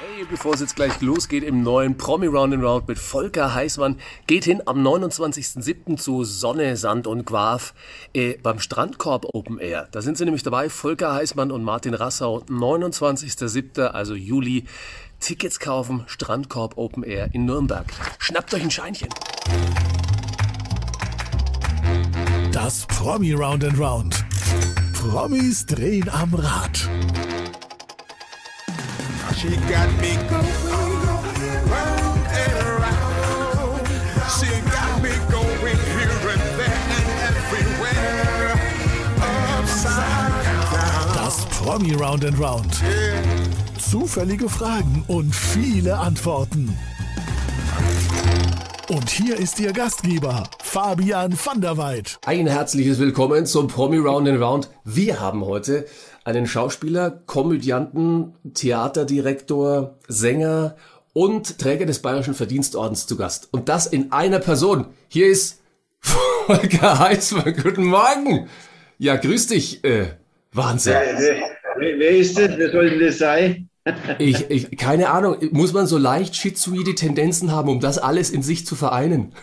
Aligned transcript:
Hey, 0.00 0.26
bevor 0.28 0.54
es 0.54 0.60
jetzt 0.60 0.76
gleich 0.76 1.00
losgeht 1.00 1.44
im 1.44 1.62
neuen 1.62 1.96
Promi 1.96 2.26
Round 2.26 2.54
and 2.54 2.62
Round 2.62 2.88
mit 2.88 2.98
Volker 2.98 3.54
Heißmann, 3.54 3.98
geht 4.26 4.44
hin 4.44 4.62
am 4.66 4.86
29.07. 4.86 5.96
zu 5.96 6.24
Sonne, 6.24 6.76
Sand 6.76 7.06
und 7.06 7.24
Guav 7.24 7.74
äh, 8.12 8.34
beim 8.42 8.58
Strandkorb 8.58 9.26
Open 9.32 9.58
Air. 9.58 9.88
Da 9.92 10.02
sind 10.02 10.18
sie 10.18 10.24
nämlich 10.24 10.42
dabei, 10.42 10.68
Volker 10.68 11.14
Heißmann 11.14 11.50
und 11.50 11.64
Martin 11.64 11.94
Rassau. 11.94 12.44
29.07., 12.48 13.86
also 13.86 14.14
Juli. 14.14 14.64
Tickets 15.20 15.60
kaufen, 15.60 16.02
Strandkorb 16.06 16.76
Open 16.76 17.04
Air 17.04 17.30
in 17.32 17.44
Nürnberg. 17.44 17.86
Schnappt 18.18 18.52
euch 18.54 18.62
ein 18.62 18.70
Scheinchen. 18.70 19.08
Das 22.52 22.86
Promi 22.86 23.32
Round 23.32 23.64
and 23.64 23.78
Round. 23.78 24.24
Promis 24.92 25.64
drehen 25.66 26.08
am 26.10 26.34
Rad. 26.34 26.88
She 29.42 29.56
got 29.56 29.90
me 30.00 30.14
going 30.30 30.54
round 31.66 32.22
and 32.30 32.54
around. 32.62 33.88
She 34.38 34.46
got 34.70 35.02
me 35.02 35.10
going 35.32 35.78
here 35.98 36.28
and 36.30 36.44
there 36.60 36.80
and 36.94 37.08
everywhere. 37.26 38.54
Upside 39.58 40.44
down. 40.44 41.16
Das 41.16 41.44
Promi 41.58 41.92
Round 41.96 42.24
and 42.24 42.38
Round. 42.38 42.72
Zufällige 43.80 44.48
Fragen 44.48 45.04
und 45.08 45.34
viele 45.34 45.98
Antworten. 45.98 46.78
Und 48.88 49.10
hier 49.10 49.38
ist 49.38 49.58
Ihr 49.58 49.72
Gastgeber, 49.72 50.44
Fabian 50.62 51.36
van 51.44 51.60
der 51.60 51.76
Weid. 51.76 52.20
Ein 52.26 52.46
herzliches 52.46 53.00
Willkommen 53.00 53.46
zum 53.46 53.66
Promi 53.66 53.98
Round 53.98 54.28
and 54.28 54.40
Round. 54.40 54.68
Wir 54.84 55.18
haben 55.18 55.44
heute 55.44 55.86
einen 56.24 56.46
Schauspieler, 56.46 57.10
Komödianten, 57.26 58.34
Theaterdirektor, 58.54 59.98
Sänger 60.08 60.76
und 61.12 61.58
Träger 61.58 61.86
des 61.86 62.00
Bayerischen 62.00 62.34
Verdienstordens 62.34 63.06
zu 63.06 63.16
Gast. 63.16 63.48
Und 63.50 63.68
das 63.68 63.86
in 63.86 64.12
einer 64.12 64.38
Person. 64.38 64.86
Hier 65.08 65.26
ist 65.26 65.62
Volker 66.00 66.98
Heißmann. 66.98 67.54
Guten 67.62 67.84
Morgen. 67.84 68.48
Ja, 68.98 69.16
grüß 69.16 69.48
dich. 69.48 69.84
Äh, 69.84 70.06
Wahnsinn. 70.52 70.94
Wer, 70.94 71.42
wer, 71.76 71.98
wer 71.98 72.10
ist 72.10 72.38
das? 72.38 72.56
Wer 72.56 72.70
soll 72.70 72.90
denn 72.90 73.00
das 73.00 73.18
sein? 73.18 73.68
Ich, 74.20 74.48
ich, 74.48 74.76
keine 74.76 75.10
Ahnung. 75.10 75.38
Muss 75.50 75.72
man 75.72 75.88
so 75.88 75.98
leicht 75.98 76.36
schizoide 76.36 76.94
Tendenzen 76.94 77.50
haben, 77.50 77.68
um 77.68 77.80
das 77.80 77.98
alles 77.98 78.30
in 78.30 78.40
sich 78.40 78.64
zu 78.64 78.76
vereinen? 78.76 79.34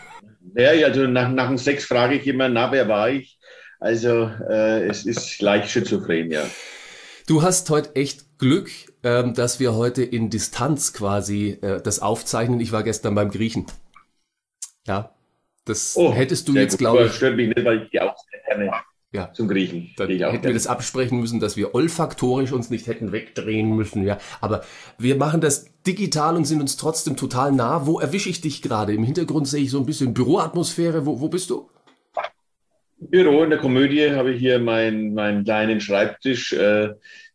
Ja, 0.54 0.70
also 0.86 1.06
nach, 1.06 1.30
nach 1.30 1.48
dem 1.48 1.58
Sex 1.58 1.84
frage 1.84 2.14
ich 2.14 2.26
immer, 2.26 2.48
na, 2.48 2.72
wer 2.72 2.88
war 2.88 3.10
ich? 3.10 3.38
Also 3.80 4.30
äh, 4.48 4.86
es 4.86 5.06
ist 5.06 5.40
leicht 5.40 5.70
schizophren, 5.70 6.30
ja. 6.30 6.44
Du 7.26 7.42
hast 7.42 7.70
heute 7.70 7.96
echt 7.96 8.38
Glück, 8.38 8.70
ähm, 9.02 9.34
dass 9.34 9.58
wir 9.58 9.74
heute 9.74 10.02
in 10.02 10.30
Distanz 10.30 10.92
quasi 10.92 11.58
äh, 11.62 11.80
das 11.80 12.00
aufzeichnen. 12.00 12.60
Ich 12.60 12.72
war 12.72 12.82
gestern 12.82 13.14
beim 13.14 13.30
Griechen. 13.30 13.66
Ja, 14.86 15.14
das 15.64 15.96
hättest 15.96 16.48
du 16.48 16.52
Oh, 16.52 16.56
jetzt, 16.56 16.72
gut. 16.72 16.78
glaube 16.80 17.06
ich, 17.06 17.12
stört 17.12 17.36
mich 17.36 17.48
nicht, 17.54 17.64
weil 17.64 17.88
ich 17.90 18.00
auch 18.00 18.14
sehr 18.30 18.40
gerne 18.56 18.72
ja. 19.12 19.32
zum 19.32 19.48
Griechen. 19.48 19.90
Dann 19.96 20.08
hätten 20.08 20.44
wir 20.44 20.54
das 20.54 20.66
absprechen 20.66 21.20
müssen, 21.20 21.40
dass 21.40 21.56
wir 21.56 21.74
olfaktorisch 21.74 22.52
uns 22.52 22.70
nicht 22.70 22.86
hätten 22.86 23.12
wegdrehen 23.12 23.70
müssen, 23.74 24.04
ja. 24.04 24.18
Aber 24.40 24.62
wir 24.98 25.16
machen 25.16 25.40
das 25.40 25.66
digital 25.86 26.36
und 26.36 26.44
sind 26.44 26.60
uns 26.60 26.76
trotzdem 26.76 27.16
total 27.16 27.52
nah. 27.52 27.86
Wo 27.86 28.00
erwische 28.00 28.28
ich 28.28 28.40
dich 28.40 28.62
gerade? 28.62 28.92
Im 28.92 29.04
Hintergrund 29.04 29.48
sehe 29.48 29.62
ich 29.62 29.70
so 29.70 29.78
ein 29.78 29.86
bisschen 29.86 30.12
Büroatmosphäre. 30.14 31.06
Wo, 31.06 31.20
wo 31.20 31.28
bist 31.28 31.50
du? 31.50 31.68
Büro 33.00 33.42
in 33.42 33.50
der 33.50 33.58
Komödie 33.58 34.10
habe 34.10 34.32
ich 34.32 34.40
hier 34.40 34.58
meinen 34.58 35.14
meinen 35.14 35.44
kleinen 35.44 35.80
Schreibtisch. 35.80 36.52
Äh, 36.52 36.90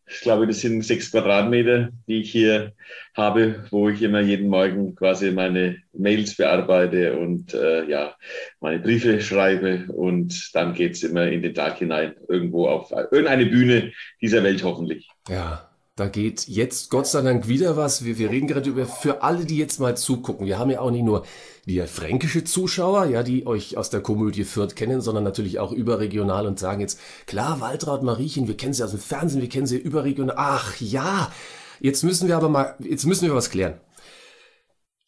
ich 0.07 0.21
glaube, 0.21 0.45
das 0.45 0.61
sind 0.61 0.83
sechs 0.83 1.11
Quadratmeter, 1.11 1.89
die 2.07 2.21
ich 2.21 2.31
hier 2.31 2.73
habe, 3.17 3.65
wo 3.71 3.89
ich 3.89 4.03
immer 4.03 4.19
jeden 4.19 4.49
Morgen 4.49 4.93
quasi 4.95 5.31
meine 5.31 5.77
Mails 5.93 6.35
bearbeite 6.35 7.17
und 7.17 7.55
äh, 7.55 7.89
ja, 7.89 8.15
meine 8.59 8.79
Briefe 8.79 9.19
schreibe. 9.19 9.85
Und 9.87 10.51
dann 10.53 10.75
geht's 10.75 11.01
immer 11.01 11.27
in 11.27 11.41
den 11.41 11.55
Tag 11.55 11.79
hinein, 11.79 12.13
irgendwo 12.27 12.67
auf 12.67 12.91
irgendeine 12.91 13.47
Bühne 13.47 13.93
dieser 14.21 14.43
Welt 14.43 14.63
hoffentlich. 14.63 15.09
Ja, 15.27 15.64
da 15.95 16.09
geht 16.09 16.49
jetzt 16.49 16.89
Gott 16.89 17.07
sei 17.07 17.21
Dank 17.21 17.47
wieder 17.47 17.77
was. 17.77 18.03
Wir, 18.03 18.17
wir 18.17 18.29
reden 18.29 18.47
gerade 18.47 18.69
über, 18.69 18.85
für 18.85 19.23
alle, 19.23 19.45
die 19.45 19.57
jetzt 19.57 19.79
mal 19.79 19.95
zugucken. 19.95 20.45
Wir 20.45 20.59
haben 20.59 20.69
ja 20.69 20.81
auch 20.81 20.91
nicht 20.91 21.05
nur 21.05 21.25
die 21.65 21.79
fränkische 21.87 22.43
Zuschauer, 22.43 23.05
ja, 23.05 23.23
die 23.23 23.47
euch 23.47 23.77
aus 23.77 23.89
der 23.89 24.01
Komödie 24.01 24.43
Fürth 24.43 24.75
kennen, 24.75 24.99
sondern 24.99 25.23
natürlich 25.23 25.57
auch 25.57 25.71
überregional 25.71 26.47
und 26.47 26.59
sagen 26.59 26.81
jetzt, 26.81 26.99
klar, 27.27 27.61
Waltraud 27.61 28.03
Mariechen, 28.03 28.49
wir 28.49 28.57
kennen 28.57 28.73
sie 28.73 28.83
aus 28.83 28.91
dem 28.91 28.99
Fernsehen, 28.99 29.41
wir 29.41 29.47
kennen 29.47 29.67
sie 29.67 29.77
überregional. 29.77 30.35
Ach 30.37 30.75
ja, 30.81 31.31
jetzt 31.79 32.03
müssen 32.03 32.27
wir 32.27 32.35
aber 32.35 32.49
mal, 32.49 32.75
jetzt 32.79 33.05
müssen 33.05 33.25
wir 33.27 33.35
was 33.35 33.49
klären. 33.49 33.79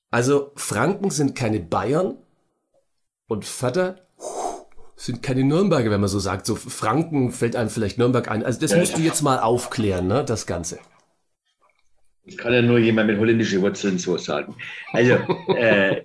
Also 0.10 0.52
Franken 0.56 1.12
sind 1.12 1.36
keine 1.36 1.60
Bayern 1.60 2.18
und 3.28 3.44
Vater 3.44 4.07
sind 4.98 5.22
keine 5.22 5.44
Nürnberger, 5.44 5.92
wenn 5.92 6.02
man 6.02 6.10
so 6.10 6.20
sagt. 6.20 6.46
So 6.46 6.56
Franken 6.56 7.32
fällt 7.32 7.56
einem 7.56 7.70
vielleicht 7.70 7.98
Nürnberg 7.98 8.30
ein. 8.30 8.44
Also 8.44 8.60
das 8.60 8.76
musst 8.76 8.98
du 8.98 9.02
jetzt 9.02 9.22
mal 9.22 9.40
aufklären, 9.40 10.08
ne, 10.08 10.26
das 10.26 10.48
Ganze. 10.48 10.80
Das 12.26 12.36
kann 12.36 12.52
ja 12.52 12.62
nur 12.62 12.80
jemand 12.80 13.08
mit 13.08 13.20
holländischen 13.20 13.62
Wurzeln 13.62 14.00
so 14.00 14.18
sagen. 14.18 14.56
Also, 14.92 15.14
äh, 15.56 16.04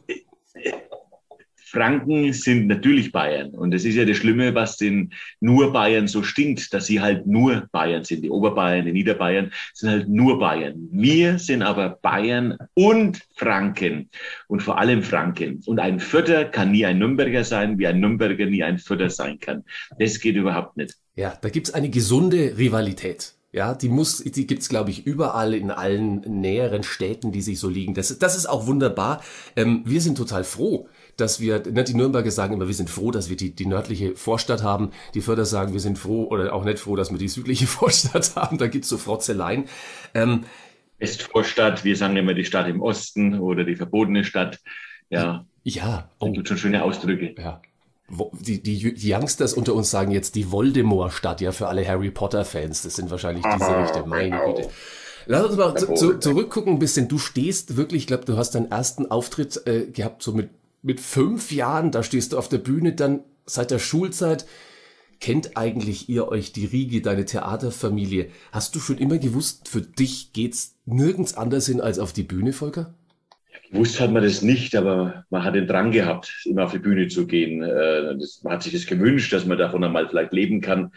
Franken 1.72 2.34
sind 2.34 2.66
natürlich 2.66 3.12
Bayern. 3.12 3.50
Und 3.50 3.72
das 3.72 3.84
ist 3.84 3.94
ja 3.94 4.04
das 4.04 4.18
Schlimme, 4.18 4.54
was 4.54 4.76
den 4.76 5.12
nur 5.40 5.72
Bayern 5.72 6.06
so 6.06 6.22
stinkt, 6.22 6.74
dass 6.74 6.86
sie 6.86 7.00
halt 7.00 7.26
nur 7.26 7.66
Bayern 7.72 8.04
sind. 8.04 8.22
Die 8.22 8.30
Oberbayern, 8.30 8.84
die 8.84 8.92
Niederbayern 8.92 9.50
sind 9.72 9.90
halt 9.90 10.08
nur 10.08 10.38
Bayern. 10.38 10.88
Wir 10.92 11.38
sind 11.38 11.62
aber 11.62 11.98
Bayern 12.02 12.58
und 12.74 13.20
Franken. 13.36 14.10
Und 14.48 14.62
vor 14.62 14.78
allem 14.78 15.02
Franken. 15.02 15.62
Und 15.64 15.80
ein 15.80 15.98
Vierter 15.98 16.44
kann 16.44 16.72
nie 16.72 16.84
ein 16.84 16.98
Nürnberger 16.98 17.42
sein, 17.42 17.78
wie 17.78 17.86
ein 17.86 18.00
Nürnberger 18.00 18.44
nie 18.44 18.62
ein 18.62 18.78
Vierter 18.78 19.08
sein 19.08 19.38
kann. 19.40 19.64
Das 19.98 20.20
geht 20.20 20.36
überhaupt 20.36 20.76
nicht. 20.76 20.94
Ja, 21.16 21.38
da 21.40 21.48
gibt's 21.48 21.72
eine 21.72 21.88
gesunde 21.88 22.58
Rivalität. 22.58 23.34
Ja, 23.52 23.74
die 23.74 23.90
muss, 23.90 24.24
die 24.24 24.46
gibt's 24.46 24.70
glaube 24.70 24.90
ich 24.90 25.06
überall 25.06 25.52
in 25.52 25.70
allen 25.70 26.20
näheren 26.40 26.82
Städten, 26.82 27.32
die 27.32 27.42
sich 27.42 27.58
so 27.58 27.68
liegen. 27.68 27.92
Das, 27.92 28.18
das 28.18 28.34
ist 28.34 28.46
auch 28.46 28.66
wunderbar. 28.66 29.22
Ähm, 29.56 29.82
wir 29.84 30.00
sind 30.00 30.16
total 30.16 30.44
froh, 30.44 30.88
dass 31.16 31.40
wir, 31.40 31.62
ne, 31.70 31.84
die 31.84 31.94
Nürnberger 31.94 32.30
sagen 32.30 32.54
immer, 32.54 32.66
wir 32.66 32.74
sind 32.74 32.90
froh, 32.90 33.10
dass 33.10 33.28
wir 33.28 33.36
die, 33.36 33.54
die 33.54 33.66
nördliche 33.66 34.16
Vorstadt 34.16 34.62
haben. 34.62 34.90
Die 35.14 35.20
Förder 35.20 35.44
sagen, 35.44 35.72
wir 35.72 35.80
sind 35.80 35.98
froh 35.98 36.24
oder 36.24 36.52
auch 36.52 36.64
nicht 36.64 36.78
froh, 36.78 36.96
dass 36.96 37.10
wir 37.10 37.18
die 37.18 37.28
südliche 37.28 37.66
Vorstadt 37.68 38.36
haben. 38.36 38.58
Da 38.58 38.66
gibt's 38.66 38.88
so 38.88 38.98
Frotzeleien. 38.98 39.64
Ähm, 40.14 40.44
Westvorstadt, 40.98 41.84
wir 41.84 41.96
sagen 41.96 42.16
immer 42.16 42.34
die 42.34 42.44
Stadt 42.44 42.68
im 42.68 42.80
Osten 42.80 43.38
oder 43.38 43.64
die 43.64 43.74
verbotene 43.74 44.24
Stadt. 44.24 44.60
Ja, 45.10 45.44
ja, 45.64 46.10
oh, 46.18 46.30
gibt 46.30 46.48
schon 46.48 46.58
schöne 46.58 46.82
Ausdrücke. 46.82 47.34
ja. 47.38 47.60
Die, 48.40 48.62
die, 48.62 48.92
die 48.92 49.14
Youngsters 49.14 49.54
unter 49.54 49.72
uns 49.72 49.90
sagen 49.90 50.10
jetzt 50.10 50.34
die 50.34 50.52
Voldemort-Stadt, 50.52 51.40
ja, 51.40 51.50
für 51.50 51.68
alle 51.68 51.86
Harry 51.86 52.10
Potter-Fans. 52.10 52.82
Das 52.82 52.96
sind 52.96 53.10
wahrscheinlich 53.10 53.42
diese 53.42 53.78
Richter, 53.78 54.04
meine 54.04 54.30
genau. 54.30 54.54
Güte. 54.54 54.68
Lass 55.24 55.44
uns 55.46 55.56
mal 55.56 55.74
zu, 55.76 56.18
zurückgucken 56.18 56.74
ein 56.74 56.78
bisschen. 56.78 57.08
Du 57.08 57.16
stehst 57.16 57.76
wirklich, 57.76 58.02
ich 58.02 58.06
glaube, 58.06 58.26
du 58.26 58.36
hast 58.36 58.50
deinen 58.50 58.70
ersten 58.70 59.10
Auftritt 59.10 59.66
äh, 59.66 59.86
gehabt, 59.86 60.22
so 60.22 60.32
mit, 60.32 60.50
mit 60.82 61.00
fünf 61.00 61.52
Jahren. 61.52 61.90
Da 61.90 62.02
stehst 62.02 62.32
du 62.32 62.38
auf 62.38 62.48
der 62.48 62.58
Bühne, 62.58 62.92
dann 62.92 63.20
seit 63.46 63.70
der 63.70 63.78
Schulzeit. 63.78 64.46
Kennt 65.20 65.56
eigentlich 65.56 66.08
ihr 66.08 66.26
euch 66.28 66.52
die 66.52 66.66
Riege, 66.66 67.00
deine 67.00 67.24
Theaterfamilie? 67.24 68.28
Hast 68.50 68.74
du 68.74 68.80
schon 68.80 68.98
immer 68.98 69.18
gewusst, 69.18 69.68
für 69.68 69.80
dich 69.80 70.32
geht's 70.32 70.76
nirgends 70.84 71.34
anders 71.34 71.66
hin 71.66 71.80
als 71.80 72.00
auf 72.00 72.12
die 72.12 72.24
Bühne, 72.24 72.52
Volker? 72.52 72.94
Gewusst 73.70 74.00
hat 74.00 74.10
man 74.10 74.22
das 74.22 74.42
nicht, 74.42 74.74
aber 74.74 75.24
man 75.30 75.44
hat 75.44 75.54
den 75.54 75.68
Drang 75.68 75.92
gehabt, 75.92 76.42
immer 76.44 76.64
auf 76.64 76.72
die 76.72 76.78
Bühne 76.78 77.08
zu 77.08 77.26
gehen. 77.26 77.62
Äh, 77.62 78.16
man 78.42 78.52
hat 78.52 78.64
sich 78.64 78.72
das 78.72 78.86
gewünscht, 78.86 79.32
dass 79.32 79.46
man 79.46 79.56
davon 79.56 79.84
einmal 79.84 80.08
vielleicht 80.08 80.32
leben 80.32 80.60
kann. 80.60 80.92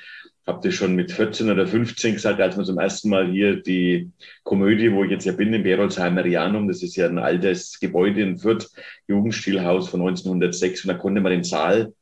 Hab 0.45 0.61
das 0.61 0.75
schon 0.75 0.95
mit 0.95 1.11
14 1.11 1.49
oder 1.49 1.65
15 1.65 2.13
gesagt, 2.13 2.39
als 2.39 2.55
man 2.55 2.65
zum 2.65 2.77
ersten 2.77 3.09
Mal 3.09 3.31
hier 3.31 3.61
die 3.61 4.11
Komödie, 4.43 4.91
wo 4.91 5.03
ich 5.03 5.09
jetzt 5.11 5.25
ja 5.25 5.31
bin, 5.31 5.53
im 5.53 5.63
Berolsheimer 5.63 6.23
Rianum, 6.23 6.67
das 6.67 6.83
ist 6.83 6.95
ja 6.95 7.07
ein 7.07 7.17
altes 7.17 7.79
Gebäude 7.79 8.21
in 8.21 8.37
Fürth, 8.37 8.69
Jugendstilhaus 9.07 9.89
von 9.89 10.01
1906, 10.01 10.85
und 10.85 10.89
da 10.89 10.93
konnte 10.93 11.21
man 11.21 11.31
den 11.31 11.43
Saal 11.43 11.93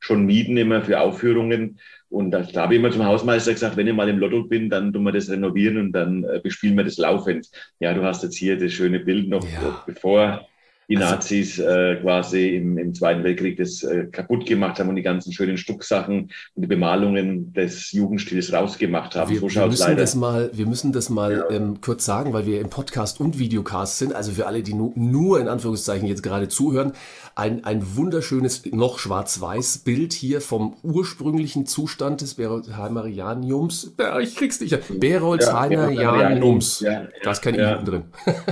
schon 0.00 0.26
mieten 0.26 0.56
immer 0.56 0.82
für 0.82 1.00
Aufführungen. 1.00 1.78
Und 2.08 2.32
da, 2.32 2.42
da 2.42 2.62
habe 2.62 2.74
ich 2.74 2.80
immer 2.80 2.90
zum 2.90 3.06
Hausmeister 3.06 3.52
gesagt, 3.52 3.76
wenn 3.76 3.86
ich 3.86 3.94
mal 3.94 4.08
im 4.08 4.18
Lotto 4.18 4.42
bin, 4.44 4.68
dann 4.68 4.92
tun 4.92 5.04
wir 5.04 5.12
das 5.12 5.30
renovieren 5.30 5.78
und 5.78 5.92
dann 5.92 6.24
äh, 6.24 6.40
bespielen 6.42 6.76
wir 6.76 6.84
das 6.84 6.98
laufend. 6.98 7.48
Ja, 7.80 7.94
du 7.94 8.02
hast 8.02 8.22
jetzt 8.22 8.36
hier 8.36 8.58
das 8.58 8.72
schöne 8.72 9.00
Bild 9.00 9.28
noch, 9.28 9.44
Ja. 9.44 9.82
bevor 9.86 10.46
die 10.88 10.96
also, 10.96 11.14
Nazis 11.14 11.58
äh, 11.58 11.96
quasi 11.96 12.56
im, 12.56 12.76
im 12.76 12.94
Zweiten 12.94 13.24
Weltkrieg 13.24 13.56
das 13.56 13.82
äh, 13.82 14.06
kaputt 14.10 14.46
gemacht 14.46 14.78
haben 14.78 14.88
und 14.88 14.96
die 14.96 15.02
ganzen 15.02 15.32
schönen 15.32 15.56
Stucksachen 15.56 16.30
und 16.54 16.62
die 16.62 16.66
Bemalungen 16.66 17.52
des 17.52 17.92
Jugendstils 17.92 18.52
rausgemacht 18.52 19.14
haben. 19.14 19.30
Wir, 19.30 19.40
so 19.40 19.48
wir 19.48 19.66
müssen 19.66 19.96
das 19.96 20.14
mal, 20.14 20.50
wir 20.52 20.66
müssen 20.66 20.92
das 20.92 21.08
mal 21.08 21.46
ja. 21.48 21.56
ähm, 21.56 21.80
kurz 21.80 22.04
sagen, 22.04 22.32
weil 22.32 22.46
wir 22.46 22.60
im 22.60 22.68
Podcast 22.68 23.20
und 23.20 23.38
Videocast 23.38 23.98
sind. 23.98 24.14
Also 24.14 24.32
für 24.32 24.46
alle, 24.46 24.62
die 24.62 24.74
nu 24.74 24.92
nur 24.96 25.40
in 25.40 25.48
Anführungszeichen 25.48 26.06
jetzt 26.08 26.22
gerade 26.22 26.48
zuhören, 26.48 26.92
ein, 27.34 27.64
ein 27.64 27.96
wunderschönes, 27.96 28.62
noch 28.72 28.98
schwarz-weiß 28.98 29.78
Bild 29.78 30.12
hier 30.12 30.40
vom 30.40 30.76
ursprünglichen 30.82 31.66
Zustand 31.66 32.20
des 32.20 32.34
Berolzheimerianiums. 32.34 33.94
Ja, 33.98 34.18
ich 34.18 34.36
krieg's 34.36 34.60
nicht. 34.60 34.78
Berolzheimerianiums. 35.00 36.80
Ja, 36.80 36.92
ja, 36.92 37.08
da 37.22 37.30
ist 37.30 37.42
kein 37.42 37.54
ja. 37.54 37.80
I 37.80 37.84
drin. 37.84 38.02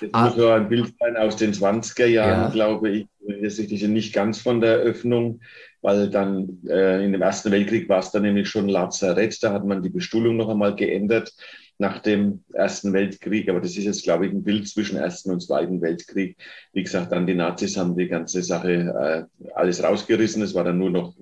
Das 0.00 0.10
ah. 0.12 0.24
muss 0.24 0.36
so 0.36 0.48
ein 0.48 0.68
Bild 0.68 0.94
sein 0.98 1.16
aus 1.16 1.36
den 1.36 1.52
20er 1.52 2.06
Jahren, 2.06 2.40
ja. 2.40 2.48
glaube 2.50 2.90
ich. 2.90 3.06
Das 3.20 3.58
ist 3.58 3.70
nicht 3.70 4.14
ganz 4.14 4.40
von 4.40 4.60
der 4.60 4.76
Öffnung, 4.76 5.40
weil 5.82 6.08
dann 6.10 6.58
äh, 6.66 7.04
in 7.04 7.12
dem 7.12 7.22
Ersten 7.22 7.50
Weltkrieg 7.50 7.88
war 7.88 8.00
es 8.00 8.10
dann 8.10 8.22
nämlich 8.22 8.48
schon 8.48 8.68
Lazarett. 8.68 9.42
Da 9.42 9.52
hat 9.52 9.64
man 9.64 9.82
die 9.82 9.90
Bestuhlung 9.90 10.36
noch 10.36 10.48
einmal 10.48 10.74
geändert 10.74 11.32
nach 11.78 11.98
dem 12.00 12.44
Ersten 12.52 12.92
Weltkrieg. 12.92 13.48
Aber 13.48 13.60
das 13.60 13.76
ist 13.76 13.84
jetzt, 13.84 14.04
glaube 14.04 14.26
ich, 14.26 14.32
ein 14.32 14.42
Bild 14.42 14.68
zwischen 14.68 14.96
Ersten 14.96 15.30
und 15.30 15.40
Zweiten 15.40 15.80
Weltkrieg. 15.80 16.36
Wie 16.72 16.82
gesagt, 16.82 17.12
dann 17.12 17.26
die 17.26 17.34
Nazis 17.34 17.76
haben 17.76 17.96
die 17.96 18.08
ganze 18.08 18.42
Sache 18.42 19.28
äh, 19.40 19.48
alles 19.54 19.82
rausgerissen. 19.82 20.42
Es 20.42 20.54
war 20.54 20.64
dann 20.64 20.78
nur 20.78 20.90
noch 20.90 21.14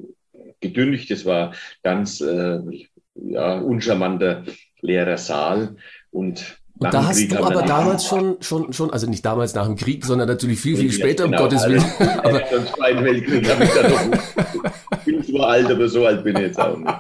gedüncht. 0.61 1.11
Es 1.11 1.25
war 1.25 1.55
ganz 1.83 2.21
äh, 2.21 2.61
ja, 3.15 3.59
uncharmanter 3.59 4.45
leerer 4.81 5.19
Saal. 5.19 5.77
Und 6.11 6.59
und 6.79 6.95
da 6.95 7.07
hast 7.07 7.17
Krieg 7.17 7.31
du 7.31 7.43
aber 7.43 7.63
damals 7.63 8.05
schon, 8.07 8.37
schon, 8.41 8.73
schon, 8.73 8.91
also 8.93 9.09
nicht 9.09 9.25
damals 9.25 9.55
nach 9.55 9.67
dem 9.67 9.77
Krieg, 9.77 10.05
sondern 10.05 10.29
natürlich 10.29 10.61
viel, 10.61 10.77
viel 10.77 10.93
später, 10.93 11.25
genau, 11.25 11.39
um 11.39 11.43
Gottes 11.45 11.67
Willen. 11.67 11.85
aber 12.23 12.53
im 12.53 12.67
Zweiten 12.67 13.05
Weltkrieg 13.05 13.51
habe 13.51 13.65
ich 13.65 13.71
da 13.71 13.89
noch, 13.89 15.05
bin 15.05 15.25
zwar 15.25 15.49
alt, 15.49 15.71
aber 15.71 15.89
so 15.89 16.07
alt 16.07 16.23
bin 16.23 16.37
ich 16.37 16.43
jetzt 16.43 16.61
auch 16.61 16.77
nicht. 16.77 16.95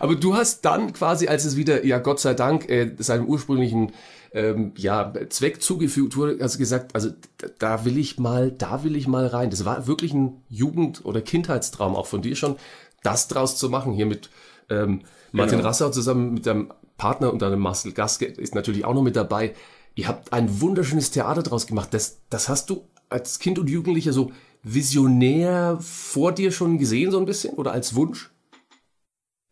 Aber 0.00 0.14
du 0.16 0.34
hast 0.34 0.64
dann 0.64 0.92
quasi, 0.92 1.28
als 1.28 1.44
es 1.44 1.56
wieder, 1.56 1.84
ja 1.84 1.98
Gott 1.98 2.20
sei 2.20 2.34
Dank, 2.34 2.68
äh, 2.68 2.90
seinem 2.98 3.26
ursprünglichen 3.26 3.92
ähm, 4.32 4.72
ja, 4.76 5.12
Zweck 5.30 5.62
zugefügt 5.62 6.16
wurde, 6.16 6.38
hast 6.40 6.56
du 6.56 6.58
gesagt, 6.58 6.94
also 6.94 7.10
da 7.58 7.84
will 7.84 7.96
ich 7.96 8.18
mal, 8.18 8.50
da 8.50 8.84
will 8.84 8.96
ich 8.96 9.06
mal 9.06 9.26
rein. 9.26 9.48
Das 9.48 9.64
war 9.64 9.86
wirklich 9.86 10.12
ein 10.12 10.42
Jugend- 10.50 11.04
oder 11.04 11.22
Kindheitstraum 11.22 11.94
auch 11.94 12.06
von 12.06 12.20
dir 12.20 12.34
schon, 12.34 12.56
das 13.02 13.28
draus 13.28 13.56
zu 13.56 13.70
machen, 13.70 13.92
hier 13.92 14.06
mit 14.06 14.28
ähm, 14.68 15.02
Martin 15.30 15.58
genau. 15.58 15.68
Rassau 15.68 15.90
zusammen 15.90 16.34
mit 16.34 16.46
deinem 16.46 16.72
Partner 17.04 17.30
und 17.30 17.42
dann 17.42 17.58
Marcel 17.58 17.92
Gaske 17.92 18.24
ist 18.24 18.54
natürlich 18.54 18.86
auch 18.86 18.94
noch 18.94 19.02
mit 19.02 19.14
dabei. 19.14 19.52
Ihr 19.94 20.08
habt 20.08 20.32
ein 20.32 20.62
wunderschönes 20.62 21.10
Theater 21.10 21.42
draus 21.42 21.66
gemacht. 21.66 21.92
Das, 21.92 22.22
das 22.30 22.48
hast 22.48 22.70
du 22.70 22.88
als 23.10 23.38
Kind 23.38 23.58
und 23.58 23.68
Jugendlicher 23.68 24.14
so 24.14 24.32
visionär 24.62 25.76
vor 25.82 26.32
dir 26.32 26.50
schon 26.50 26.78
gesehen, 26.78 27.10
so 27.10 27.18
ein 27.18 27.26
bisschen? 27.26 27.56
Oder 27.56 27.72
als 27.72 27.94
Wunsch? 27.94 28.30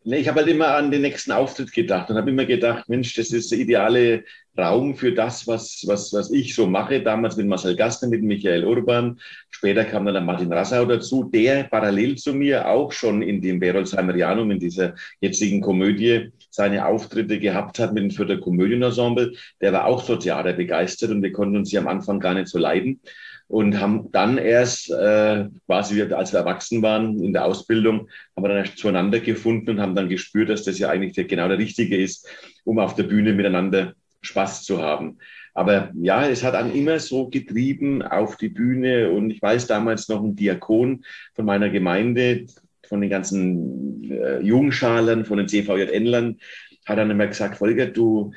Nee, 0.03 0.17
ich 0.17 0.27
habe 0.27 0.39
halt 0.39 0.49
immer 0.49 0.69
an 0.75 0.89
den 0.89 1.03
nächsten 1.03 1.31
Auftritt 1.31 1.71
gedacht 1.71 2.09
und 2.09 2.17
habe 2.17 2.31
immer 2.31 2.45
gedacht, 2.45 2.89
Mensch, 2.89 3.13
das 3.13 3.29
ist 3.29 3.51
der 3.51 3.59
ideale 3.59 4.25
Raum 4.57 4.95
für 4.95 5.13
das, 5.13 5.45
was, 5.45 5.83
was, 5.85 6.11
was 6.11 6.31
ich 6.31 6.55
so 6.55 6.65
mache. 6.65 7.03
Damals 7.03 7.37
mit 7.37 7.45
Marcel 7.45 7.75
Gastner, 7.75 8.09
mit 8.09 8.23
Michael 8.23 8.65
Urban. 8.65 9.19
Später 9.51 9.85
kam 9.85 10.05
dann 10.05 10.15
der 10.15 10.23
Martin 10.23 10.51
Rassau 10.51 10.85
dazu, 10.85 11.23
der 11.23 11.65
parallel 11.65 12.17
zu 12.17 12.33
mir 12.33 12.67
auch 12.67 12.91
schon 12.91 13.21
in 13.21 13.41
dem 13.41 13.59
Berolzheimerianum, 13.59 14.49
in 14.49 14.59
dieser 14.59 14.95
jetzigen 15.21 15.61
Komödie, 15.61 16.31
seine 16.53 16.85
Auftritte 16.85 17.39
gehabt 17.39 17.79
hat 17.79 17.93
mit 17.93 18.03
dem 18.03 18.11
Fürther 18.11 18.37
Komödienensemble. 18.37 19.33
Der 19.59 19.73
war 19.73 19.85
auch 19.85 20.03
so 20.03 20.15
theaterbegeistert 20.15 21.09
und 21.09 21.23
wir 21.23 21.31
konnten 21.31 21.57
uns 21.57 21.71
ja 21.71 21.81
am 21.81 21.87
Anfang 21.87 22.19
gar 22.19 22.35
nicht 22.35 22.47
so 22.47 22.59
leiden 22.59 23.01
und 23.47 23.79
haben 23.79 24.11
dann 24.11 24.37
erst 24.37 24.91
äh, 24.91 25.47
quasi, 25.65 26.01
als 26.03 26.31
wir 26.31 26.39
erwachsen 26.39 26.83
waren 26.83 27.23
in 27.23 27.33
der 27.33 27.45
Ausbildung, 27.45 28.07
haben 28.35 28.43
wir 28.43 28.49
dann 28.49 28.65
erst 28.65 28.77
zueinander 28.77 29.19
gefunden 29.19 29.71
und 29.71 29.81
haben 29.81 29.95
dann 29.95 30.09
gespürt, 30.09 30.49
dass 30.49 30.63
das 30.63 30.77
ja 30.77 30.89
eigentlich 30.89 31.13
der, 31.13 31.25
genau 31.25 31.47
der 31.47 31.57
Richtige 31.57 31.97
ist, 31.97 32.29
um 32.65 32.77
auf 32.77 32.93
der 32.93 33.03
Bühne 33.03 33.33
miteinander 33.33 33.93
Spaß 34.21 34.63
zu 34.63 34.81
haben. 34.81 35.17
Aber 35.55 35.91
ja, 35.95 36.27
es 36.27 36.43
hat 36.43 36.53
dann 36.53 36.73
immer 36.73 36.99
so 36.99 37.29
getrieben 37.29 38.01
auf 38.03 38.37
die 38.37 38.49
Bühne 38.49 39.11
und 39.11 39.31
ich 39.31 39.41
weiß 39.41 39.67
damals 39.67 40.07
noch 40.07 40.23
ein 40.23 40.35
Diakon 40.35 41.03
von 41.35 41.45
meiner 41.45 41.69
Gemeinde, 41.69 42.45
von 42.87 43.01
den 43.01 43.09
ganzen 43.09 44.11
äh, 44.11 44.39
Jungschalern, 44.41 45.25
von 45.25 45.37
den 45.37 45.47
CVJNlern, 45.47 46.37
hat 46.85 46.97
dann 46.97 47.11
immer 47.11 47.27
gesagt, 47.27 47.57
Volker, 47.57 47.87
du 47.87 48.33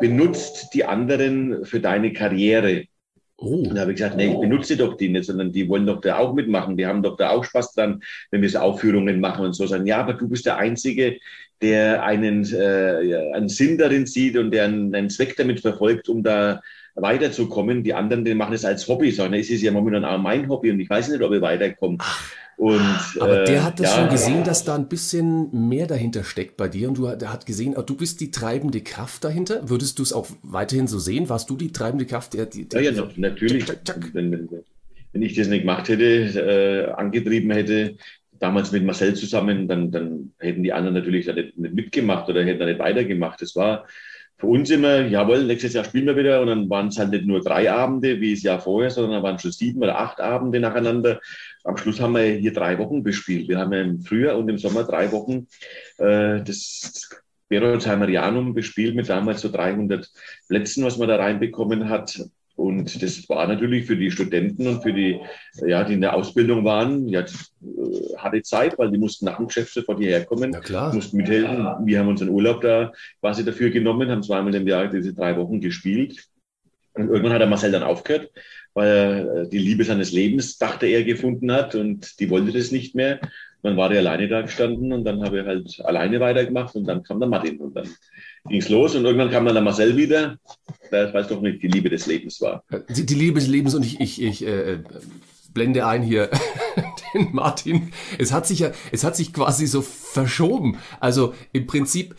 benutzt 0.00 0.68
die 0.74 0.84
anderen 0.84 1.64
für 1.64 1.80
deine 1.80 2.12
Karriere. 2.12 2.84
Oh. 3.36 3.64
Und 3.68 3.74
da 3.74 3.82
habe 3.82 3.92
ich 3.92 3.96
gesagt, 3.96 4.16
nee, 4.16 4.32
ich 4.32 4.38
benutze 4.38 4.76
doch 4.76 4.96
die 4.96 5.08
nicht, 5.08 5.24
sondern 5.24 5.50
die 5.50 5.68
wollen 5.68 5.86
doch 5.86 6.00
da 6.00 6.18
auch 6.18 6.34
mitmachen. 6.34 6.76
Die 6.76 6.86
haben 6.86 7.02
doch 7.02 7.16
da 7.16 7.30
auch 7.30 7.44
Spaß 7.44 7.74
dran, 7.74 8.02
wenn 8.30 8.42
wir 8.42 8.48
so 8.48 8.58
Aufführungen 8.58 9.20
machen 9.20 9.44
und 9.44 9.54
so 9.54 9.66
sagen, 9.66 9.86
ja, 9.86 9.98
aber 9.98 10.12
du 10.12 10.28
bist 10.28 10.46
der 10.46 10.58
Einzige, 10.58 11.18
der 11.60 12.04
einen, 12.04 12.44
äh, 12.52 13.32
einen 13.32 13.48
Sinn 13.48 13.78
darin 13.78 14.06
sieht 14.06 14.36
und 14.36 14.52
der 14.52 14.64
einen, 14.64 14.94
einen 14.94 15.10
Zweck 15.10 15.36
damit 15.36 15.60
verfolgt, 15.60 16.08
um 16.08 16.22
da 16.22 16.60
weiterzukommen. 16.94 17.82
Die 17.82 17.94
anderen, 17.94 18.24
die 18.24 18.34
machen 18.34 18.54
es 18.54 18.64
als 18.64 18.86
Hobby, 18.86 19.10
sagen, 19.10 19.34
es 19.34 19.50
ist 19.50 19.62
ja 19.62 19.72
momentan 19.72 20.04
auch 20.04 20.18
mein 20.18 20.48
Hobby 20.48 20.70
und 20.70 20.80
ich 20.80 20.90
weiß 20.90 21.08
nicht, 21.08 21.22
ob 21.22 21.32
ich 21.32 21.40
weiterkomme. 21.40 21.98
Und, 22.56 22.80
Aber 23.18 23.44
der 23.44 23.64
hat 23.64 23.80
das 23.80 23.90
ja, 23.90 24.02
schon 24.02 24.10
gesehen, 24.10 24.44
dass 24.44 24.64
da 24.64 24.74
ein 24.74 24.88
bisschen 24.88 25.68
mehr 25.68 25.86
dahinter 25.86 26.22
steckt 26.22 26.56
bei 26.56 26.68
dir 26.68 26.88
und 26.88 26.98
du, 26.98 27.08
der 27.16 27.32
hat 27.32 27.46
gesehen, 27.46 27.74
du 27.74 27.96
bist 27.96 28.20
die 28.20 28.30
treibende 28.30 28.80
Kraft 28.82 29.24
dahinter. 29.24 29.68
Würdest 29.68 29.98
du 29.98 30.02
es 30.02 30.12
auch 30.12 30.28
weiterhin 30.42 30.86
so 30.86 30.98
sehen? 30.98 31.28
Warst 31.28 31.50
du 31.50 31.56
die 31.56 31.72
treibende 31.72 32.06
Kraft? 32.06 32.34
Der, 32.34 32.46
die, 32.46 32.68
der 32.68 32.82
ja, 32.82 32.90
ja, 32.92 33.08
natürlich. 33.16 33.64
Tschak, 33.64 33.84
tschak, 33.84 34.14
wenn, 34.14 34.48
wenn, 35.12 35.22
ich 35.22 35.34
das 35.34 35.48
nicht 35.48 35.62
gemacht 35.62 35.88
hätte, 35.88 36.04
äh, 36.04 36.92
angetrieben 36.92 37.50
hätte, 37.50 37.96
damals 38.38 38.70
mit 38.72 38.84
Marcel 38.84 39.14
zusammen, 39.14 39.66
dann, 39.66 39.90
dann 39.90 40.32
hätten 40.38 40.62
die 40.62 40.72
anderen 40.72 40.94
natürlich 40.94 41.26
da 41.26 41.32
nicht, 41.32 41.56
nicht 41.56 41.74
mitgemacht 41.74 42.28
oder 42.28 42.44
hätten 42.44 42.60
da 42.60 42.66
nicht 42.66 42.80
weitergemacht. 42.80 43.40
Das 43.40 43.56
war 43.56 43.86
für 44.42 44.48
uns 44.48 44.70
immer, 44.70 45.02
jawohl, 45.02 45.44
nächstes 45.44 45.72
Jahr 45.72 45.84
spielen 45.84 46.06
wir 46.06 46.16
wieder 46.16 46.40
und 46.40 46.48
dann 46.48 46.68
waren 46.68 46.88
es 46.88 46.98
halt 46.98 47.10
nicht 47.10 47.26
nur 47.26 47.42
drei 47.42 47.70
Abende 47.70 48.20
wie 48.20 48.34
das 48.34 48.42
Jahr 48.42 48.58
vorher, 48.58 48.90
sondern 48.90 49.12
dann 49.12 49.22
waren 49.22 49.38
schon 49.38 49.52
sieben 49.52 49.80
oder 49.80 50.00
acht 50.00 50.20
Abende 50.20 50.58
nacheinander. 50.58 51.20
Am 51.62 51.76
Schluss 51.76 52.00
haben 52.00 52.16
wir 52.16 52.24
hier 52.24 52.52
drei 52.52 52.76
Wochen 52.78 53.04
bespielt. 53.04 53.48
Wir 53.48 53.60
haben 53.60 53.72
ja 53.72 53.82
im 53.82 54.00
Frühjahr 54.00 54.36
und 54.36 54.48
im 54.48 54.58
Sommer 54.58 54.82
drei 54.82 55.12
Wochen 55.12 55.46
äh, 55.98 56.42
das 56.42 57.08
Berolzheimerianum 57.48 58.52
bespielt 58.52 58.96
mit 58.96 59.08
damals 59.08 59.42
so 59.42 59.48
300 59.48 60.10
Plätzen, 60.48 60.84
was 60.84 60.98
man 60.98 61.06
da 61.06 61.18
reinbekommen 61.18 61.88
hat. 61.88 62.20
Und 62.56 63.02
das 63.02 63.28
war 63.28 63.46
natürlich 63.46 63.86
für 63.86 63.96
die 63.96 64.10
Studenten 64.10 64.66
und 64.66 64.82
für 64.82 64.92
die, 64.92 65.20
ja, 65.66 65.84
die 65.84 65.94
in 65.94 66.00
der 66.00 66.14
Ausbildung 66.14 66.64
waren, 66.64 67.08
ja, 67.08 67.20
äh, 67.20 67.26
harte 68.18 68.42
Zeit, 68.42 68.78
weil 68.78 68.90
die 68.90 68.98
mussten 68.98 69.24
nach 69.24 69.38
dem 69.38 69.46
Geschäft 69.46 69.72
sofort 69.72 69.98
hierher 69.98 70.24
kommen, 70.24 70.56
ja, 70.68 70.92
mussten 70.92 71.16
mithelfen. 71.16 71.66
Wir 71.86 71.98
haben 71.98 72.08
unseren 72.08 72.28
Urlaub 72.28 72.60
da 72.60 72.92
quasi 73.20 73.44
dafür 73.44 73.70
genommen, 73.70 74.10
haben 74.10 74.22
zweimal 74.22 74.54
im 74.54 74.66
Jahr 74.66 74.88
diese 74.88 75.14
drei 75.14 75.36
Wochen 75.36 75.60
gespielt. 75.60 76.28
Und 76.94 77.08
irgendwann 77.08 77.32
hat 77.32 77.40
der 77.40 77.48
Marcel 77.48 77.72
dann 77.72 77.82
aufgehört, 77.82 78.30
weil 78.74 78.88
er 78.88 79.34
äh, 79.34 79.48
die 79.48 79.58
Liebe 79.58 79.84
seines 79.84 80.12
Lebens, 80.12 80.58
dachte 80.58 80.86
er, 80.86 81.04
gefunden 81.04 81.50
hat 81.50 81.74
und 81.74 82.20
die 82.20 82.28
wollte 82.28 82.52
das 82.52 82.70
nicht 82.70 82.94
mehr. 82.94 83.20
Dann 83.62 83.76
war 83.76 83.90
er 83.92 84.00
alleine 84.00 84.28
da 84.28 84.42
gestanden 84.42 84.92
und 84.92 85.04
dann 85.04 85.22
habe 85.22 85.40
ich 85.40 85.46
halt 85.46 85.80
alleine 85.84 86.20
weitergemacht 86.20 86.74
und 86.74 86.84
dann 86.84 87.02
kam 87.02 87.20
der 87.20 87.28
Martin 87.28 87.58
und 87.58 87.76
dann 87.76 87.88
ging 88.48 88.60
es 88.60 88.68
los 88.68 88.94
und 88.94 89.04
irgendwann 89.04 89.30
kam 89.30 89.44
dann 89.44 89.54
der 89.54 89.62
Marcel 89.62 89.96
wieder, 89.96 90.38
der 90.90 91.14
weiß 91.14 91.28
doch 91.28 91.40
nicht, 91.40 91.62
die 91.62 91.68
Liebe 91.68 91.88
des 91.88 92.06
Lebens 92.06 92.40
war. 92.40 92.64
Die, 92.88 93.06
die 93.06 93.14
Liebe 93.14 93.38
des 93.38 93.48
Lebens 93.48 93.74
und 93.74 93.84
ich, 93.84 94.00
ich, 94.00 94.20
ich 94.20 94.46
äh, 94.46 94.80
blende 95.54 95.86
ein 95.86 96.02
hier 96.02 96.30
den 97.14 97.32
Martin. 97.32 97.92
Es 98.18 98.32
hat 98.32 98.46
sich 98.46 98.60
ja, 98.60 98.72
es 98.90 99.04
hat 99.04 99.16
sich 99.16 99.32
quasi 99.32 99.66
so 99.66 99.82
verschoben. 99.82 100.78
Also 100.98 101.34
im 101.52 101.66
Prinzip 101.66 102.16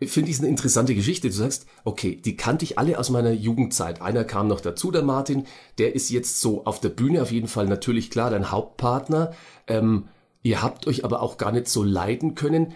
finde 0.00 0.30
ich 0.30 0.36
es 0.36 0.42
eine 0.42 0.50
interessante 0.50 0.94
Geschichte. 0.94 1.28
Du 1.28 1.34
sagst, 1.34 1.66
okay, 1.84 2.16
die 2.16 2.36
kannte 2.36 2.64
ich 2.64 2.78
alle 2.78 2.98
aus 2.98 3.10
meiner 3.10 3.32
Jugendzeit. 3.32 4.02
Einer 4.02 4.24
kam 4.24 4.48
noch 4.48 4.60
dazu, 4.60 4.90
der 4.90 5.02
Martin. 5.02 5.46
Der 5.78 5.94
ist 5.94 6.10
jetzt 6.10 6.40
so 6.40 6.64
auf 6.64 6.80
der 6.80 6.88
Bühne 6.88 7.22
auf 7.22 7.32
jeden 7.32 7.48
Fall 7.48 7.66
natürlich 7.66 8.10
klar 8.10 8.30
dein 8.30 8.50
Hauptpartner. 8.50 9.32
Ähm, 9.66 10.08
ihr 10.42 10.62
habt 10.62 10.86
euch 10.86 11.04
aber 11.04 11.22
auch 11.22 11.36
gar 11.38 11.52
nicht 11.52 11.68
so 11.68 11.82
leiden 11.82 12.34
können 12.34 12.74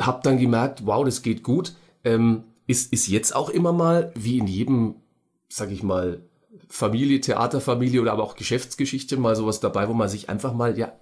hab 0.00 0.22
dann 0.22 0.38
gemerkt, 0.38 0.86
wow, 0.86 1.04
das 1.04 1.22
geht 1.22 1.42
gut. 1.42 1.74
Ähm, 2.04 2.44
ist, 2.66 2.92
ist 2.92 3.08
jetzt 3.08 3.34
auch 3.34 3.50
immer 3.50 3.72
mal, 3.72 4.12
wie 4.14 4.38
in 4.38 4.46
jedem, 4.46 4.96
sag 5.48 5.70
ich 5.70 5.82
mal, 5.82 6.22
Familie, 6.68 7.20
Theaterfamilie 7.20 8.00
oder 8.00 8.12
aber 8.12 8.22
auch 8.22 8.36
Geschäftsgeschichte 8.36 9.16
mal 9.16 9.36
sowas 9.36 9.60
dabei, 9.60 9.88
wo 9.88 9.94
man 9.94 10.08
sich 10.08 10.28
einfach 10.28 10.52
mal, 10.52 10.78
ja, 10.78 10.92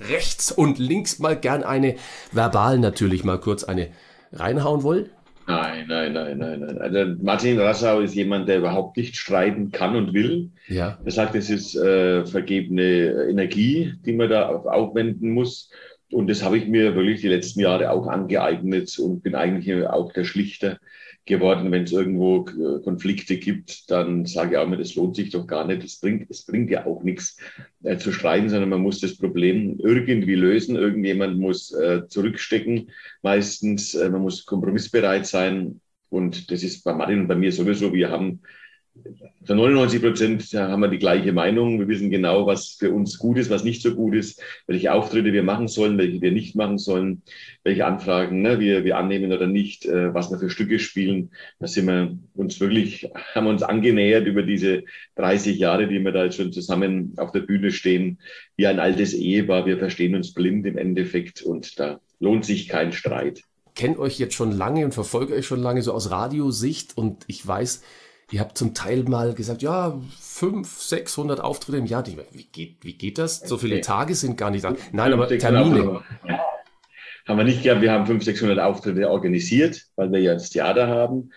rechts 0.00 0.50
und 0.50 0.78
links 0.78 1.18
mal 1.18 1.38
gern 1.38 1.62
eine, 1.62 1.96
verbal 2.32 2.78
natürlich 2.78 3.24
mal 3.24 3.38
kurz 3.38 3.64
eine 3.64 3.90
reinhauen 4.32 4.82
will? 4.82 5.10
Nein, 5.46 5.86
nein, 5.88 6.12
nein, 6.12 6.38
nein, 6.38 6.60
nein. 6.60 6.78
Also 6.78 7.16
Martin 7.20 7.58
Rassau 7.58 8.00
ist 8.00 8.14
jemand, 8.14 8.48
der 8.48 8.58
überhaupt 8.58 8.96
nicht 8.96 9.16
streiten 9.16 9.72
kann 9.72 9.96
und 9.96 10.12
will. 10.12 10.50
Ja. 10.68 10.98
Er 11.04 11.10
sagt, 11.10 11.34
es 11.34 11.50
ist 11.50 11.74
äh, 11.76 12.24
vergebene 12.24 13.28
Energie, 13.28 13.94
die 14.04 14.12
man 14.12 14.30
da 14.30 14.48
aufwenden 14.48 15.30
muss. 15.30 15.70
Und 16.12 16.28
das 16.28 16.44
habe 16.44 16.58
ich 16.58 16.68
mir 16.68 16.94
wirklich 16.94 17.22
die 17.22 17.28
letzten 17.28 17.60
Jahre 17.60 17.90
auch 17.90 18.06
angeeignet 18.06 18.98
und 18.98 19.22
bin 19.22 19.34
eigentlich 19.34 19.86
auch 19.86 20.12
der 20.12 20.24
Schlichter 20.24 20.78
geworden. 21.24 21.70
Wenn 21.70 21.84
es 21.84 21.92
irgendwo 21.92 22.46
äh, 22.48 22.82
Konflikte 22.82 23.36
gibt, 23.36 23.90
dann 23.90 24.26
sage 24.26 24.52
ich 24.52 24.56
auch 24.58 24.66
immer, 24.66 24.76
das 24.76 24.94
lohnt 24.94 25.16
sich 25.16 25.30
doch 25.30 25.46
gar 25.46 25.66
nicht. 25.66 25.84
Es 25.84 26.00
bringt, 26.00 26.30
es 26.30 26.44
bringt 26.44 26.70
ja 26.70 26.86
auch 26.86 27.02
nichts 27.02 27.36
äh, 27.82 27.96
zu 27.96 28.12
streiten, 28.12 28.48
sondern 28.48 28.70
man 28.70 28.80
muss 28.80 29.00
das 29.00 29.16
Problem 29.16 29.78
irgendwie 29.78 30.34
lösen. 30.34 30.76
Irgendjemand 30.76 31.38
muss 31.38 31.72
äh, 31.72 32.06
zurückstecken. 32.08 32.90
Meistens, 33.22 33.94
äh, 33.94 34.10
man 34.10 34.22
muss 34.22 34.46
kompromissbereit 34.46 35.26
sein. 35.26 35.80
Und 36.08 36.50
das 36.50 36.62
ist 36.62 36.84
bei 36.84 36.92
Martin 36.92 37.20
und 37.20 37.28
bei 37.28 37.36
mir 37.36 37.52
sowieso. 37.52 37.92
Wir 37.94 38.10
haben 38.10 38.40
zu 39.44 39.54
99 39.54 40.02
Prozent 40.02 40.42
haben 40.54 40.82
wir 40.82 40.88
die 40.88 40.98
gleiche 40.98 41.32
Meinung. 41.32 41.78
Wir 41.78 41.88
wissen 41.88 42.10
genau, 42.10 42.46
was 42.46 42.76
für 42.78 42.92
uns 42.92 43.18
gut 43.18 43.38
ist, 43.38 43.50
was 43.50 43.64
nicht 43.64 43.82
so 43.82 43.94
gut 43.94 44.14
ist, 44.14 44.40
welche 44.66 44.92
Auftritte 44.92 45.32
wir 45.32 45.42
machen 45.42 45.66
sollen, 45.66 45.98
welche 45.98 46.20
wir 46.20 46.30
nicht 46.30 46.54
machen 46.54 46.78
sollen, 46.78 47.22
welche 47.64 47.86
Anfragen 47.86 48.42
ne, 48.42 48.60
wir, 48.60 48.84
wir 48.84 48.98
annehmen 48.98 49.32
oder 49.32 49.46
nicht, 49.46 49.86
äh, 49.86 50.14
was 50.14 50.30
wir 50.30 50.38
für 50.38 50.50
Stücke 50.50 50.78
spielen. 50.78 51.30
Da 51.58 51.66
sind 51.66 51.86
wir 51.86 52.16
uns 52.34 52.60
wirklich, 52.60 53.10
haben 53.34 53.46
uns 53.46 53.62
angenähert 53.62 54.26
über 54.26 54.42
diese 54.42 54.84
30 55.16 55.58
Jahre, 55.58 55.88
die 55.88 55.98
wir 56.00 56.12
da 56.12 56.24
jetzt 56.24 56.36
schon 56.36 56.52
zusammen 56.52 57.14
auf 57.16 57.32
der 57.32 57.40
Bühne 57.40 57.72
stehen, 57.72 58.18
wie 58.56 58.66
ein 58.66 58.78
altes 58.78 59.14
Ehepaar. 59.14 59.66
Wir 59.66 59.78
verstehen 59.78 60.14
uns 60.14 60.34
blind 60.34 60.66
im 60.66 60.76
Endeffekt 60.78 61.42
und 61.42 61.78
da 61.80 62.00
lohnt 62.20 62.44
sich 62.44 62.68
kein 62.68 62.92
Streit. 62.92 63.42
Kennt 63.74 63.98
euch 63.98 64.18
jetzt 64.18 64.34
schon 64.34 64.52
lange 64.52 64.84
und 64.84 64.92
verfolge 64.92 65.34
euch 65.34 65.46
schon 65.46 65.62
lange 65.62 65.80
so 65.80 65.92
aus 65.92 66.10
Radiosicht 66.10 66.96
und 66.96 67.24
ich 67.26 67.44
weiß, 67.44 67.82
Ihr 68.32 68.40
habt 68.40 68.56
zum 68.56 68.72
Teil 68.72 69.02
mal 69.04 69.34
gesagt, 69.34 69.60
ja, 69.60 70.00
500, 70.18 70.66
600 70.66 71.40
Auftritte 71.40 71.76
im 71.76 71.84
Jahr. 71.84 72.02
Wie 72.06 72.44
geht, 72.44 72.78
wie 72.80 72.94
geht 72.94 73.18
das? 73.18 73.40
So 73.40 73.58
viele 73.58 73.82
Tage 73.82 74.14
sind 74.14 74.38
gar 74.38 74.50
nicht 74.50 74.64
da. 74.64 74.74
Nein, 74.90 75.12
aber 75.12 75.28
Termine. 75.28 76.00
Haben 77.28 77.38
wir 77.38 77.44
nicht 77.44 77.62
gehabt. 77.62 77.82
Wir 77.82 77.92
haben 77.92 78.06
500, 78.06 78.24
600 78.24 78.58
Auftritte 78.58 79.10
organisiert, 79.10 79.82
weil 79.96 80.10
wir 80.10 80.20
ja 80.20 80.32
das 80.32 80.48
Theater 80.48 80.88
haben. 80.88 81.30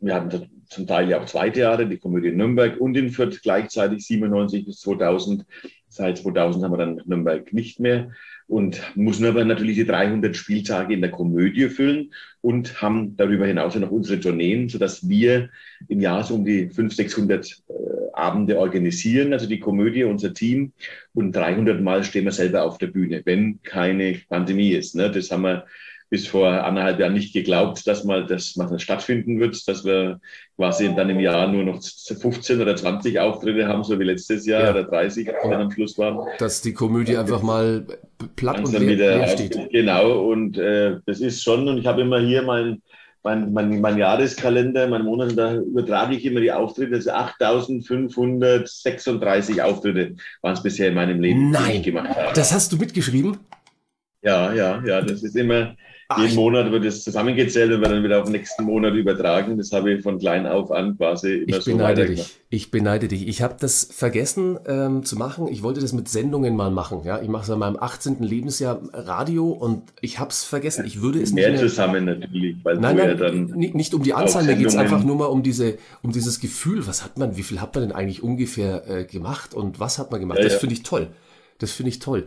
Wir 0.00 0.14
hatten 0.14 0.64
zum 0.68 0.88
Teil 0.88 1.08
ja 1.08 1.20
auch 1.20 1.26
zwei 1.26 1.48
Theater, 1.48 1.84
die 1.84 1.96
Komödie 1.96 2.28
in 2.28 2.38
Nürnberg 2.38 2.80
und 2.80 2.96
in 2.96 3.10
Fürth 3.10 3.40
gleichzeitig 3.40 4.04
97 4.04 4.66
bis 4.66 4.80
2000. 4.80 5.46
Seit 5.88 6.18
2000 6.18 6.64
haben 6.64 6.72
wir 6.72 6.78
dann 6.78 7.02
Nürnberg 7.06 7.52
nicht 7.52 7.78
mehr 7.78 8.10
und 8.48 8.80
mussten 8.94 9.24
aber 9.26 9.44
natürlich 9.44 9.76
die 9.76 9.86
300 9.86 10.36
Spieltage 10.36 10.94
in 10.94 11.00
der 11.00 11.10
Komödie 11.10 11.68
füllen 11.68 12.12
und 12.40 12.80
haben 12.80 13.16
darüber 13.16 13.46
hinaus 13.46 13.74
noch 13.74 13.90
unsere 13.90 14.20
Tourneen, 14.20 14.68
sodass 14.68 15.08
wir 15.08 15.50
im 15.88 16.00
Jahr 16.00 16.22
so 16.22 16.36
um 16.36 16.44
die 16.44 16.68
500, 16.68 16.92
600 16.92 17.62
äh, 17.68 17.72
Abende 18.12 18.58
organisieren, 18.58 19.32
also 19.32 19.46
die 19.46 19.58
Komödie, 19.58 20.04
unser 20.04 20.32
Team. 20.32 20.72
Und 21.12 21.34
300 21.34 21.82
Mal 21.82 22.04
stehen 22.04 22.24
wir 22.24 22.32
selber 22.32 22.62
auf 22.62 22.78
der 22.78 22.86
Bühne, 22.86 23.22
wenn 23.24 23.60
keine 23.62 24.20
Pandemie 24.28 24.70
ist. 24.70 24.94
Ne? 24.94 25.10
Das 25.10 25.30
haben 25.30 25.42
wir 25.42 25.66
bis 26.08 26.28
vor 26.28 26.48
anderthalb 26.48 27.00
Jahren 27.00 27.14
nicht 27.14 27.32
geglaubt, 27.32 27.84
dass 27.86 28.04
mal 28.04 28.26
das 28.26 28.54
mal 28.54 28.78
stattfinden 28.78 29.40
wird, 29.40 29.66
dass 29.66 29.84
wir 29.84 30.20
quasi 30.54 30.94
dann 30.94 31.10
im 31.10 31.18
Jahr 31.18 31.50
nur 31.50 31.64
noch 31.64 31.82
15 31.82 32.60
oder 32.60 32.76
20 32.76 33.18
Auftritte 33.18 33.66
haben, 33.66 33.82
so 33.82 33.98
wie 33.98 34.04
letztes 34.04 34.46
Jahr 34.46 34.62
ja. 34.62 34.70
oder 34.70 34.84
30 34.84 35.28
dann 35.42 35.52
am 35.54 35.70
Schluss 35.72 35.98
waren. 35.98 36.28
Dass 36.38 36.62
die 36.62 36.72
Komödie 36.72 37.16
einfach 37.16 37.42
mal 37.42 37.86
platt 38.36 38.58
und 38.58 38.72
leer, 38.72 38.96
leer 38.96 39.28
steht. 39.28 39.70
Genau, 39.70 40.30
und 40.30 40.58
äh, 40.58 40.96
das 41.06 41.20
ist 41.20 41.42
schon, 41.42 41.66
und 41.68 41.78
ich 41.78 41.86
habe 41.86 42.02
immer 42.02 42.20
hier 42.20 42.42
mein, 42.42 42.82
mein, 43.22 43.52
mein, 43.52 43.80
mein 43.80 43.98
Jahreskalender, 43.98 44.86
mein 44.86 45.02
Monat, 45.02 45.36
da 45.36 45.56
übertrage 45.56 46.14
ich 46.16 46.24
immer 46.24 46.40
die 46.40 46.52
Auftritte. 46.52 46.94
Also 46.94 47.10
8536 47.10 49.62
Auftritte 49.62 50.14
waren 50.42 50.54
es 50.54 50.62
bisher 50.62 50.88
in 50.88 50.94
meinem 50.94 51.20
Leben, 51.20 51.50
Nein, 51.50 51.72
die 51.72 51.78
ich 51.78 51.82
gemacht 51.82 52.10
habe. 52.10 52.32
Das 52.34 52.52
hast 52.52 52.72
du 52.72 52.76
mitgeschrieben? 52.76 53.38
Ja, 54.22 54.52
ja, 54.52 54.82
ja, 54.84 55.02
das 55.02 55.22
ist 55.22 55.36
immer, 55.36 55.76
Ach, 56.08 56.22
jeden 56.22 56.36
Monat 56.36 56.70
wird 56.70 56.84
es 56.84 57.02
zusammengezählt 57.02 57.72
und 57.72 57.80
wird 57.80 57.90
dann 57.90 58.04
wieder 58.04 58.18
auf 58.20 58.26
den 58.26 58.32
nächsten 58.32 58.62
Monat 58.62 58.94
übertragen. 58.94 59.58
Das 59.58 59.72
habe 59.72 59.92
ich 59.92 60.02
von 60.02 60.18
klein 60.20 60.46
auf 60.46 60.70
an 60.70 60.96
quasi 60.96 61.38
immer 61.38 61.56
ich 61.56 61.64
so 61.64 61.72
beneide 61.72 62.06
dich. 62.06 62.38
Ich 62.48 62.70
beneide 62.70 63.08
dich. 63.08 63.26
Ich 63.26 63.42
habe 63.42 63.56
das 63.58 63.88
vergessen 63.92 64.56
ähm, 64.66 65.04
zu 65.04 65.16
machen. 65.16 65.48
Ich 65.48 65.64
wollte 65.64 65.80
das 65.80 65.92
mit 65.92 66.08
Sendungen 66.08 66.54
mal 66.54 66.70
machen. 66.70 67.00
Ja, 67.04 67.20
ich 67.20 67.28
mache 67.28 67.46
seit 67.46 67.58
meinem 67.58 67.76
18. 67.76 68.22
Lebensjahr 68.22 68.80
Radio 68.92 69.48
und 69.50 69.82
ich 70.00 70.20
habe 70.20 70.30
es 70.30 70.44
vergessen. 70.44 70.84
Ich 70.86 71.02
würde 71.02 71.20
es 71.20 71.32
mehr 71.32 71.50
nicht 71.50 71.60
mehr 71.60 71.68
zusammen 71.68 72.04
natürlich, 72.04 72.56
weil 72.62 72.76
nein, 72.76 72.96
nein, 72.96 73.08
ja 73.08 73.14
dann 73.14 73.46
nicht, 73.46 73.74
nicht 73.74 73.92
um 73.92 74.04
die 74.04 74.14
Anzahl. 74.14 74.44
Mir 74.44 74.54
geht 74.54 74.68
es 74.68 74.76
einfach 74.76 75.02
nur 75.02 75.16
mal 75.16 75.26
um 75.26 75.42
diese, 75.42 75.76
um 76.02 76.12
dieses 76.12 76.38
Gefühl. 76.38 76.86
Was 76.86 77.02
hat 77.02 77.18
man? 77.18 77.36
Wie 77.36 77.42
viel 77.42 77.60
hat 77.60 77.74
man 77.74 77.82
denn 77.82 77.92
eigentlich 77.92 78.22
ungefähr 78.22 78.88
äh, 78.88 79.04
gemacht 79.04 79.54
und 79.54 79.80
was 79.80 79.98
hat 79.98 80.12
man 80.12 80.20
gemacht? 80.20 80.38
Ja, 80.38 80.44
das 80.44 80.54
ja. 80.54 80.58
finde 80.60 80.74
ich 80.74 80.84
toll. 80.84 81.08
Das 81.58 81.72
finde 81.72 81.88
ich 81.88 81.98
toll. 81.98 82.26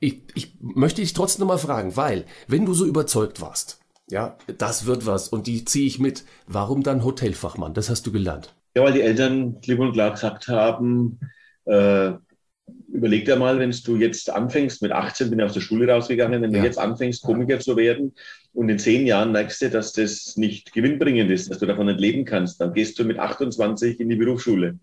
Ich, 0.00 0.22
ich 0.34 0.54
möchte 0.60 1.02
dich 1.02 1.12
trotzdem 1.12 1.40
noch 1.40 1.54
mal 1.54 1.58
fragen, 1.58 1.96
weil, 1.96 2.24
wenn 2.48 2.64
du 2.64 2.74
so 2.74 2.86
überzeugt 2.86 3.40
warst, 3.40 3.80
ja, 4.10 4.36
das 4.58 4.86
wird 4.86 5.06
was 5.06 5.28
und 5.28 5.46
die 5.46 5.64
ziehe 5.64 5.86
ich 5.86 5.98
mit, 5.98 6.24
warum 6.46 6.82
dann 6.82 7.04
Hotelfachmann? 7.04 7.74
Das 7.74 7.90
hast 7.90 8.06
du 8.06 8.12
gelernt. 8.12 8.54
Ja, 8.74 8.82
weil 8.82 8.92
die 8.92 9.02
Eltern 9.02 9.60
klipp 9.60 9.78
und 9.78 9.92
klar 9.92 10.12
gesagt 10.12 10.48
haben, 10.48 11.20
äh, 11.66 12.12
überleg 12.92 13.24
dir 13.24 13.36
mal, 13.36 13.58
wenn 13.58 13.70
du 13.70 13.96
jetzt 13.96 14.30
anfängst, 14.30 14.82
mit 14.82 14.92
18 14.92 15.30
bin 15.30 15.38
ich 15.38 15.44
aus 15.44 15.54
der 15.54 15.60
Schule 15.60 15.92
rausgegangen, 15.92 16.42
wenn 16.42 16.52
ja. 16.52 16.60
du 16.60 16.64
jetzt 16.64 16.78
anfängst, 16.78 17.22
Komiker 17.22 17.60
zu 17.60 17.76
werden 17.76 18.14
und 18.52 18.68
in 18.68 18.78
zehn 18.78 19.06
Jahren 19.06 19.32
merkst 19.32 19.62
du, 19.62 19.70
dass 19.70 19.92
das 19.92 20.36
nicht 20.36 20.72
gewinnbringend 20.72 21.30
ist, 21.30 21.50
dass 21.50 21.58
du 21.58 21.66
davon 21.66 21.86
nicht 21.86 22.00
leben 22.00 22.24
kannst, 22.24 22.60
dann 22.60 22.72
gehst 22.72 22.98
du 22.98 23.04
mit 23.04 23.18
28 23.18 24.00
in 24.00 24.08
die 24.08 24.16
Berufsschule. 24.16 24.78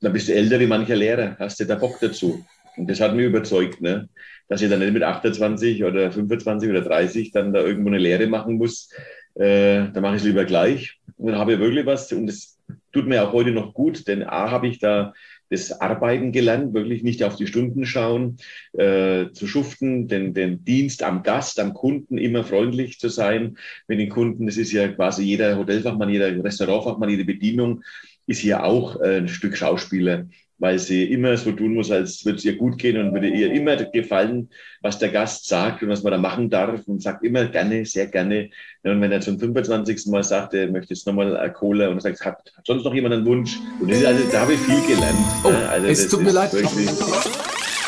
Dann 0.00 0.12
bist 0.12 0.28
du 0.28 0.34
älter 0.34 0.60
wie 0.60 0.66
mancher 0.66 0.96
Lehrer, 0.96 1.36
hast 1.38 1.58
du 1.58 1.64
da 1.64 1.74
Bock 1.74 1.98
dazu. 2.00 2.44
Und 2.78 2.88
das 2.88 3.00
hat 3.00 3.14
mich 3.14 3.26
überzeugt, 3.26 3.80
ne? 3.80 4.08
dass 4.48 4.62
ich 4.62 4.70
dann 4.70 4.80
nicht 4.80 4.92
mit 4.92 5.02
28 5.02 5.84
oder 5.84 6.10
25 6.10 6.70
oder 6.70 6.80
30 6.80 7.32
dann 7.32 7.52
da 7.52 7.60
irgendwo 7.60 7.88
eine 7.88 7.98
Lehre 7.98 8.26
machen 8.26 8.56
muss. 8.56 8.90
Äh, 9.34 9.90
da 9.92 10.00
mache 10.00 10.16
ich 10.16 10.22
es 10.22 10.26
lieber 10.26 10.44
gleich. 10.44 10.98
Und 11.16 11.32
dann 11.32 11.38
habe 11.38 11.54
ich 11.54 11.58
wirklich 11.58 11.86
was. 11.86 12.12
Und 12.12 12.26
das 12.26 12.58
tut 12.92 13.06
mir 13.06 13.22
auch 13.22 13.32
heute 13.32 13.50
noch 13.50 13.74
gut, 13.74 14.06
denn 14.08 14.22
A, 14.22 14.50
habe 14.50 14.68
ich 14.68 14.78
da 14.78 15.12
das 15.50 15.80
Arbeiten 15.80 16.30
gelernt, 16.30 16.74
wirklich 16.74 17.02
nicht 17.02 17.24
auf 17.24 17.36
die 17.36 17.46
Stunden 17.46 17.86
schauen, 17.86 18.36
äh, 18.74 19.30
zu 19.32 19.46
schuften, 19.46 20.06
den, 20.06 20.34
den 20.34 20.62
Dienst 20.64 21.02
am 21.02 21.22
Gast, 21.22 21.58
am 21.58 21.72
Kunden 21.72 22.18
immer 22.18 22.44
freundlich 22.44 22.98
zu 22.98 23.08
sein. 23.08 23.56
Mit 23.86 23.98
den 23.98 24.10
Kunden, 24.10 24.46
das 24.46 24.58
ist 24.58 24.72
ja 24.72 24.88
quasi 24.88 25.22
jeder 25.24 25.56
Hotelfachmann, 25.56 26.10
jeder 26.10 26.44
Restaurantfachmann, 26.44 27.08
jede 27.10 27.24
Bedienung 27.24 27.82
ist 28.26 28.40
hier 28.40 28.62
auch 28.62 29.00
äh, 29.00 29.18
ein 29.18 29.28
Stück 29.28 29.56
Schauspieler 29.56 30.26
weil 30.58 30.78
sie 30.78 31.04
immer 31.04 31.36
so 31.36 31.52
tun 31.52 31.74
muss, 31.74 31.90
als 31.90 32.24
würde 32.24 32.38
es 32.38 32.44
ihr 32.44 32.56
gut 32.56 32.78
gehen 32.78 32.98
und 32.98 33.14
würde 33.14 33.28
ihr 33.28 33.52
immer 33.52 33.76
gefallen, 33.76 34.50
was 34.82 34.98
der 34.98 35.08
Gast 35.08 35.46
sagt 35.46 35.82
und 35.82 35.88
was 35.88 36.02
man 36.02 36.12
da 36.12 36.18
machen 36.18 36.50
darf 36.50 36.86
und 36.86 37.02
sagt 37.02 37.24
immer 37.24 37.46
gerne, 37.46 37.84
sehr 37.84 38.08
gerne. 38.08 38.50
Und 38.82 39.00
wenn 39.00 39.12
er 39.12 39.20
zum 39.20 39.38
25. 39.38 40.06
Mal 40.06 40.24
sagt, 40.24 40.54
er 40.54 40.70
möchte 40.70 40.94
jetzt 40.94 41.06
nochmal 41.06 41.36
eine 41.36 41.52
Cola 41.52 41.88
und 41.88 42.02
sagt, 42.02 42.24
hat, 42.24 42.42
hat 42.56 42.66
sonst 42.66 42.84
noch 42.84 42.94
jemand 42.94 43.14
einen 43.14 43.26
Wunsch? 43.26 43.58
Und 43.80 43.90
das, 43.90 44.04
also, 44.04 44.24
da 44.32 44.40
habe 44.40 44.54
ich 44.54 44.60
viel 44.60 44.80
gelernt. 44.86 45.18
Oh, 45.44 45.48
also, 45.48 45.86
es 45.86 46.08
tut 46.08 46.22
mir 46.22 46.32
leid. 46.32 46.52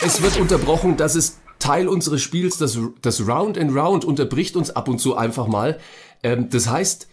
Es 0.02 0.22
wird 0.22 0.38
unterbrochen, 0.38 0.96
das 0.96 1.16
ist 1.16 1.40
Teil 1.58 1.88
unseres 1.88 2.22
Spiels, 2.22 2.56
das, 2.56 2.78
das 3.02 3.26
Round 3.26 3.58
and 3.58 3.74
Round 3.76 4.04
unterbricht 4.04 4.56
uns 4.56 4.70
ab 4.70 4.88
und 4.88 4.98
zu 4.98 5.16
einfach 5.16 5.46
mal. 5.46 5.78
Ähm, 6.22 6.48
das 6.50 6.70
heißt, 6.70 7.08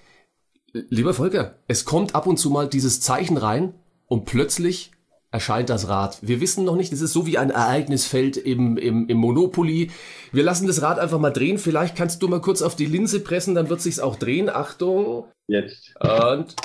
lieber 0.71 1.13
Volker, 1.13 1.55
es 1.67 1.83
kommt 1.85 2.15
ab 2.15 2.27
und 2.27 2.37
zu 2.37 2.49
mal 2.49 2.69
dieses 2.69 3.01
Zeichen 3.01 3.37
rein 3.37 3.73
und 4.07 4.25
plötzlich 4.25 4.91
erscheint 5.31 5.69
das 5.69 5.89
Rad. 5.89 6.19
Wir 6.21 6.39
wissen 6.41 6.63
noch 6.63 6.75
nicht, 6.75 6.93
es 6.93 7.01
ist 7.01 7.13
so 7.13 7.25
wie 7.25 7.37
ein 7.37 7.49
Ereignisfeld 7.49 8.37
im, 8.37 8.77
im, 8.77 9.07
im 9.07 9.17
Monopoly. 9.17 9.91
Wir 10.31 10.43
lassen 10.43 10.67
das 10.67 10.81
Rad 10.81 10.99
einfach 10.99 11.19
mal 11.19 11.31
drehen. 11.31 11.57
Vielleicht 11.57 11.95
kannst 11.95 12.21
du 12.21 12.27
mal 12.27 12.41
kurz 12.41 12.61
auf 12.61 12.75
die 12.75 12.85
Linse 12.85 13.19
pressen, 13.19 13.55
dann 13.55 13.69
wird 13.69 13.81
sich's 13.81 13.99
auch 13.99 14.15
drehen. 14.15 14.49
Achtung. 14.49 15.25
Jetzt. 15.47 15.93
Und 15.99 16.55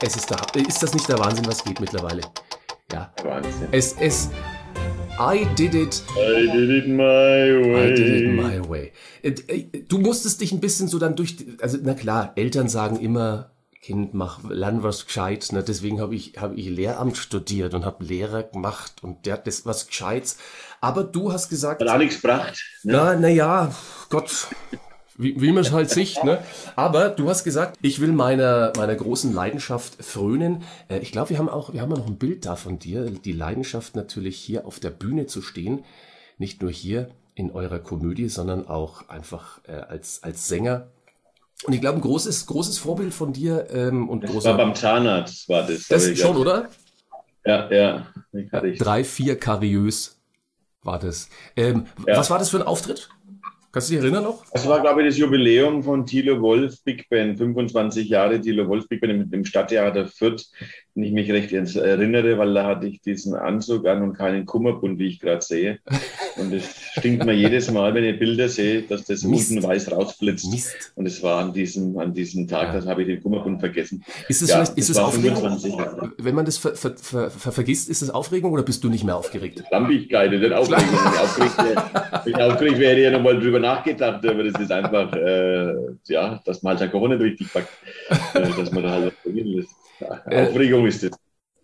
es 0.00 0.16
ist 0.16 0.30
da. 0.30 0.36
Ist 0.54 0.82
das 0.82 0.94
nicht 0.94 1.08
der 1.08 1.18
Wahnsinn, 1.18 1.46
was 1.46 1.64
geht 1.64 1.80
mittlerweile? 1.80 2.22
Ja. 2.92 3.12
Wahnsinn. 3.24 3.68
Es, 3.72 3.94
es, 3.98 4.30
I 5.18 5.46
did 5.56 5.74
it. 5.74 6.02
I 6.16 6.50
did 6.50 6.70
it 6.70 6.88
my 6.88 6.98
way. 6.98 7.92
I 7.92 7.94
did 7.94 8.08
it 8.08 8.32
my 8.32 8.68
way. 8.68 8.92
Äh, 9.22 9.30
äh, 9.48 9.82
du 9.88 9.98
musstest 9.98 10.40
dich 10.40 10.52
ein 10.52 10.60
bisschen 10.60 10.88
so 10.88 10.98
dann 10.98 11.16
durch, 11.16 11.36
also 11.60 11.78
na 11.82 11.94
klar, 11.94 12.32
Eltern 12.36 12.68
sagen 12.68 12.98
immer, 12.98 13.51
Kind, 13.82 14.14
mach, 14.14 14.48
lern 14.48 14.84
was 14.84 15.06
Gescheites. 15.06 15.50
Ne? 15.50 15.64
Deswegen 15.64 16.00
habe 16.00 16.14
ich, 16.14 16.34
hab 16.38 16.56
ich 16.56 16.68
Lehramt 16.68 17.16
studiert 17.16 17.74
und 17.74 17.84
habe 17.84 18.04
Lehrer 18.04 18.44
gemacht 18.44 19.02
und 19.02 19.26
der 19.26 19.34
hat 19.34 19.48
das 19.48 19.66
was 19.66 19.88
Gescheites. 19.88 20.38
Aber 20.80 21.02
du 21.02 21.32
hast 21.32 21.48
gesagt. 21.48 21.82
Hat 21.82 21.88
auch 21.88 21.98
nichts 21.98 22.22
gebracht. 22.22 22.62
Ne? 22.84 22.92
Na, 22.92 23.16
na 23.16 23.28
ja, 23.28 23.74
Gott, 24.08 24.46
wie, 25.16 25.40
wie 25.40 25.50
man 25.50 25.64
es 25.64 25.72
halt 25.72 25.90
sieht. 25.90 26.22
Ne? 26.22 26.38
Aber 26.76 27.08
du 27.08 27.28
hast 27.28 27.42
gesagt, 27.42 27.76
ich 27.82 28.00
will 28.00 28.12
meiner, 28.12 28.72
meiner 28.76 28.94
großen 28.94 29.34
Leidenschaft 29.34 30.04
frönen. 30.04 30.62
Äh, 30.88 30.98
ich 30.98 31.10
glaube, 31.10 31.30
wir 31.30 31.38
haben 31.38 31.48
auch, 31.48 31.72
wir 31.72 31.80
haben 31.80 31.92
auch 31.92 31.98
noch 31.98 32.06
ein 32.06 32.18
Bild 32.18 32.46
da 32.46 32.54
von 32.54 32.78
dir. 32.78 33.10
Die 33.10 33.32
Leidenschaft 33.32 33.96
natürlich 33.96 34.36
hier 34.36 34.64
auf 34.64 34.78
der 34.78 34.90
Bühne 34.90 35.26
zu 35.26 35.42
stehen. 35.42 35.84
Nicht 36.38 36.62
nur 36.62 36.70
hier 36.70 37.10
in 37.34 37.50
eurer 37.50 37.80
Komödie, 37.80 38.28
sondern 38.28 38.68
auch 38.68 39.08
einfach 39.08 39.60
äh, 39.66 39.72
als, 39.72 40.22
als 40.22 40.46
Sänger 40.46 40.86
und 41.64 41.72
ich 41.72 41.80
glaube, 41.80 41.98
ein 41.98 42.02
großes, 42.02 42.46
großes 42.46 42.78
Vorbild 42.78 43.14
von 43.14 43.32
dir 43.32 43.68
ähm, 43.70 44.08
und 44.08 44.24
das. 44.24 44.44
War 44.44 44.56
beim 44.56 44.74
Zahnarzt, 44.74 45.48
war 45.48 45.66
das. 45.66 45.86
Das 45.88 46.18
schon, 46.18 46.36
oder? 46.36 46.68
Ja, 47.44 47.70
ja. 47.70 48.06
Drei, 48.78 49.04
vier 49.04 49.38
kariös 49.38 50.20
war 50.82 50.98
das. 50.98 51.28
Ähm, 51.56 51.86
ja. 52.06 52.16
Was 52.16 52.30
war 52.30 52.38
das 52.38 52.50
für 52.50 52.58
ein 52.58 52.66
Auftritt? 52.66 53.08
Kannst 53.72 53.88
du 53.88 53.94
dich 53.94 54.02
erinnern 54.02 54.24
noch? 54.24 54.44
Das 54.52 54.68
war, 54.68 54.80
glaube 54.80 55.00
ich, 55.00 55.08
das 55.08 55.16
Jubiläum 55.16 55.82
von 55.82 56.04
Thilo 56.04 56.42
Wolf 56.42 56.84
Big 56.84 57.08
Band. 57.08 57.38
25 57.38 58.06
Jahre 58.06 58.38
Thilo 58.38 58.68
Wolf 58.68 58.86
Big 58.86 59.00
Band 59.00 59.12
im, 59.14 59.32
im 59.32 59.44
Stadttheater 59.46 60.06
Fürth, 60.06 60.50
wenn 60.94 61.04
ich 61.04 61.12
mich 61.12 61.30
recht 61.32 61.52
erinnere, 61.52 62.36
weil 62.36 62.52
da 62.52 62.66
hatte 62.66 62.86
ich 62.86 63.00
diesen 63.00 63.34
Anzug 63.34 63.86
an 63.86 64.02
und 64.02 64.12
keinen 64.12 64.44
Kummerbund, 64.44 64.98
wie 64.98 65.06
ich 65.08 65.20
gerade 65.20 65.40
sehe. 65.40 65.78
Und 66.36 66.52
es 66.52 66.64
stinkt 66.98 67.24
mir 67.24 67.32
jedes 67.32 67.70
Mal, 67.70 67.94
wenn 67.94 68.04
ich 68.04 68.18
Bilder 68.18 68.48
sehe, 68.48 68.82
dass 68.82 69.04
das 69.04 69.22
Mist. 69.22 69.50
unten 69.50 69.62
weiß 69.62 69.90
rausblitzt. 69.90 70.50
Mist. 70.50 70.92
Und 70.94 71.06
es 71.06 71.22
war 71.22 71.42
an 71.44 71.52
diesem, 71.54 71.98
an 71.98 72.12
diesem 72.12 72.46
Tag, 72.46 72.68
Ja. 72.68 72.74
das 72.74 72.86
habe 72.86 73.02
ich 73.02 73.08
den 73.08 73.22
Kummerbund 73.22 73.60
vergessen. 73.60 74.04
Ist 74.28 74.42
es 74.42 74.50
Ja, 74.50 74.56
vielleicht, 74.56 74.76
ist 74.78 74.90
es 74.90 74.96
war 74.96 75.06
Aufregung? 75.06 75.36
25 75.36 75.74
Jahre. 75.76 76.12
Wenn 76.18 76.34
man 76.34 76.44
das 76.44 76.58
ver, 76.58 76.74
ver, 76.74 76.94
ver, 76.96 77.30
ver, 77.30 77.52
vergisst, 77.52 77.88
ist 77.88 78.02
es 78.02 78.10
Aufregung 78.10 78.52
oder 78.52 78.62
bist 78.62 78.84
du 78.84 78.90
nicht 78.90 79.04
mehr 79.04 79.16
aufgeregt? 79.16 79.64
Schlampigkeit, 79.68 80.30
nicht 80.30 80.52
Aufregung. 80.52 80.84
Wenn 80.92 81.12
ich 81.14 81.20
aufgeregt 81.20 81.58
wäre, 81.58 81.84
wenn 82.24 82.32
ich 82.34 82.40
aufgeregt 82.42 82.78
wäre, 82.78 82.90
hätte 82.90 83.00
ich 83.00 83.04
ja 83.06 83.10
nochmal 83.12 83.40
drüber 83.40 83.60
nachgedacht, 83.60 84.26
aber 84.26 84.44
das 84.44 84.60
ist 84.60 84.70
einfach, 84.72 85.12
äh, 85.14 85.74
ja, 86.08 86.40
dass 86.44 86.62
man 86.62 86.78
halt 86.78 86.92
nicht 86.92 87.20
richtig 87.20 87.52
packt, 87.52 87.68
äh, 88.34 88.40
dass 88.58 88.70
man 88.72 88.82
da 88.82 88.90
halt 88.90 89.22
probieren 89.22 89.48
lässt. 89.48 89.70
Äh. 90.26 90.46
Aufregung 90.46 90.86
ist 90.86 91.02
das. 91.02 91.12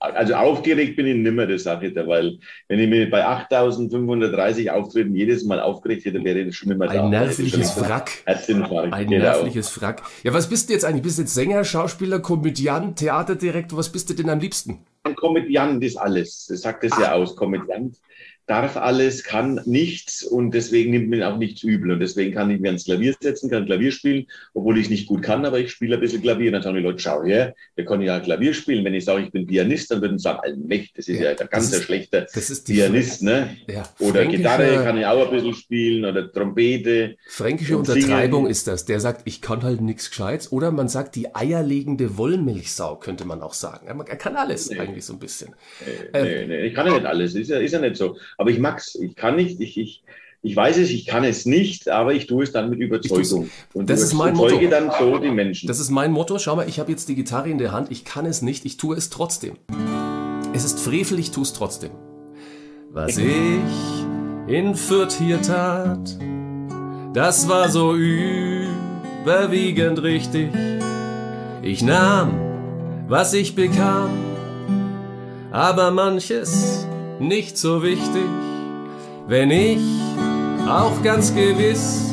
Also 0.00 0.34
aufgeregt 0.34 0.94
bin 0.94 1.06
ich 1.06 1.16
nimmer, 1.16 1.44
das 1.46 1.64
sage 1.64 1.88
ich 1.88 1.94
dir, 1.94 2.06
weil 2.06 2.38
wenn 2.68 2.78
ich 2.78 2.88
mir 2.88 3.10
bei 3.10 3.26
8530 3.26 4.70
Auftritten 4.70 5.16
jedes 5.16 5.44
Mal 5.44 5.58
aufgeregt 5.58 6.04
hätte, 6.04 6.22
wäre 6.22 6.38
ich 6.38 6.56
schon 6.56 6.70
immer 6.70 6.86
da. 6.86 7.02
Ein 7.02 7.10
nervliches 7.10 7.74
schon 7.74 7.82
Wrack. 7.82 8.22
Herzinfarkt. 8.24 8.92
Ein 8.92 9.08
genau. 9.08 9.24
nervliches 9.24 9.80
Wrack. 9.80 10.02
Ja, 10.22 10.32
was 10.32 10.48
bist 10.48 10.68
du 10.68 10.74
jetzt 10.74 10.84
eigentlich? 10.84 11.02
Bist 11.02 11.18
du 11.18 11.22
jetzt 11.22 11.34
Sänger, 11.34 11.64
Schauspieler, 11.64 12.20
Komödiant, 12.20 12.96
Theaterdirektor? 13.00 13.76
Was 13.76 13.90
bist 13.90 14.08
du 14.08 14.14
denn 14.14 14.30
am 14.30 14.38
liebsten? 14.38 14.86
Ein 15.02 15.16
Komödiant 15.16 15.82
ist 15.82 15.96
alles. 15.96 16.46
Das 16.48 16.60
sagt 16.60 16.84
es 16.84 16.96
ja 16.96 17.14
aus. 17.14 17.34
Komödiant 17.34 17.96
darf 18.48 18.76
alles, 18.76 19.22
kann 19.24 19.60
nichts 19.66 20.22
und 20.22 20.52
deswegen 20.52 20.90
nimmt 20.90 21.08
mir 21.08 21.28
auch 21.28 21.36
nichts 21.36 21.62
übel. 21.62 21.90
Und 21.92 22.00
deswegen 22.00 22.34
kann 22.34 22.50
ich 22.50 22.60
mir 22.60 22.68
ans 22.68 22.84
Klavier 22.84 23.14
setzen, 23.20 23.50
kann 23.50 23.66
Klavier 23.66 23.92
spielen, 23.92 24.26
obwohl 24.54 24.78
ich 24.78 24.90
nicht 24.90 25.06
gut 25.06 25.22
kann, 25.22 25.44
aber 25.44 25.58
ich 25.60 25.70
spiele 25.70 25.96
ein 25.96 26.00
bisschen 26.00 26.22
Klavier. 26.22 26.48
Und 26.48 26.54
dann 26.54 26.62
sagen 26.62 26.76
die 26.76 26.82
Leute, 26.82 26.98
schau 26.98 27.22
her, 27.24 27.54
wir 27.76 27.84
können 27.84 28.02
ja 28.02 28.18
Klavier 28.20 28.54
spielen. 28.54 28.84
Wenn 28.84 28.94
ich 28.94 29.04
sage, 29.04 29.22
ich 29.24 29.30
bin 29.30 29.46
Pianist, 29.46 29.90
dann 29.90 30.00
würden 30.00 30.18
sie 30.18 30.22
sagen, 30.24 30.40
Allmächt, 30.42 30.96
das 30.96 31.08
ist 31.08 31.18
Ja, 31.20 31.26
ja, 31.30 31.34
der 31.34 31.46
ganz 31.46 31.70
die 32.64 32.72
Pianist, 32.72 33.22
ne? 33.22 33.56
Ja, 33.68 33.88
Oder 33.98 34.26
Gitarre 34.26 34.82
kann 34.82 34.98
ich 34.98 35.06
auch 35.06 35.26
ein 35.26 35.34
bisschen 35.34 35.54
spielen 35.54 36.04
oder 36.04 36.30
Trompete. 36.32 37.16
Fränkische 37.28 37.76
Untertreibung 37.76 38.42
singen. 38.44 38.50
ist 38.50 38.66
das. 38.66 38.84
Der 38.86 39.00
sagt, 39.00 39.22
ich 39.26 39.42
kann 39.42 39.62
halt 39.62 39.80
nichts 39.80 40.08
Gescheites. 40.10 40.52
Oder 40.52 40.70
man 40.70 40.88
sagt, 40.88 41.16
die 41.16 41.34
eierlegende 41.34 42.16
Wollmilchsau, 42.16 42.96
könnte 42.96 43.24
man 43.24 43.42
auch 43.42 43.54
sagen. 43.54 43.94
Man 43.96 44.06
er 44.06 44.16
kann 44.16 44.36
alles 44.36 44.70
Nee. 44.70 44.78
eigentlich 44.78 45.04
so 45.04 45.12
ein 45.12 45.18
bisschen. 45.18 45.54
Nee, 45.84 46.18
Ähm. 46.18 46.24
nee, 46.24 46.46
nee, 46.46 46.66
ich 46.66 46.74
kann 46.74 46.86
ja 46.86 46.94
nicht 46.94 47.06
alles, 47.06 47.34
ist 47.34 47.48
ja, 47.48 47.58
ist 47.58 47.72
ja 47.72 47.80
nicht 47.80 47.96
so. 47.96 48.16
Aber 48.38 48.50
ich 48.50 48.58
mag's, 48.58 48.94
ich 48.94 49.14
kann 49.16 49.36
nicht, 49.36 49.60
ich, 49.60 49.76
ich, 49.76 50.02
ich 50.42 50.54
weiß 50.56 50.78
es, 50.78 50.90
ich 50.90 51.06
kann 51.06 51.24
es 51.24 51.44
nicht, 51.44 51.88
aber 51.88 52.14
ich 52.14 52.26
tue 52.28 52.44
es 52.44 52.52
dann 52.52 52.70
mit 52.70 52.78
Überzeugung. 52.78 53.50
Und 53.74 53.90
Das 53.90 54.00
ist 54.00 54.14
mein 54.14 54.34
überzeuge 54.34 54.68
Motto. 54.68 54.70
dann 54.70 54.90
so 54.98 55.18
die 55.18 55.30
Menschen. 55.30 55.66
Das 55.66 55.80
ist 55.80 55.90
mein 55.90 56.12
Motto. 56.12 56.38
Schau 56.38 56.54
mal, 56.56 56.68
ich 56.68 56.78
habe 56.78 56.90
jetzt 56.90 57.08
die 57.08 57.16
Gitarre 57.16 57.50
in 57.50 57.58
der 57.58 57.72
Hand. 57.72 57.90
Ich 57.90 58.04
kann 58.04 58.24
es 58.24 58.40
nicht. 58.40 58.64
Ich 58.64 58.76
tue 58.76 58.96
es 58.96 59.10
trotzdem. 59.10 59.56
Es 60.54 60.64
ist 60.64 60.78
Frevel, 60.80 61.18
ich 61.18 61.32
tue 61.32 61.42
es 61.42 61.52
trotzdem. 61.52 61.90
Was 62.90 63.18
ich 63.18 64.06
in 64.46 64.74
Fürth 64.76 65.12
hier 65.18 65.42
tat, 65.42 66.16
das 67.12 67.48
war 67.48 67.68
so 67.68 67.94
überwiegend 69.24 70.02
richtig. 70.02 70.50
Ich 71.62 71.82
nahm, 71.82 72.38
was 73.08 73.34
ich 73.34 73.54
bekam, 73.54 74.10
aber 75.50 75.90
manches 75.90 76.86
nicht 77.20 77.58
so 77.58 77.82
wichtig. 77.82 78.24
Wenn 79.26 79.50
ich 79.50 79.80
auch 80.68 81.02
ganz 81.02 81.34
gewiss 81.34 82.12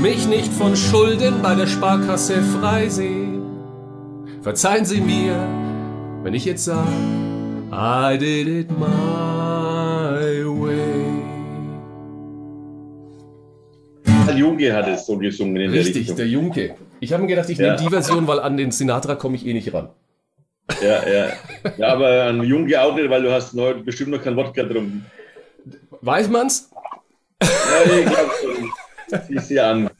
mich 0.00 0.26
nicht 0.28 0.52
von 0.52 0.76
Schulden 0.76 1.42
bei 1.42 1.54
der 1.54 1.66
Sparkasse 1.66 2.42
freisehe, 2.42 3.40
verzeihen 4.42 4.84
Sie 4.84 5.00
mir, 5.00 5.34
wenn 6.22 6.34
ich 6.34 6.44
jetzt 6.44 6.64
sage, 6.64 6.88
I 7.72 8.16
did 8.18 8.48
it 8.48 8.70
my 8.70 8.86
way. 10.46 10.78
Karl 14.26 14.38
Junge 14.38 14.72
hat 14.74 14.88
es 14.88 15.06
so 15.06 15.16
gesungen 15.18 15.56
in 15.56 15.72
der 15.72 15.80
Richtig, 15.80 15.96
Richtung. 16.02 16.16
der 16.16 16.28
Junke. 16.28 16.74
Ich 17.00 17.12
habe 17.12 17.22
mir 17.22 17.28
gedacht, 17.28 17.48
ich 17.50 17.58
Ja. 17.58 17.66
nehme 17.74 17.76
die 17.78 17.88
Version, 17.88 18.26
weil 18.26 18.40
an 18.40 18.56
den 18.56 18.70
Sinatra 18.70 19.14
komme 19.14 19.36
ich 19.36 19.46
eh 19.46 19.52
nicht 19.54 19.72
ran. 19.74 19.88
Ja, 20.82 21.08
ja. 21.08 21.32
ja, 21.76 21.88
aber 21.88 22.24
an 22.24 22.42
Junge 22.42 22.80
auch 22.80 22.94
nicht, 22.94 23.08
weil 23.10 23.22
du 23.22 23.32
hast 23.32 23.54
neu, 23.54 23.74
bestimmt 23.74 24.10
noch 24.10 24.22
kein 24.22 24.36
Wodka 24.36 24.62
getrunken. 24.62 25.06
Weiß 26.02 26.28
man's? 26.28 26.70
Ja, 27.42 27.48
ich 27.84 28.06
glaube 28.06 28.30
schon. 28.40 28.70
Siehst 29.28 29.50
du 29.50 29.64
an. 29.64 29.90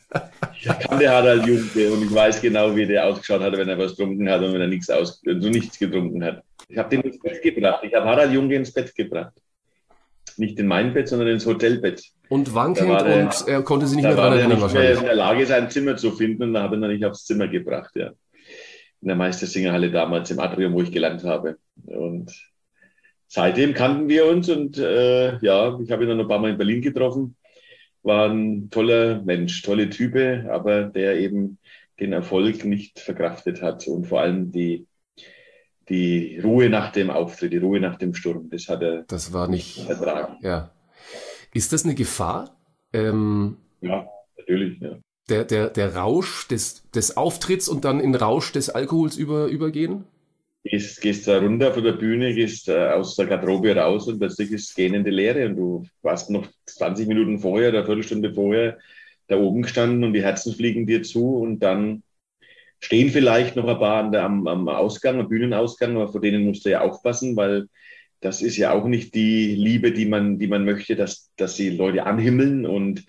Ich 0.55 0.65
kannte 0.65 1.09
Harald 1.09 1.47
Junge 1.47 1.93
und 1.93 2.03
ich 2.03 2.15
weiß 2.15 2.41
genau, 2.41 2.75
wie 2.75 2.87
der 2.87 3.07
ausgeschaut 3.07 3.41
hat, 3.43 3.57
wenn 3.57 3.69
er 3.69 3.79
was 3.79 3.97
getrunken 3.97 4.29
hat 4.29 4.43
und 4.43 4.53
wenn 4.53 4.61
er 4.61 4.67
nichts 4.67 4.91
aus, 4.91 5.21
so 5.25 5.49
nichts 5.49 5.79
getrunken 5.79 6.23
hat. 6.25 6.43
Ich 6.69 6.77
habe 6.77 6.89
den 6.91 7.01
ins 7.03 7.19
Bett 7.21 7.43
gebracht. 7.43 7.81
Ich 7.85 7.95
habe 7.95 8.07
Harald 8.07 8.33
Junge 8.33 8.55
ins 8.55 8.73
Bett 8.73 8.95
gebracht. 8.95 9.33
Nicht 10.37 10.59
in 10.59 10.67
mein 10.67 10.93
Bett, 10.93 11.09
sondern 11.09 11.29
ins 11.29 11.47
Hotelbett. 11.47 12.03
Und 12.29 12.55
wankend 12.55 12.89
war 12.89 13.03
der- 13.03 13.25
und 13.25 13.49
er 13.49 13.63
konnte 13.63 13.87
sich 13.87 13.97
nicht 13.97 14.05
mehr 14.05 14.17
war 14.17 14.27
er 14.27 14.41
erinnern 14.41 14.49
nicht 14.51 14.59
mehr 14.59 14.63
wahrscheinlich. 14.75 14.99
in 15.01 15.05
der 15.07 15.15
Lage, 15.15 15.47
sein 15.47 15.71
Zimmer 15.71 15.97
zu 15.97 16.13
finden 16.13 16.43
und 16.45 16.55
da 16.55 16.63
habe 16.63 16.77
ich 16.77 16.83
ihn 16.83 16.89
nicht 16.89 17.05
aufs 17.05 17.25
Zimmer 17.25 17.49
gebracht, 17.49 17.91
ja. 17.95 18.11
In 19.01 19.09
der 19.09 19.17
Meistersingerhalle 19.17 19.91
damals 19.91 20.31
im 20.31 20.41
Atrium, 20.41 20.73
wo 20.73 20.83
ich 20.83 20.91
gelernt 20.93 21.23
habe. 21.25 21.59
Und 21.87 22.33
seitdem 23.29 23.75
kannten 23.75 24.09
wir 24.09 24.27
uns 24.27 24.49
und 24.49 24.77
äh, 24.79 25.39
ja, 25.39 25.79
ich 25.81 25.91
habe 25.91 26.03
ihn 26.05 26.09
dann 26.09 26.21
ein 26.21 26.29
paar 26.29 26.39
Mal 26.41 26.51
in 26.51 26.59
Berlin 26.59 26.83
getroffen. 26.83 27.37
War 28.03 28.29
ein 28.29 28.71
toller 28.71 29.23
Mensch, 29.23 29.63
tolle 29.63 29.91
Type, 29.91 30.49
aber 30.51 30.85
der 30.85 31.19
eben 31.19 31.59
den 32.01 32.13
Erfolg 32.13 32.65
nicht 32.65 33.01
verkraftet 33.01 33.61
hat 33.61 33.87
und 33.89 34.07
vor 34.07 34.21
allem 34.21 34.53
die, 34.53 34.87
die 35.89 36.39
Ruhe 36.39 36.69
nach 36.71 36.93
dem 36.93 37.11
Auftritt, 37.11 37.53
die 37.53 37.59
Ruhe 37.59 37.81
nach 37.81 37.97
dem 37.97 38.15
Sturm, 38.15 38.49
das 38.51 38.69
hat 38.69 38.83
er 38.83 39.03
Das 39.09 39.33
war 39.33 39.49
nicht. 39.49 39.89
ertragen. 39.89 40.37
Ja. 40.43 40.71
Ist 41.53 41.73
das 41.73 41.85
eine 41.85 41.95
Gefahr? 41.95 42.57
Ähm, 42.93 43.57
Ja, 43.81 44.07
natürlich, 44.37 44.81
ja. 44.81 44.99
Der, 45.29 45.45
der, 45.45 45.69
der 45.69 45.95
Rausch 45.95 46.49
des, 46.49 46.83
des 46.95 47.17
Auftritts 47.17 47.69
und 47.69 47.85
dann 47.85 48.01
in 48.01 48.15
Rausch 48.15 48.53
des 48.53 48.71
Alkohols 48.71 49.17
über, 49.17 49.47
übergehen? 49.47 50.05
gehst, 50.65 51.01
gehst 51.01 51.29
runter 51.29 51.73
von 51.73 51.85
der 51.85 51.93
Bühne, 51.93 52.35
gehst 52.35 52.69
äh, 52.69 52.89
aus 52.89 53.17
der 53.17 53.27
Garderobe 53.27 53.75
raus 53.75 54.07
und 54.09 54.19
plötzlich 54.19 54.53
ist 54.53 54.75
gähnende 54.75 55.11
Leere 55.11 55.47
und 55.47 55.57
du 55.57 55.87
warst 56.03 56.31
noch 56.31 56.47
20 56.67 57.09
Minuten 57.09 57.39
vorher 57.39 57.71
oder 57.71 57.79
eine 57.79 57.87
Viertelstunde 57.87 58.35
vorher 58.35 58.79
da 59.27 59.37
oben 59.37 59.63
gestanden 59.63 60.05
und 60.05 60.13
die 60.13 60.23
Herzen 60.23 60.55
fliegen 60.55 60.87
dir 60.87 61.03
zu 61.03 61.37
und 61.37 61.61
dann 61.61 62.03
stehen 62.81 63.11
vielleicht 63.11 63.57
noch 63.57 63.67
ein 63.67 63.79
paar 63.79 64.15
am, 64.15 64.47
am 64.47 64.69
Ausgang, 64.69 65.21
am 65.21 65.29
Bühnenausgang, 65.29 65.97
aber 65.97 66.09
vor 66.09 66.21
denen 66.21 66.45
musst 66.45 66.65
du 66.65 66.71
ja 66.71 66.81
aufpassen, 66.81 67.37
weil 67.37 67.67
das 68.21 68.43
ist 68.43 68.57
ja 68.57 68.73
auch 68.73 68.87
nicht 68.87 69.15
die 69.15 69.55
Liebe, 69.55 69.93
die 69.93 70.07
man, 70.07 70.39
die 70.39 70.49
man 70.49 70.65
möchte, 70.65 70.97
dass, 70.97 71.31
dass 71.37 71.57
die 71.57 71.71
Leute 71.71 72.05
anhimmeln 72.05 72.67
und 72.67 73.05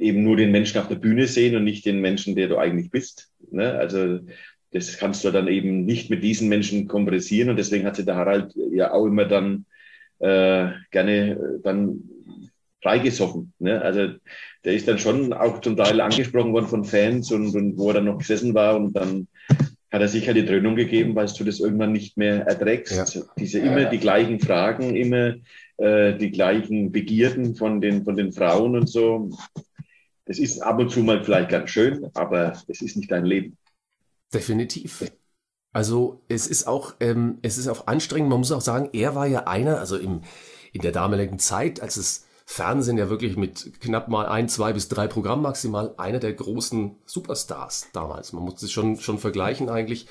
eben 0.00 0.22
nur 0.22 0.36
den 0.36 0.50
Menschen 0.50 0.80
auf 0.80 0.88
der 0.88 0.96
Bühne 0.96 1.26
sehen 1.26 1.56
und 1.56 1.64
nicht 1.64 1.84
den 1.86 2.00
Menschen, 2.00 2.34
der 2.34 2.48
du 2.48 2.58
eigentlich 2.58 2.90
bist. 2.90 3.30
Ne? 3.50 3.72
Also 3.72 4.20
das 4.72 4.98
kannst 4.98 5.24
du 5.24 5.30
dann 5.30 5.48
eben 5.48 5.84
nicht 5.84 6.10
mit 6.10 6.22
diesen 6.22 6.48
Menschen 6.48 6.86
kompressieren 6.86 7.50
und 7.50 7.58
deswegen 7.58 7.84
hat 7.84 7.96
sich 7.96 8.04
der 8.04 8.16
Harald 8.16 8.54
ja 8.72 8.92
auch 8.92 9.06
immer 9.06 9.24
dann 9.24 9.66
äh, 10.20 10.68
gerne 10.90 11.30
äh, 11.32 11.36
dann 11.62 12.02
freigesoffen. 12.82 13.52
Ne? 13.58 13.80
Also 13.82 14.14
der 14.64 14.74
ist 14.74 14.88
dann 14.88 14.98
schon 14.98 15.32
auch 15.32 15.60
zum 15.60 15.76
Teil 15.76 16.00
angesprochen 16.00 16.52
worden 16.52 16.66
von 16.66 16.84
Fans 16.84 17.30
und, 17.32 17.54
und 17.54 17.78
wo 17.78 17.88
er 17.88 17.94
dann 17.94 18.04
noch 18.04 18.18
gesessen 18.18 18.54
war 18.54 18.76
und 18.76 18.94
dann 18.94 19.26
hat 19.90 20.02
er 20.02 20.08
sich 20.08 20.26
halt 20.26 20.36
die 20.36 20.44
Dröhnung 20.46 20.76
gegeben, 20.76 21.16
weil 21.16 21.26
du 21.26 21.44
das 21.44 21.58
irgendwann 21.58 21.92
nicht 21.92 22.16
mehr 22.16 22.46
erträgst. 22.46 23.14
Ja. 23.14 23.22
Diese 23.36 23.58
immer 23.58 23.86
die 23.86 23.98
gleichen 23.98 24.38
Fragen, 24.38 24.94
immer 24.94 25.34
äh, 25.78 26.16
die 26.16 26.30
gleichen 26.30 26.92
Begierden 26.92 27.56
von 27.56 27.80
den, 27.80 28.04
von 28.04 28.16
den 28.16 28.32
Frauen 28.32 28.76
und 28.76 28.88
so. 28.88 29.30
Das 30.30 30.38
ist 30.38 30.62
ab 30.62 30.78
und 30.78 30.92
zu 30.92 31.00
mal 31.00 31.24
vielleicht 31.24 31.50
ganz 31.50 31.70
schön, 31.70 32.08
aber 32.14 32.52
es 32.68 32.82
ist 32.82 32.96
nicht 32.96 33.10
dein 33.10 33.24
Leben. 33.24 33.58
Definitiv. 34.32 35.10
Also 35.72 36.22
es 36.28 36.46
ist 36.46 36.68
auch, 36.68 36.94
ähm, 37.00 37.38
es 37.42 37.58
ist 37.58 37.66
auch 37.66 37.88
anstrengend. 37.88 38.30
Man 38.30 38.38
muss 38.38 38.52
auch 38.52 38.60
sagen, 38.60 38.90
er 38.92 39.16
war 39.16 39.26
ja 39.26 39.48
einer, 39.48 39.80
also 39.80 39.96
im, 39.96 40.20
in 40.72 40.82
der 40.82 40.92
damaligen 40.92 41.40
Zeit, 41.40 41.82
als 41.82 41.96
es 41.96 42.26
Fernsehen 42.46 42.96
ja 42.96 43.10
wirklich 43.10 43.36
mit 43.36 43.80
knapp 43.80 44.06
mal 44.06 44.26
ein, 44.26 44.48
zwei 44.48 44.72
bis 44.72 44.86
drei 44.86 45.08
Programmen 45.08 45.42
maximal, 45.42 45.94
einer 45.96 46.20
der 46.20 46.34
großen 46.34 46.94
Superstars 47.06 47.88
damals. 47.92 48.32
Man 48.32 48.44
muss 48.44 48.62
es 48.62 48.70
schon, 48.70 49.00
schon 49.00 49.18
vergleichen 49.18 49.68
eigentlich. 49.68 50.06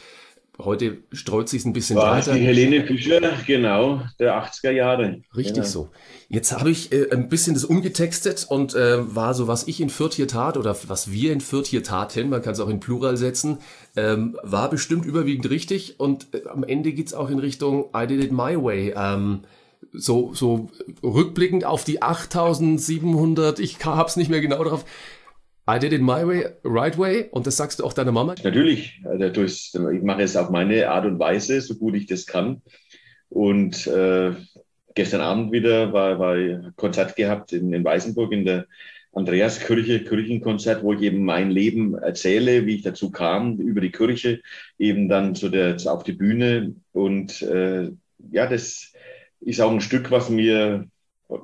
Heute 0.62 0.98
streut 1.14 1.48
sich 1.48 1.64
ein 1.64 1.72
bisschen 1.72 1.96
War 1.96 2.18
weiter. 2.18 2.34
die 2.34 2.42
Helene 2.42 2.86
Fischer, 2.86 3.22
genau, 3.48 4.02
der 4.20 4.44
80er 4.44 4.72
Jahre. 4.72 5.22
Richtig 5.36 5.56
genau. 5.56 5.66
so. 5.66 5.90
Jetzt 6.28 6.52
habe 6.52 6.70
ich 6.70 6.92
äh, 6.92 7.10
ein 7.12 7.30
bisschen 7.30 7.54
das 7.54 7.64
umgetextet 7.64 8.46
und 8.50 8.76
äh, 8.76 9.16
war 9.16 9.34
so, 9.34 9.48
was 9.48 9.68
ich 9.68 9.80
in 9.80 9.90
Fürth 9.90 10.16
hier 10.16 10.28
tat 10.28 10.58
oder 10.58 10.76
was 10.88 11.12
wir 11.12 11.32
in 11.32 11.40
Fürth 11.40 11.68
hier 11.68 11.82
taten, 11.82 12.30
man 12.30 12.42
kann 12.42 12.54
es 12.54 12.60
auch 12.60 12.68
in 12.68 12.82
Plural 12.82 13.16
setzen, 13.16 13.60
ähm, 13.96 14.38
war 14.44 14.70
bestimmt 14.70 15.06
überwiegend 15.06 15.50
richtig 15.50 16.00
und 16.00 16.28
äh, 16.34 16.42
am 16.50 16.66
Ende 16.66 16.92
geht's 16.92 17.14
auch 17.14 17.30
in 17.30 17.40
Richtung 17.40 17.86
I 17.96 18.06
did 18.06 18.22
it 18.22 18.34
my 18.34 18.62
way. 18.62 18.94
Ähm, 18.98 19.42
so, 19.94 20.34
so 20.34 20.70
rückblickend 21.02 21.66
auf 21.66 21.84
die 21.84 22.02
8700, 22.02 23.60
ich 23.60 23.84
hab's 23.86 24.18
nicht 24.18 24.30
mehr 24.30 24.42
genau 24.42 24.64
drauf. 24.64 24.86
I 25.70 25.78
did 25.78 25.94
it 25.94 26.02
my 26.02 26.26
way, 26.26 26.46
right 26.64 26.98
way. 26.98 27.30
Und 27.32 27.46
das 27.46 27.58
sagst 27.58 27.80
du 27.80 27.86
auch 27.86 27.94
deiner 27.94 28.12
Mama? 28.12 28.34
Natürlich. 28.44 29.02
Also 29.06 29.44
ich 29.44 30.02
mache 30.02 30.24
es 30.24 30.36
auf 30.36 30.50
meine 30.50 30.90
Art 30.90 31.06
und 31.06 31.20
Weise, 31.20 31.62
so 31.62 31.76
gut 31.76 31.94
ich 31.96 32.08
das 32.08 32.26
kann. 32.26 32.64
Und 33.30 33.86
äh, 33.86 34.32
gestern 34.96 35.22
Abend 35.22 35.52
wieder 35.52 35.94
war, 35.94 36.18
war 36.18 36.34
ein 36.34 36.74
Konzert 36.76 37.16
gehabt 37.16 37.54
in, 37.54 37.72
in 37.72 37.84
Weißenburg 37.84 38.32
in 38.32 38.46
der 38.46 38.66
Andreaskirche, 39.14 40.04
Kirchenkonzert, 40.04 40.84
wo 40.84 40.94
ich 40.94 41.02
eben 41.02 41.24
mein 41.24 41.52
Leben 41.52 41.96
erzähle, 41.96 42.66
wie 42.66 42.76
ich 42.76 42.82
dazu 42.82 43.12
kam, 43.12 43.58
über 43.58 43.82
die 43.82 43.92
Kirche, 43.92 44.42
eben 44.80 45.08
dann 45.08 45.36
zu 45.36 45.50
der, 45.50 45.78
auf 45.86 46.04
die 46.04 46.14
Bühne. 46.14 46.76
Und 46.94 47.44
äh, 47.44 47.92
ja, 48.32 48.48
das 48.48 48.94
ist 49.40 49.62
auch 49.62 49.72
ein 49.72 49.82
Stück, 49.82 50.10
was 50.10 50.30
mir, 50.30 50.88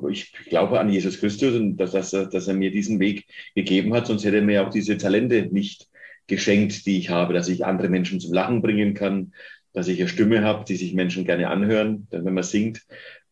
ich 0.10 0.32
glaube 0.50 0.80
an 0.80 0.90
Jesus 0.90 1.20
Christus 1.20 1.56
und 1.56 1.78
dass, 1.78 1.92
dass, 1.92 2.14
er, 2.14 2.26
dass 2.26 2.48
er 2.48 2.54
mir 2.54 2.72
diesen 2.72 3.00
Weg 3.00 3.26
gegeben 3.56 3.94
hat, 3.94 4.08
sonst 4.08 4.26
hätte 4.26 4.38
er 4.38 4.42
mir 4.42 4.66
auch 4.66 4.72
diese 4.72 4.98
Talente 4.98 5.48
nicht 5.52 5.88
geschenkt, 6.28 6.86
die 6.86 6.98
ich 6.98 7.10
habe, 7.10 7.34
dass 7.34 7.48
ich 7.48 7.66
andere 7.66 7.90
Menschen 7.90 8.20
zum 8.20 8.34
Lachen 8.34 8.62
bringen 8.62 8.94
kann, 8.94 9.34
dass 9.74 9.88
ich 9.88 10.00
eine 10.00 10.10
Stimme 10.10 10.44
habe, 10.44 10.66
die 10.66 10.76
sich 10.76 10.94
Menschen 10.94 11.26
gerne 11.26 11.50
anhören, 11.50 12.08
wenn 12.10 12.34
man 12.34 12.44
singt. 12.44 12.82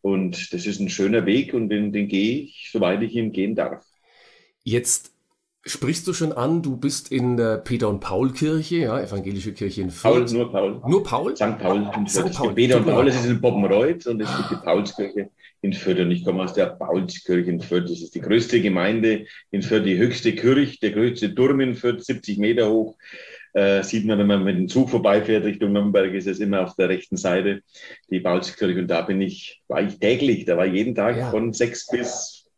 Und 0.02 0.52
das 0.52 0.66
ist 0.66 0.80
ein 0.80 0.90
schöner 0.90 1.26
Weg 1.26 1.54
und 1.54 1.70
den, 1.70 1.92
den 1.92 2.08
gehe 2.08 2.42
ich, 2.42 2.68
soweit 2.70 3.02
ich 3.02 3.14
ihn 3.14 3.32
gehen 3.32 3.54
darf. 3.54 3.84
Jetzt 4.62 5.13
sprichst 5.66 6.06
du 6.06 6.12
schon 6.12 6.32
an, 6.32 6.62
du 6.62 6.76
bist 6.76 7.10
in 7.10 7.36
der 7.36 7.56
Peter- 7.58 7.88
und 7.88 8.00
Paul-Kirche, 8.00 8.76
ja, 8.76 9.00
evangelische 9.00 9.52
Kirche 9.52 9.82
in 9.82 9.90
Fürth. 9.90 10.26
Paul, 10.26 10.32
nur 10.32 10.52
Paul. 10.52 10.82
Nur 10.86 11.02
Paul? 11.02 11.36
St. 11.36 11.58
Paul. 11.58 11.90
In 11.96 12.06
St. 12.06 12.32
Paul. 12.34 12.54
Peter 12.54 12.76
und 12.78 12.86
Paul, 12.86 13.06
das 13.06 13.16
ist 13.16 13.26
in 13.26 13.40
Poppenreuth 13.40 14.06
und 14.06 14.20
es 14.20 14.36
gibt 14.36 14.50
die 14.50 14.64
Paulskirche 14.64 15.30
in 15.62 15.72
Fürth. 15.72 15.98
Und 16.00 16.10
ich 16.10 16.24
komme 16.24 16.42
aus 16.42 16.52
der 16.52 16.66
Paulskirche 16.66 17.50
in 17.50 17.60
Fürth. 17.60 17.84
Das 17.84 18.00
ist 18.02 18.14
die 18.14 18.20
größte 18.20 18.60
Gemeinde 18.60 19.26
in 19.50 19.62
Fürth, 19.62 19.84
die 19.86 19.96
höchste 19.96 20.34
Kirche, 20.34 20.78
der 20.80 20.92
größte 20.92 21.34
Turm 21.34 21.60
in 21.60 21.74
Fürth, 21.74 22.04
70 22.04 22.38
Meter 22.38 22.70
hoch. 22.70 22.96
Äh, 23.54 23.82
sieht 23.84 24.04
man, 24.04 24.18
wenn 24.18 24.26
man 24.26 24.42
mit 24.44 24.56
dem 24.58 24.68
Zug 24.68 24.90
vorbeifährt 24.90 25.44
Richtung 25.44 25.72
Nürnberg, 25.72 26.12
ist 26.12 26.26
es 26.26 26.40
immer 26.40 26.62
auf 26.64 26.74
der 26.74 26.88
rechten 26.88 27.16
Seite 27.16 27.62
die 28.10 28.20
Paulskirche. 28.20 28.80
Und 28.80 28.88
da 28.88 29.02
bin 29.02 29.20
ich, 29.22 29.62
war 29.68 29.80
ich 29.80 29.98
täglich, 29.98 30.44
da 30.44 30.56
war 30.56 30.66
jeden 30.66 30.94
Tag 30.94 31.16
Ja. 31.16 31.30
von 31.30 31.52
6 31.52 31.86
bis 31.86 32.50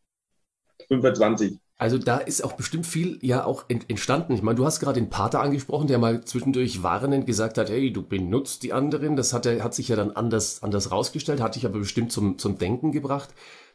25. 0.89 1.59
Also 1.79 1.99
da 1.99 2.17
ist 2.17 2.43
auch 2.43 2.55
bestimmt 2.55 2.87
viel 2.87 3.19
ja 3.21 3.45
auch 3.45 3.67
ent- 3.69 3.91
entstanden. 3.91 4.33
Ich 4.33 4.41
meine, 4.43 4.57
du 4.57 4.65
hast 4.65 4.81
gerade 4.81 4.99
den 4.99 5.11
Pater 5.11 5.41
angesprochen, 5.41 5.89
der 5.89 5.99
mal 5.99 6.25
zwischendurch 6.25 6.83
warnend 6.83 7.27
gesagt 7.27 7.59
hat, 7.59 7.69
hey, 7.69 7.93
du 7.93 8.03
benutzt 8.03 8.63
die 8.63 8.73
anderen. 8.73 9.15
Das 9.15 9.35
hat, 9.35 9.45
er, 9.45 9.63
hat 9.63 9.75
sich 9.75 9.89
ja 9.89 9.97
dann 9.97 10.11
anders, 10.13 10.63
anders 10.63 10.91
rausgestellt, 10.91 11.41
hat 11.43 11.55
dich 11.55 11.67
aber 11.67 11.79
bestimmt 11.81 12.13
zum, 12.13 12.39
zum 12.39 12.57
Denken 12.57 12.93
gebracht. 12.93 13.29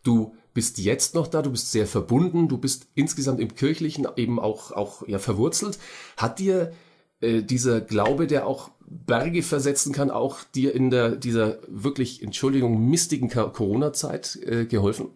Du 0.04 0.34
bist 0.56 0.80
jetzt 0.80 1.14
noch 1.14 1.28
da, 1.28 1.44
du 1.44 1.52
bist 1.52 1.72
sehr 1.72 1.86
verbunden, 1.86 2.48
du 2.48 2.58
bist 2.58 2.88
insgesamt 2.96 3.40
im 3.40 3.54
Kirchlichen 3.54 4.08
eben 4.16 4.40
auch, 4.40 4.72
auch 4.72 5.08
ja, 5.08 5.20
verwurzelt. 5.20 5.78
Hat 6.18 6.40
dir 6.40 6.74
äh, 7.22 7.44
dieser 7.44 7.82
Glaube, 7.82 8.26
der 8.26 8.48
auch 8.48 8.72
Berge 8.80 9.44
versetzen 9.44 9.94
kann, 9.94 10.10
auch 10.10 10.40
dir 10.56 10.74
in 10.74 10.90
der, 10.90 11.12
dieser 11.12 11.60
wirklich, 11.68 12.24
Entschuldigung, 12.24 12.90
mistigen 12.90 13.30
Corona-Zeit 13.30 14.40
äh, 14.44 14.66
geholfen? 14.66 15.10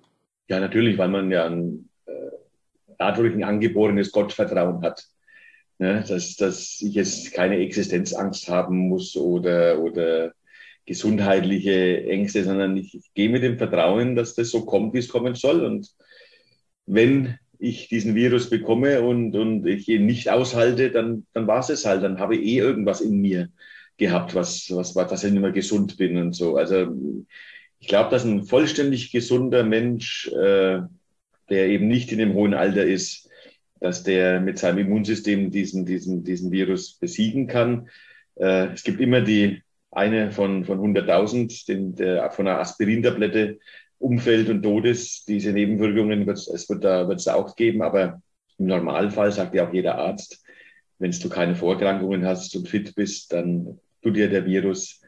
Ja, 0.48 0.60
natürlich, 0.60 0.98
weil 0.98 1.10
man 1.10 1.32
ja 1.32 1.48
äh, 1.48 1.80
dadurch 2.98 3.34
ein 3.34 3.44
angeborenes 3.44 4.12
Gottvertrauen 4.12 4.82
hat. 4.82 5.06
Ne? 5.78 6.04
Dass, 6.08 6.36
dass 6.36 6.82
ich 6.82 6.94
jetzt 6.94 7.34
keine 7.34 7.58
Existenzangst 7.58 8.50
haben 8.50 8.90
muss 8.90 9.16
oder, 9.16 9.80
oder 9.80 10.34
gesundheitliche 10.86 12.06
Ängste, 12.06 12.44
sondern 12.44 12.78
ich, 12.78 12.96
ich 12.96 13.14
gehe 13.14 13.30
mit 13.30 13.44
dem 13.44 13.58
Vertrauen, 13.58 14.16
dass 14.16 14.36
das 14.36 14.52
so 14.52 14.66
kommt, 14.66 14.94
wie 14.94 15.00
es 15.00 15.10
kommen 15.10 15.36
soll. 15.36 15.66
Und 15.66 15.90
wenn 16.86 17.38
ich 17.58 17.88
diesen 17.88 18.16
Virus 18.16 18.50
bekomme 18.50 19.02
und, 19.02 19.36
und 19.36 19.66
ich 19.66 19.88
ihn 19.88 20.06
nicht 20.06 20.30
aushalte, 20.30 20.92
dann, 20.92 21.26
dann 21.34 21.48
war 21.48 21.60
es 21.60 21.70
es 21.70 21.86
halt. 21.86 22.04
Dann 22.04 22.20
habe 22.20 22.36
ich 22.36 22.46
eh 22.46 22.58
irgendwas 22.60 23.02
in 23.02 23.20
mir 23.20 23.50
gehabt, 23.98 24.36
was, 24.36 24.70
was 24.72 24.96
war, 24.96 25.08
dass 25.08 25.24
ich 25.24 25.32
nicht 25.32 25.42
mehr 25.42 25.52
gesund 25.52 25.98
bin 25.98 26.18
und 26.18 26.34
so. 26.34 26.58
Also 26.58 26.94
ich 27.80 27.88
glaube, 27.88 28.12
dass 28.12 28.24
ein 28.24 28.44
vollständig 28.44 29.12
gesunder 29.12 29.64
Mensch, 29.64 30.28
äh, 30.28 30.82
der 31.50 31.68
eben 31.68 31.88
nicht 31.88 32.12
in 32.12 32.20
dem 32.20 32.34
hohen 32.34 32.54
Alter 32.54 32.84
ist, 32.84 33.30
dass 33.80 34.04
der 34.04 34.40
mit 34.40 34.58
seinem 34.58 34.80
Immunsystem 34.80 35.52
diesen, 35.52 35.86
diesen, 35.86 36.24
diesen 36.24 36.52
Virus 36.52 36.94
besiegen 36.94 37.48
kann. 37.48 37.90
Äh, 38.36 38.68
es 38.74 38.84
gibt 38.84 39.00
immer 39.00 39.22
die 39.22 39.62
eine 39.92 40.32
von, 40.32 40.66
von 40.66 40.80
100.000, 40.80 41.68
den, 41.68 41.96
der 41.96 42.30
von 42.32 42.48
einer 42.48 42.60
Aspirintablette 42.60 43.60
umfällt 43.98 44.50
und 44.50 44.64
tot 44.64 44.86
ist. 44.86 45.28
Diese 45.28 45.52
Nebenwirkungen 45.52 46.26
wird 46.28 46.38
es 46.38 46.70
wird 46.70 46.84
da, 46.84 47.08
wird's 47.08 47.28
auch 47.28 47.56
geben, 47.56 47.82
aber 47.82 48.22
im 48.58 48.68
Normalfall 48.68 49.32
sagt 49.32 49.56
ja 49.56 49.68
auch 49.68 49.74
jeder 49.74 49.98
Arzt, 49.98 50.44
wenn 51.00 51.12
du 51.12 51.30
keine 51.30 51.56
Vorerkrankungen 51.56 52.26
hast 52.26 52.56
und 52.56 52.68
fit 52.68 52.96
bist, 52.96 53.34
dann 53.34 53.80
tut 54.02 54.16
dir 54.16 54.30
der 54.30 54.46
Virus 54.46 55.02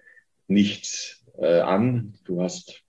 nichts 0.48 1.26
äh, 1.38 1.60
an. 1.60 2.14
Du 2.26 2.42
hast 2.42 2.84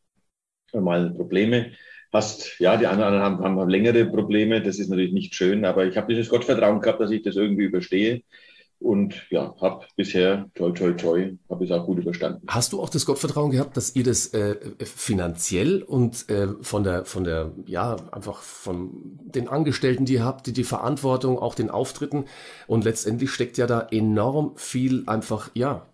mal 0.73 1.11
Probleme, 1.11 1.73
hast, 2.13 2.59
ja, 2.59 2.77
die 2.77 2.87
anderen 2.87 3.21
haben, 3.21 3.39
haben 3.45 3.69
längere 3.69 4.07
Probleme, 4.07 4.63
das 4.63 4.79
ist 4.79 4.89
natürlich 4.89 5.13
nicht 5.13 5.35
schön, 5.35 5.65
aber 5.65 5.87
ich 5.87 5.97
habe 5.97 6.13
dieses 6.13 6.29
Gottvertrauen 6.29 6.81
gehabt, 6.81 7.01
dass 7.01 7.11
ich 7.11 7.23
das 7.23 7.37
irgendwie 7.37 7.65
überstehe. 7.65 8.23
Und 8.81 9.27
ja, 9.31 9.57
habe 9.61 9.87
bisher, 9.97 10.49
toi, 10.55 10.71
toi, 10.71 10.93
toi, 10.93 11.37
habe 11.51 11.65
es 11.65 11.71
auch 11.73 11.85
gut 11.85 11.99
überstanden. 11.99 12.47
Hast 12.47 12.73
du 12.73 12.81
auch 12.81 12.89
das 12.89 13.07
Gottvertrauen 13.07 13.51
gehabt, 13.51 13.77
dass 13.77 13.97
ihr 13.97 14.05
das 14.05 14.33
äh, 14.35 14.55
finanziell 14.85 15.83
und 15.83 16.29
äh, 16.31 16.47
von 16.61 16.85
der, 16.85 17.05
von 17.05 17.25
der, 17.25 17.53
ja, 17.67 17.97
einfach 18.13 18.41
von 18.41 19.19
den 19.25 19.49
Angestellten, 19.49 20.05
die 20.05 20.15
ihr 20.15 20.25
habt, 20.25 20.47
die, 20.47 20.53
die 20.53 20.63
Verantwortung, 20.63 21.41
auch 21.41 21.57
den 21.57 21.71
Auftritten 21.71 22.27
und 22.69 22.85
letztendlich 22.85 23.31
steckt 23.31 23.59
ja 23.59 23.67
da 23.67 23.89
enorm 23.91 24.53
viel 24.55 25.03
einfach, 25.07 25.51
ja, 25.55 25.85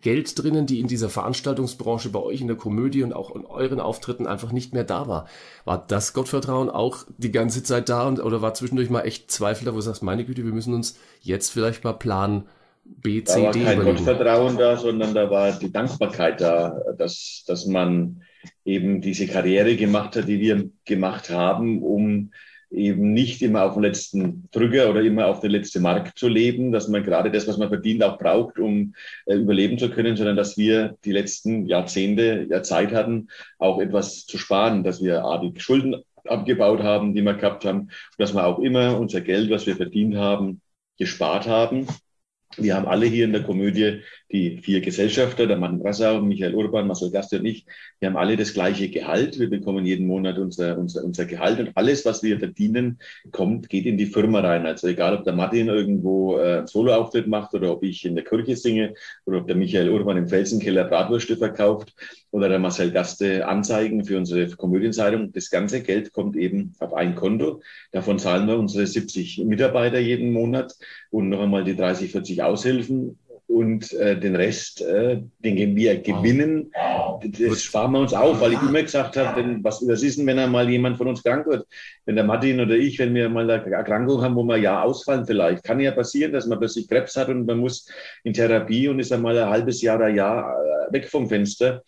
Geld 0.00 0.42
drinnen, 0.42 0.66
die 0.66 0.80
in 0.80 0.88
dieser 0.88 1.08
Veranstaltungsbranche 1.08 2.10
bei 2.10 2.20
euch 2.20 2.40
in 2.40 2.46
der 2.46 2.56
Komödie 2.56 3.02
und 3.02 3.12
auch 3.12 3.34
in 3.34 3.44
euren 3.44 3.80
Auftritten 3.80 4.26
einfach 4.26 4.52
nicht 4.52 4.72
mehr 4.72 4.84
da 4.84 5.08
war. 5.08 5.28
War 5.64 5.84
das 5.86 6.12
Gottvertrauen 6.12 6.70
auch 6.70 7.04
die 7.18 7.32
ganze 7.32 7.62
Zeit 7.62 7.88
da 7.88 8.06
und 8.06 8.20
oder 8.20 8.42
war 8.42 8.54
zwischendurch 8.54 8.90
mal 8.90 9.02
echt 9.02 9.30
Zweifel 9.30 9.64
da, 9.64 9.72
wo 9.72 9.76
du 9.76 9.82
sagst, 9.82 10.02
meine 10.02 10.24
Güte, 10.24 10.44
wir 10.44 10.52
müssen 10.52 10.74
uns 10.74 10.98
jetzt 11.20 11.50
vielleicht 11.50 11.84
mal 11.84 11.92
Plan 11.92 12.44
B, 12.84 13.22
Da 13.22 13.32
C, 13.34 13.42
war 13.42 13.52
D 13.52 13.64
kein 13.64 13.78
überlegen. 13.78 13.96
Gottvertrauen 13.96 14.56
da, 14.56 14.76
sondern 14.76 15.14
da 15.14 15.30
war 15.30 15.52
die 15.52 15.70
Dankbarkeit 15.70 16.40
da, 16.40 16.80
dass, 16.96 17.44
dass 17.46 17.66
man 17.66 18.22
eben 18.64 19.00
diese 19.00 19.26
Karriere 19.26 19.76
gemacht 19.76 20.16
hat, 20.16 20.28
die 20.28 20.40
wir 20.40 20.70
gemacht 20.84 21.30
haben, 21.30 21.82
um 21.82 22.32
eben 22.70 23.12
nicht 23.12 23.40
immer 23.42 23.64
auf 23.64 23.74
den 23.74 23.82
letzten 23.82 24.48
Drücker 24.50 24.90
oder 24.90 25.00
immer 25.00 25.26
auf 25.26 25.40
den 25.40 25.50
letzten 25.50 25.82
Markt 25.82 26.18
zu 26.18 26.28
leben, 26.28 26.70
dass 26.70 26.88
man 26.88 27.02
gerade 27.02 27.30
das, 27.30 27.48
was 27.48 27.56
man 27.56 27.68
verdient, 27.68 28.02
auch 28.02 28.18
braucht, 28.18 28.58
um 28.58 28.94
äh, 29.26 29.34
überleben 29.34 29.78
zu 29.78 29.90
können, 29.90 30.16
sondern 30.16 30.36
dass 30.36 30.56
wir 30.58 30.96
die 31.04 31.12
letzten 31.12 31.66
Jahrzehnte 31.66 32.46
ja 32.48 32.62
Zeit 32.62 32.92
hatten, 32.92 33.28
auch 33.58 33.80
etwas 33.80 34.26
zu 34.26 34.38
sparen, 34.38 34.84
dass 34.84 35.02
wir 35.02 35.24
A, 35.24 35.38
die 35.38 35.58
Schulden 35.58 35.96
abgebaut 36.24 36.82
haben, 36.82 37.14
die 37.14 37.22
wir 37.22 37.34
gehabt 37.34 37.64
haben, 37.64 37.88
dass 38.18 38.34
wir 38.34 38.46
auch 38.46 38.58
immer 38.58 38.98
unser 38.98 39.20
Geld, 39.20 39.50
was 39.50 39.66
wir 39.66 39.76
verdient 39.76 40.16
haben, 40.16 40.60
gespart 40.98 41.46
haben. 41.46 41.86
Wir 42.58 42.74
haben 42.74 42.86
alle 42.86 43.06
hier 43.06 43.24
in 43.24 43.32
der 43.32 43.44
Komödie 43.44 44.00
die 44.32 44.58
vier 44.58 44.80
Gesellschafter, 44.80 45.46
der 45.46 45.56
Mann 45.56 45.78
Brassau, 45.78 46.20
Michael 46.20 46.54
Urban, 46.54 46.88
Marcel 46.88 47.10
Gaste 47.10 47.38
und 47.38 47.46
ich. 47.46 47.66
Wir 48.00 48.08
haben 48.08 48.16
alle 48.16 48.36
das 48.36 48.52
gleiche 48.52 48.88
Gehalt. 48.90 49.38
Wir 49.38 49.48
bekommen 49.48 49.86
jeden 49.86 50.06
Monat 50.06 50.38
unser, 50.38 50.76
unser, 50.76 51.04
unser 51.04 51.24
Gehalt 51.24 51.60
und 51.60 51.70
alles, 51.76 52.04
was 52.04 52.22
wir 52.22 52.38
verdienen, 52.38 52.98
kommt, 53.30 53.68
geht 53.68 53.86
in 53.86 53.96
die 53.96 54.06
Firma 54.06 54.40
rein. 54.40 54.66
Also 54.66 54.88
egal, 54.88 55.16
ob 55.16 55.24
der 55.24 55.34
Martin 55.34 55.68
irgendwo 55.68 56.38
äh, 56.38 56.58
einen 56.58 56.66
Soloauftritt 56.66 57.28
macht 57.28 57.54
oder 57.54 57.72
ob 57.72 57.84
ich 57.84 58.04
in 58.04 58.16
der 58.16 58.24
Kirche 58.24 58.56
singe 58.56 58.94
oder 59.24 59.38
ob 59.38 59.46
der 59.46 59.56
Michael 59.56 59.90
Urban 59.90 60.16
im 60.16 60.28
Felsenkeller 60.28 60.84
Bratwürste 60.84 61.36
verkauft 61.36 61.94
oder 62.30 62.48
der 62.48 62.58
Marcel 62.58 62.90
Gaste 62.90 63.46
Anzeigen 63.46 64.04
für 64.04 64.16
unsere 64.16 64.48
Komödienzeitung. 64.48 65.32
Das 65.32 65.50
ganze 65.50 65.82
Geld 65.82 66.12
kommt 66.12 66.36
eben 66.36 66.74
auf 66.78 66.94
ein 66.94 67.14
Konto. 67.14 67.62
Davon 67.92 68.18
zahlen 68.18 68.46
wir 68.46 68.58
unsere 68.58 68.86
70 68.86 69.44
Mitarbeiter 69.44 69.98
jeden 69.98 70.32
Monat 70.32 70.74
und 71.10 71.28
noch 71.28 71.40
einmal 71.40 71.64
die 71.64 71.76
30, 71.76 72.12
40 72.12 72.42
Aushilfen 72.42 73.18
und 73.48 73.94
äh, 73.94 74.18
den 74.20 74.36
Rest, 74.36 74.82
äh, 74.82 75.22
den 75.38 75.74
wir 75.74 76.00
gewinnen, 76.02 76.70
das 77.22 77.62
sparen 77.62 77.92
wir 77.92 78.00
uns 78.00 78.12
auf, 78.12 78.40
weil 78.40 78.52
ich 78.52 78.60
immer 78.60 78.82
gesagt 78.82 79.16
habe, 79.16 79.58
was, 79.62 79.86
was 79.88 80.02
ist 80.02 80.18
denn, 80.18 80.26
wenn 80.26 80.38
einmal 80.38 80.68
jemand 80.68 80.98
von 80.98 81.08
uns 81.08 81.22
krank 81.22 81.46
wird? 81.46 81.66
Wenn 82.04 82.16
der 82.16 82.24
Martin 82.24 82.60
oder 82.60 82.74
ich, 82.74 82.98
wenn 82.98 83.14
wir 83.14 83.30
mal 83.30 83.50
eine 83.50 83.72
Erkrankung 83.72 84.20
haben, 84.20 84.36
wo 84.36 84.42
wir 84.42 84.58
ja 84.58 84.82
ausfallen 84.82 85.24
vielleicht, 85.24 85.64
kann 85.64 85.80
ja 85.80 85.92
passieren, 85.92 86.32
dass 86.32 86.46
man 86.46 86.58
plötzlich 86.58 86.88
Krebs 86.88 87.16
hat 87.16 87.30
und 87.30 87.46
man 87.46 87.58
muss 87.58 87.88
in 88.22 88.34
Therapie 88.34 88.88
und 88.88 89.00
ist 89.00 89.12
einmal 89.12 89.38
ein 89.38 89.48
halbes 89.48 89.80
Jahr 89.80 89.96
oder 89.96 90.08
Jahr 90.08 90.54
äh, 90.90 90.92
weg 90.92 91.08
vom 91.08 91.26
Fenster 91.26 91.82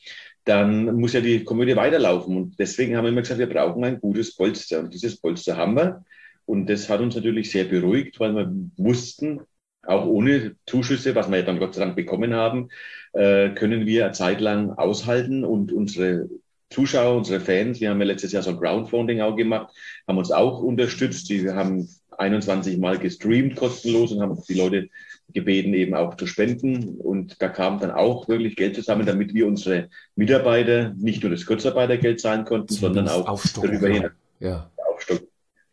dann 0.50 0.96
muss 0.96 1.12
ja 1.12 1.20
die 1.20 1.44
Komödie 1.44 1.76
weiterlaufen. 1.76 2.36
Und 2.36 2.58
deswegen 2.58 2.96
haben 2.96 3.04
wir 3.04 3.10
immer 3.10 3.22
gesagt, 3.22 3.38
wir 3.38 3.48
brauchen 3.48 3.84
ein 3.84 4.00
gutes 4.00 4.34
Polster. 4.34 4.80
Und 4.80 4.92
dieses 4.92 5.20
Polster 5.20 5.56
haben 5.56 5.76
wir. 5.76 6.04
Und 6.44 6.68
das 6.68 6.88
hat 6.88 7.00
uns 7.00 7.14
natürlich 7.14 7.52
sehr 7.52 7.64
beruhigt, 7.64 8.18
weil 8.18 8.34
wir 8.34 8.52
wussten, 8.76 9.40
auch 9.86 10.06
ohne 10.06 10.56
Zuschüsse, 10.66 11.14
was 11.14 11.30
wir 11.30 11.38
ja 11.38 11.44
dann 11.44 11.60
Gott 11.60 11.74
sei 11.74 11.84
Dank 11.84 11.94
bekommen 11.94 12.34
haben, 12.34 12.68
äh, 13.12 13.50
können 13.50 13.86
wir 13.86 14.06
eine 14.06 14.12
Zeit 14.12 14.40
lang 14.40 14.72
aushalten 14.72 15.44
und 15.44 15.72
unsere 15.72 16.28
Zuschauer, 16.68 17.16
unsere 17.16 17.40
Fans, 17.40 17.80
wir 17.80 17.90
haben 17.90 18.00
ja 18.00 18.06
letztes 18.06 18.32
Jahr 18.32 18.42
so 18.42 18.50
ein 18.50 18.58
Crowdfunding 18.58 19.20
auch 19.20 19.36
gemacht, 19.36 19.72
haben 20.06 20.18
uns 20.18 20.32
auch 20.32 20.60
unterstützt. 20.60 21.30
Die 21.30 21.48
haben 21.48 21.88
21 22.18 22.78
Mal 22.78 22.98
gestreamt 22.98 23.56
kostenlos 23.56 24.12
und 24.12 24.20
haben 24.20 24.36
die 24.48 24.54
Leute 24.54 24.88
gebeten, 25.32 25.74
eben 25.74 25.94
auch 25.94 26.16
zu 26.16 26.26
spenden. 26.26 26.96
Und 26.96 27.40
da 27.40 27.48
kam 27.48 27.78
dann 27.80 27.90
auch 27.90 28.28
wirklich 28.28 28.56
Geld 28.56 28.74
zusammen, 28.74 29.06
damit 29.06 29.34
wir 29.34 29.46
unsere 29.46 29.88
Mitarbeiter 30.16 30.94
nicht 30.96 31.22
nur 31.22 31.30
das 31.30 31.46
Kurzarbeitergeld 31.46 32.20
zahlen 32.20 32.44
konnten, 32.44 32.74
sondern 32.74 33.08
auch 33.08 33.42
darüber 33.54 33.88
hinaus 33.88 34.12
ja. 34.40 34.70
aufstocken. 34.92 35.26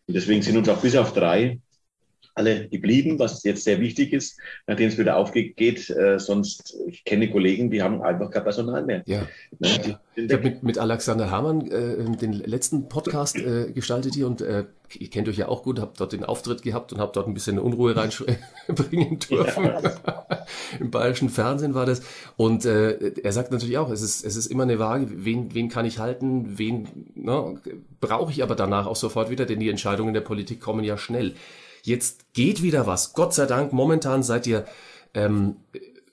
Und 0.08 0.14
deswegen 0.14 0.42
sind 0.42 0.58
uns 0.58 0.70
auch 0.70 0.82
bis 0.82 0.96
auf 0.96 1.14
drei 1.14 1.60
alle 2.38 2.68
geblieben, 2.68 3.20
was 3.20 3.44
jetzt 3.44 3.64
sehr 3.64 3.80
wichtig 3.80 4.14
ist, 4.14 4.38
nachdem 4.68 4.90
es 4.90 4.98
wieder 4.98 5.18
aufgeht. 5.18 5.90
Äh, 5.90 6.20
sonst, 6.20 6.78
ich 6.88 7.04
kenne 7.04 7.30
Kollegen, 7.30 7.72
die 7.72 7.82
haben 7.82 8.02
einfach 8.02 8.30
kein 8.30 8.44
Personal 8.44 8.86
mehr. 8.86 9.04
Ja. 9.06 9.28
Ne? 9.60 9.98
ich 10.16 10.32
habe 10.32 10.44
mit, 10.44 10.64
mit 10.64 10.78
Alexander 10.78 11.32
Hamann 11.32 11.70
äh, 11.72 12.18
den 12.18 12.34
letzten 12.34 12.90
Podcast 12.90 13.38
äh, 13.38 13.72
gestaltet 13.72 14.16
hier 14.16 14.28
und 14.28 14.42
äh, 14.42 14.66
ihr 14.98 15.10
kennt 15.10 15.28
euch 15.28 15.38
ja 15.38 15.48
auch 15.48 15.64
gut, 15.64 15.80
habt 15.80 16.00
dort 16.00 16.14
den 16.14 16.24
Auftritt 16.24 16.62
gehabt 16.62 16.94
und 16.94 17.00
habt 17.00 17.16
dort 17.16 17.28
ein 17.28 17.34
bisschen 17.34 17.60
Unruhe 17.60 17.96
reinbringen 17.96 19.20
dürfen. 19.30 19.66
Ja. 19.66 20.18
Im 20.80 20.92
bayerischen 20.92 21.30
Fernsehen 21.30 21.74
war 21.74 21.86
das. 21.86 22.02
Und 22.38 22.66
äh, 22.66 23.14
er 23.24 23.32
sagt 23.32 23.52
natürlich 23.52 23.78
auch, 23.78 23.90
es 23.90 24.02
ist, 24.02 24.26
es 24.26 24.36
ist 24.36 24.48
immer 24.48 24.64
eine 24.64 24.80
Waage, 24.80 25.08
wen, 25.26 25.54
wen 25.54 25.70
kann 25.70 25.86
ich 25.86 26.00
halten, 26.00 26.58
wen 26.58 26.88
ne, 27.16 27.60
brauche 28.00 28.32
ich 28.32 28.44
aber 28.44 28.56
danach 28.56 28.86
auch 28.86 28.96
sofort 28.96 29.30
wieder, 29.30 29.46
denn 29.46 29.60
die 29.60 29.70
Entscheidungen 29.70 30.14
der 30.14 30.22
Politik 30.22 30.62
kommen 30.62 30.84
ja 30.84 30.98
schnell. 30.98 31.34
Jetzt 31.88 32.34
geht 32.34 32.62
wieder 32.62 32.86
was. 32.86 33.14
Gott 33.14 33.34
sei 33.34 33.46
Dank, 33.46 33.72
momentan 33.72 34.22
seid 34.22 34.46
ihr 34.46 34.66
ähm, 35.14 35.56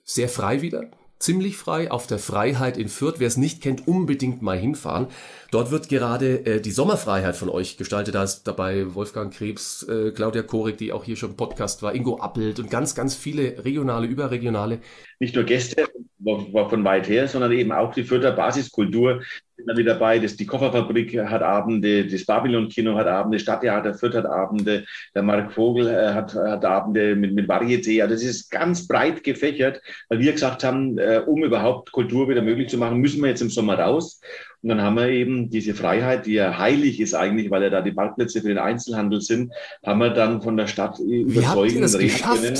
sehr 0.05 0.29
frei 0.29 0.61
wieder 0.61 0.89
ziemlich 1.19 1.57
frei 1.57 1.91
auf 1.91 2.07
der 2.07 2.19
Freiheit 2.19 2.77
in 2.77 2.87
Fürth. 2.87 3.15
Wer 3.17 3.27
es 3.27 3.37
nicht 3.37 3.61
kennt, 3.61 3.87
unbedingt 3.87 4.41
mal 4.41 4.57
hinfahren. 4.57 5.07
Dort 5.55 5.71
wird 5.71 5.87
gerade 5.87 6.45
äh, 6.45 6.59
die 6.59 6.71
Sommerfreiheit 6.71 7.37
von 7.37 7.47
euch 7.47 7.77
gestaltet. 7.77 8.13
Da 8.13 8.23
ist 8.23 8.43
dabei 8.43 8.93
Wolfgang 8.93 9.33
Krebs, 9.33 9.83
äh, 9.83 10.11
Claudia 10.11 10.41
Korik, 10.41 10.75
die 10.75 10.91
auch 10.91 11.05
hier 11.05 11.15
schon 11.15 11.29
im 11.29 11.37
Podcast 11.37 11.81
war, 11.81 11.95
Ingo 11.95 12.19
Appelt 12.19 12.59
und 12.59 12.69
ganz, 12.69 12.93
ganz 12.93 13.15
viele 13.15 13.63
regionale, 13.63 14.05
überregionale. 14.05 14.79
Nicht 15.17 15.33
nur 15.33 15.45
Gäste 15.45 15.87
von 16.21 16.83
weit 16.83 17.07
her, 17.07 17.29
sondern 17.29 17.53
eben 17.53 17.71
auch 17.71 17.93
die 17.93 18.03
Fürther 18.03 18.33
Basiskultur 18.33 19.21
sind 19.55 19.69
da 19.69 19.77
wieder 19.77 19.93
dabei. 19.93 20.19
Das, 20.19 20.35
die 20.35 20.45
Kofferfabrik 20.45 21.17
hat 21.17 21.41
Abende, 21.41 22.05
das 22.05 22.25
Babylon-Kino 22.25 22.95
hat 22.95 23.07
Abende, 23.07 23.39
Stadttheater 23.39 23.93
Fürth 23.93 24.15
hat 24.15 24.25
Abende, 24.25 24.85
der 25.13 25.23
Mark 25.23 25.53
Vogel 25.53 25.87
äh, 25.87 26.13
hat, 26.13 26.35
hat 26.35 26.65
Abende 26.65 27.15
mit, 27.15 27.33
mit 27.33 27.49
Varieté. 27.49 28.01
Also 28.01 28.15
das 28.15 28.23
ist 28.23 28.51
ganz 28.51 28.87
breit 28.87 29.23
gefächert, 29.23 29.81
weil 30.09 30.19
wir 30.19 30.33
gesagt 30.33 30.63
haben, 30.63 30.97
äh, 30.97 31.21
um 31.25 31.43
überhaupt 31.43 31.91
Kultur 31.91 32.27
wieder 32.27 32.41
möglich 32.41 32.69
zu 32.69 32.77
machen, 32.77 32.97
müssen 32.97 33.21
wir 33.21 33.29
jetzt 33.29 33.41
im 33.41 33.49
Sommer 33.49 33.79
raus. 33.79 34.19
Und 34.65 34.69
dann 34.69 34.81
haben 34.81 34.95
wir 34.95 35.09
eben 35.09 35.51
diese 35.51 35.75
Freiheit, 35.75 36.25
die 36.25 36.33
ja 36.33 36.57
heilig 36.57 36.99
ist 36.99 37.13
eigentlich, 37.13 37.51
weil 37.51 37.61
ja 37.61 37.69
da 37.69 37.81
die 37.81 37.91
Parkplätze 37.91 38.41
für 38.41 38.47
den 38.47 38.57
Einzelhandel 38.57 39.21
sind, 39.21 39.53
haben 39.85 39.99
wir 39.99 40.09
dann 40.09 40.41
von 40.41 40.57
der 40.57 40.65
Stadt 40.65 40.97
überzeugen 40.97 41.83
reden 41.83 42.19
können. 42.19 42.57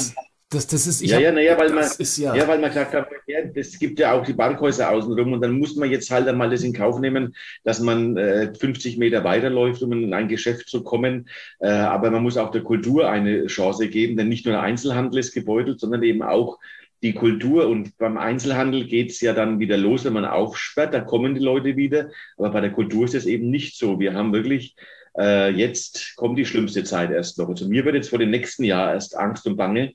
Das, 0.52 0.68
das 0.68 0.86
ist, 0.86 1.02
ja, 1.02 1.16
hab, 1.16 1.24
ja, 1.24 1.32
naja, 1.32 1.58
weil 1.58 1.72
man, 1.72 1.84
ist, 1.84 2.18
ja. 2.18 2.36
ja, 2.36 2.48
weil 2.48 2.60
man 2.60 2.70
gesagt 2.70 2.94
hat, 2.94 3.08
ja, 3.26 3.40
es 3.56 3.80
gibt 3.80 3.98
ja 3.98 4.14
auch 4.14 4.24
die 4.24 4.36
Parkhäuser 4.36 4.92
außenrum 4.92 5.34
und 5.34 5.42
dann 5.42 5.58
muss 5.58 5.76
man 5.76 5.90
jetzt 5.90 6.12
halt 6.12 6.28
einmal 6.28 6.52
das 6.52 6.62
in 6.62 6.74
Kauf 6.74 7.00
nehmen, 7.00 7.36
dass 7.64 7.80
man 7.80 8.16
äh, 8.18 8.54
50 8.54 9.00
Meter 9.00 9.24
weiterläuft, 9.24 9.82
um 9.82 9.92
in 9.92 10.14
ein 10.14 10.28
Geschäft 10.28 10.70
zu 10.70 10.84
kommen. 10.84 11.28
Äh, 11.58 11.70
aber 11.70 12.12
man 12.12 12.22
muss 12.22 12.38
auch 12.38 12.52
der 12.52 12.62
Kultur 12.62 13.10
eine 13.10 13.48
Chance 13.48 13.88
geben, 13.88 14.16
denn 14.16 14.30
nicht 14.30 14.46
nur 14.46 14.54
der 14.54 14.62
Einzelhandel 14.62 15.22
ist 15.22 15.34
gebeutelt, 15.34 15.80
sondern 15.80 16.04
eben 16.04 16.22
auch 16.22 16.60
die 17.06 17.14
Kultur. 17.14 17.68
Und 17.68 17.98
beim 17.98 18.18
Einzelhandel 18.18 18.86
geht 18.86 19.12
es 19.12 19.22
ja 19.22 19.34
dann 19.34 19.60
wieder 19.60 19.78
los, 19.78 20.04
wenn 20.04 20.14
man 20.14 20.26
aufsperrt, 20.26 20.94
da 20.94 21.00
kommen 21.00 21.36
die 21.36 21.42
Leute 21.42 21.78
wieder. 21.78 22.10
Aber 22.38 22.50
bei 22.50 22.62
der 22.62 22.72
Kultur 22.72 23.06
ist 23.06 23.16
es 23.16 23.26
eben 23.26 23.50
nicht 23.50 23.78
so. 23.78 24.00
Wir 24.00 24.14
haben 24.14 24.34
wirklich 24.34 24.76
äh, 25.18 25.52
jetzt 25.52 26.16
kommt 26.16 26.38
die 26.38 26.46
schlimmste 26.46 26.84
Zeit 26.84 27.12
erst 27.12 27.38
noch. 27.38 27.48
Also 27.48 27.68
mir 27.68 27.86
wird 27.86 27.96
jetzt 27.96 28.10
vor 28.10 28.20
dem 28.20 28.32
nächsten 28.32 28.64
Jahr 28.64 28.94
erst 28.94 29.16
Angst 29.16 29.46
und 29.48 29.56
Bange, 29.56 29.94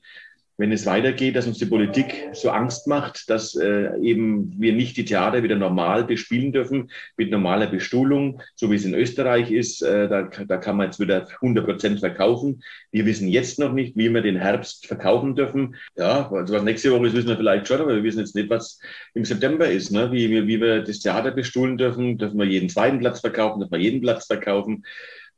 wenn 0.61 0.71
es 0.71 0.85
weitergeht, 0.85 1.35
dass 1.35 1.47
uns 1.47 1.57
die 1.57 1.65
Politik 1.65 2.29
so 2.33 2.51
Angst 2.51 2.85
macht, 2.85 3.31
dass 3.31 3.55
äh, 3.55 3.97
eben 3.99 4.53
wir 4.61 4.73
nicht 4.73 4.95
die 4.95 5.05
Theater 5.05 5.41
wieder 5.41 5.55
normal 5.55 6.03
bespielen 6.03 6.51
dürfen, 6.51 6.91
mit 7.17 7.31
normaler 7.31 7.65
Bestuhlung, 7.65 8.43
so 8.53 8.69
wie 8.69 8.75
es 8.75 8.85
in 8.85 8.93
Österreich 8.93 9.49
ist. 9.49 9.81
Äh, 9.81 10.07
da, 10.07 10.21
da 10.21 10.57
kann 10.57 10.77
man 10.77 10.85
jetzt 10.85 10.99
wieder 10.99 11.27
100 11.41 11.65
Prozent 11.65 11.99
verkaufen. 11.99 12.61
Wir 12.91 13.07
wissen 13.07 13.27
jetzt 13.27 13.57
noch 13.57 13.73
nicht, 13.73 13.97
wie 13.97 14.13
wir 14.13 14.21
den 14.21 14.35
Herbst 14.35 14.85
verkaufen 14.85 15.33
dürfen. 15.33 15.77
Ja, 15.97 16.31
also 16.31 16.53
was 16.53 16.61
nächste 16.61 16.91
Woche 16.91 17.07
ist, 17.07 17.15
wissen 17.15 17.29
wir 17.29 17.37
vielleicht 17.37 17.67
schon, 17.67 17.81
aber 17.81 17.95
wir 17.95 18.03
wissen 18.03 18.19
jetzt 18.19 18.35
nicht, 18.35 18.51
was 18.51 18.79
im 19.15 19.25
September 19.25 19.67
ist, 19.67 19.91
ne? 19.91 20.11
wie, 20.11 20.29
wie, 20.29 20.45
wie 20.45 20.61
wir 20.61 20.83
das 20.83 20.99
Theater 20.99 21.31
bestuhlen 21.31 21.79
dürfen. 21.79 22.19
Dürfen 22.19 22.37
wir 22.37 22.45
jeden 22.45 22.69
zweiten 22.69 22.99
Platz 22.99 23.21
verkaufen, 23.21 23.61
dürfen 23.61 23.73
wir 23.73 23.79
jeden 23.79 24.01
Platz 24.01 24.27
verkaufen. 24.27 24.85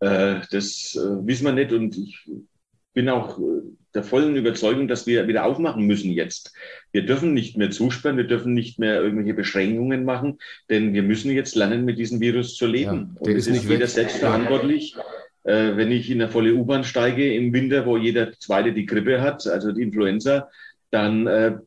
Äh, 0.01 0.41
das 0.51 0.97
äh, 0.97 1.25
wissen 1.25 1.45
wir 1.45 1.53
nicht 1.53 1.71
und 1.71 1.97
ich 1.97 2.29
bin 2.93 3.07
auch 3.07 3.39
äh, 3.39 3.61
der 3.95 4.03
vollen 4.03 4.35
Überzeugung, 4.35 4.87
dass 4.87 5.05
wir 5.07 5.27
wieder 5.27 5.45
aufmachen 5.45 5.85
müssen 5.85 6.11
jetzt. 6.11 6.53
Wir 6.91 7.05
dürfen 7.05 7.33
nicht 7.33 7.57
mehr 7.57 7.71
zusperren, 7.71 8.17
wir 8.17 8.27
dürfen 8.27 8.53
nicht 8.53 8.79
mehr 8.79 9.01
irgendwelche 9.01 9.33
Beschränkungen 9.33 10.05
machen, 10.05 10.39
denn 10.69 10.93
wir 10.93 11.03
müssen 11.03 11.31
jetzt 11.31 11.55
lernen, 11.55 11.85
mit 11.85 11.97
diesem 11.97 12.19
Virus 12.19 12.55
zu 12.55 12.65
leben. 12.65 13.15
Ja, 13.15 13.21
Und 13.21 13.31
es 13.31 13.47
ist, 13.47 13.57
ist 13.57 13.69
jeder 13.69 13.87
selbst 13.87 14.17
verantwortlich. 14.17 14.95
Äh, 15.43 15.75
wenn 15.75 15.91
ich 15.91 16.09
in 16.09 16.21
eine 16.21 16.31
volle 16.31 16.53
U-Bahn 16.53 16.83
steige 16.83 17.33
im 17.33 17.51
Winter, 17.53 17.85
wo 17.85 17.97
jeder 17.97 18.31
Zweite 18.39 18.71
die 18.71 18.85
Grippe 18.85 19.21
hat, 19.21 19.45
also 19.45 19.71
die 19.71 19.81
Influenza, 19.81 20.49
dann 20.89 21.27
äh, 21.27 21.57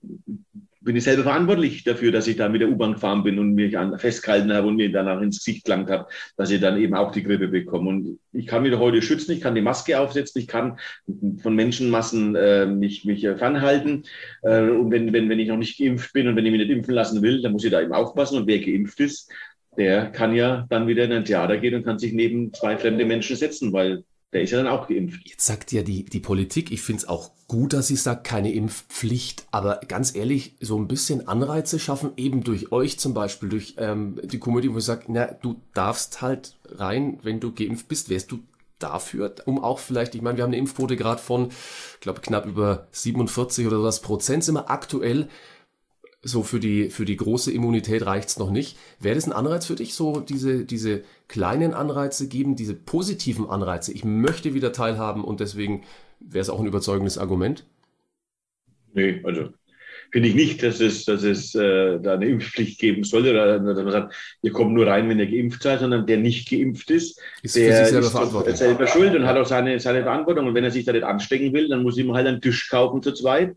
bin 0.86 0.94
ich 0.94 1.02
selber 1.02 1.24
verantwortlich 1.24 1.82
dafür, 1.82 2.12
dass 2.12 2.28
ich 2.28 2.36
da 2.36 2.48
mit 2.48 2.60
der 2.60 2.70
U-Bahn 2.70 2.92
gefahren 2.92 3.24
bin 3.24 3.40
und 3.40 3.54
mich 3.54 3.76
an, 3.76 3.98
festgehalten 3.98 4.52
habe 4.52 4.68
und 4.68 4.76
mir 4.76 4.90
danach 4.90 5.20
ins 5.20 5.44
Gesicht 5.44 5.64
gelangt 5.64 5.90
habe, 5.90 6.06
dass 6.36 6.50
ich 6.52 6.60
dann 6.60 6.80
eben 6.80 6.94
auch 6.94 7.10
die 7.10 7.24
Grippe 7.24 7.48
bekomme. 7.48 7.88
Und 7.90 8.20
ich 8.32 8.46
kann 8.46 8.62
mich 8.62 8.72
heute 8.76 9.02
schützen, 9.02 9.32
ich 9.32 9.40
kann 9.40 9.56
die 9.56 9.62
Maske 9.62 9.98
aufsetzen, 9.98 10.40
ich 10.40 10.46
kann 10.46 10.78
von 11.42 11.56
Menschenmassen 11.56 12.36
äh, 12.36 12.66
mich, 12.66 13.04
mich 13.04 13.22
fernhalten. 13.22 14.04
Äh, 14.42 14.70
und 14.70 14.92
wenn, 14.92 15.12
wenn, 15.12 15.28
wenn 15.28 15.40
ich 15.40 15.48
noch 15.48 15.56
nicht 15.56 15.76
geimpft 15.76 16.12
bin 16.12 16.28
und 16.28 16.36
wenn 16.36 16.46
ich 16.46 16.52
mich 16.52 16.60
nicht 16.60 16.70
impfen 16.70 16.94
lassen 16.94 17.20
will, 17.20 17.42
dann 17.42 17.50
muss 17.50 17.64
ich 17.64 17.72
da 17.72 17.82
eben 17.82 17.92
aufpassen. 17.92 18.38
Und 18.38 18.46
wer 18.46 18.60
geimpft 18.60 19.00
ist, 19.00 19.28
der 19.76 20.06
kann 20.06 20.36
ja 20.36 20.66
dann 20.68 20.86
wieder 20.86 21.04
in 21.04 21.12
ein 21.12 21.24
Theater 21.24 21.58
gehen 21.58 21.74
und 21.74 21.84
kann 21.84 21.98
sich 21.98 22.12
neben 22.12 22.54
zwei 22.54 22.76
fremde 22.76 23.04
Menschen 23.04 23.34
setzen, 23.34 23.72
weil 23.72 24.04
der 24.36 24.42
ist 24.42 24.50
ja 24.50 24.58
dann 24.58 24.66
auch 24.66 24.86
geimpft. 24.86 25.20
Jetzt 25.24 25.46
sagt 25.46 25.72
ja 25.72 25.82
die, 25.82 26.04
die 26.04 26.20
Politik, 26.20 26.70
ich 26.70 26.82
finde 26.82 27.02
es 27.02 27.08
auch 27.08 27.30
gut, 27.48 27.72
dass 27.72 27.86
sie 27.86 27.96
sagt, 27.96 28.24
keine 28.24 28.52
Impfpflicht, 28.52 29.46
aber 29.50 29.80
ganz 29.88 30.14
ehrlich, 30.14 30.56
so 30.60 30.78
ein 30.78 30.88
bisschen 30.88 31.26
Anreize 31.26 31.78
schaffen, 31.78 32.12
eben 32.18 32.44
durch 32.44 32.70
euch 32.70 32.98
zum 32.98 33.14
Beispiel, 33.14 33.48
durch 33.48 33.76
ähm, 33.78 34.20
die 34.22 34.38
Community, 34.38 34.74
wo 34.74 34.78
ich 34.78 34.84
sage, 34.84 35.04
na, 35.08 35.26
du 35.26 35.56
darfst 35.72 36.20
halt 36.20 36.58
rein, 36.66 37.18
wenn 37.22 37.40
du 37.40 37.52
geimpft 37.52 37.88
bist, 37.88 38.10
wärst 38.10 38.30
du 38.30 38.40
dafür, 38.78 39.34
um 39.46 39.64
auch 39.64 39.78
vielleicht, 39.78 40.14
ich 40.14 40.20
meine, 40.20 40.36
wir 40.36 40.44
haben 40.44 40.50
eine 40.50 40.58
Impfquote 40.58 40.96
gerade 40.96 41.22
von, 41.22 41.48
ich 41.48 42.00
glaube, 42.00 42.20
knapp 42.20 42.44
über 42.44 42.88
47 42.90 43.66
oder 43.66 43.82
was 43.82 44.02
Prozent 44.02 44.44
sind 44.44 44.54
wir 44.54 44.70
aktuell 44.70 45.28
so 46.26 46.42
für 46.42 46.60
die, 46.60 46.90
für 46.90 47.04
die 47.04 47.16
große 47.16 47.52
Immunität 47.52 48.04
reicht's 48.04 48.38
noch 48.38 48.50
nicht. 48.50 48.76
Wäre 49.00 49.14
das 49.14 49.26
ein 49.26 49.32
Anreiz 49.32 49.66
für 49.66 49.76
dich, 49.76 49.94
so 49.94 50.20
diese, 50.20 50.64
diese 50.64 51.02
kleinen 51.28 51.74
Anreize 51.74 52.28
geben, 52.28 52.56
diese 52.56 52.74
positiven 52.74 53.48
Anreize? 53.48 53.92
Ich 53.92 54.04
möchte 54.04 54.54
wieder 54.54 54.72
teilhaben 54.72 55.24
und 55.24 55.40
deswegen 55.40 55.82
wäre 56.20 56.42
es 56.42 56.50
auch 56.50 56.60
ein 56.60 56.66
überzeugendes 56.66 57.18
Argument? 57.18 57.64
Nee, 58.94 59.20
also 59.24 59.50
finde 60.10 60.28
ich 60.28 60.34
nicht, 60.34 60.62
dass 60.62 60.80
es, 60.80 61.04
dass 61.04 61.22
es 61.22 61.54
äh, 61.54 61.98
da 62.00 62.14
eine 62.14 62.26
Impfpflicht 62.26 62.78
geben 62.78 63.04
sollte 63.04 63.30
oder 63.30 63.58
dass 63.58 63.76
man 63.76 63.90
sagt, 63.90 64.14
ihr 64.42 64.52
kommt 64.52 64.72
nur 64.72 64.86
rein, 64.86 65.08
wenn 65.08 65.18
ihr 65.18 65.26
geimpft 65.26 65.62
seid, 65.62 65.80
sondern 65.80 66.06
der 66.06 66.18
nicht 66.18 66.48
geimpft 66.48 66.90
ist, 66.90 67.20
ist 67.42 67.56
der 67.56 67.86
selber 67.86 68.46
ist 68.46 68.58
selber 68.58 68.86
schuld 68.86 69.14
und 69.14 69.26
hat 69.26 69.36
auch 69.36 69.46
seine, 69.46 69.78
seine 69.80 70.02
Verantwortung. 70.02 70.46
Und 70.46 70.54
wenn 70.54 70.64
er 70.64 70.70
sich 70.70 70.84
da 70.84 70.92
nicht 70.92 71.04
anstecken 71.04 71.52
will, 71.52 71.68
dann 71.68 71.82
muss 71.82 71.98
ihm 71.98 72.12
halt 72.14 72.26
einen 72.26 72.40
Tisch 72.40 72.68
kaufen 72.70 73.02
zu 73.02 73.12
zweit 73.12 73.54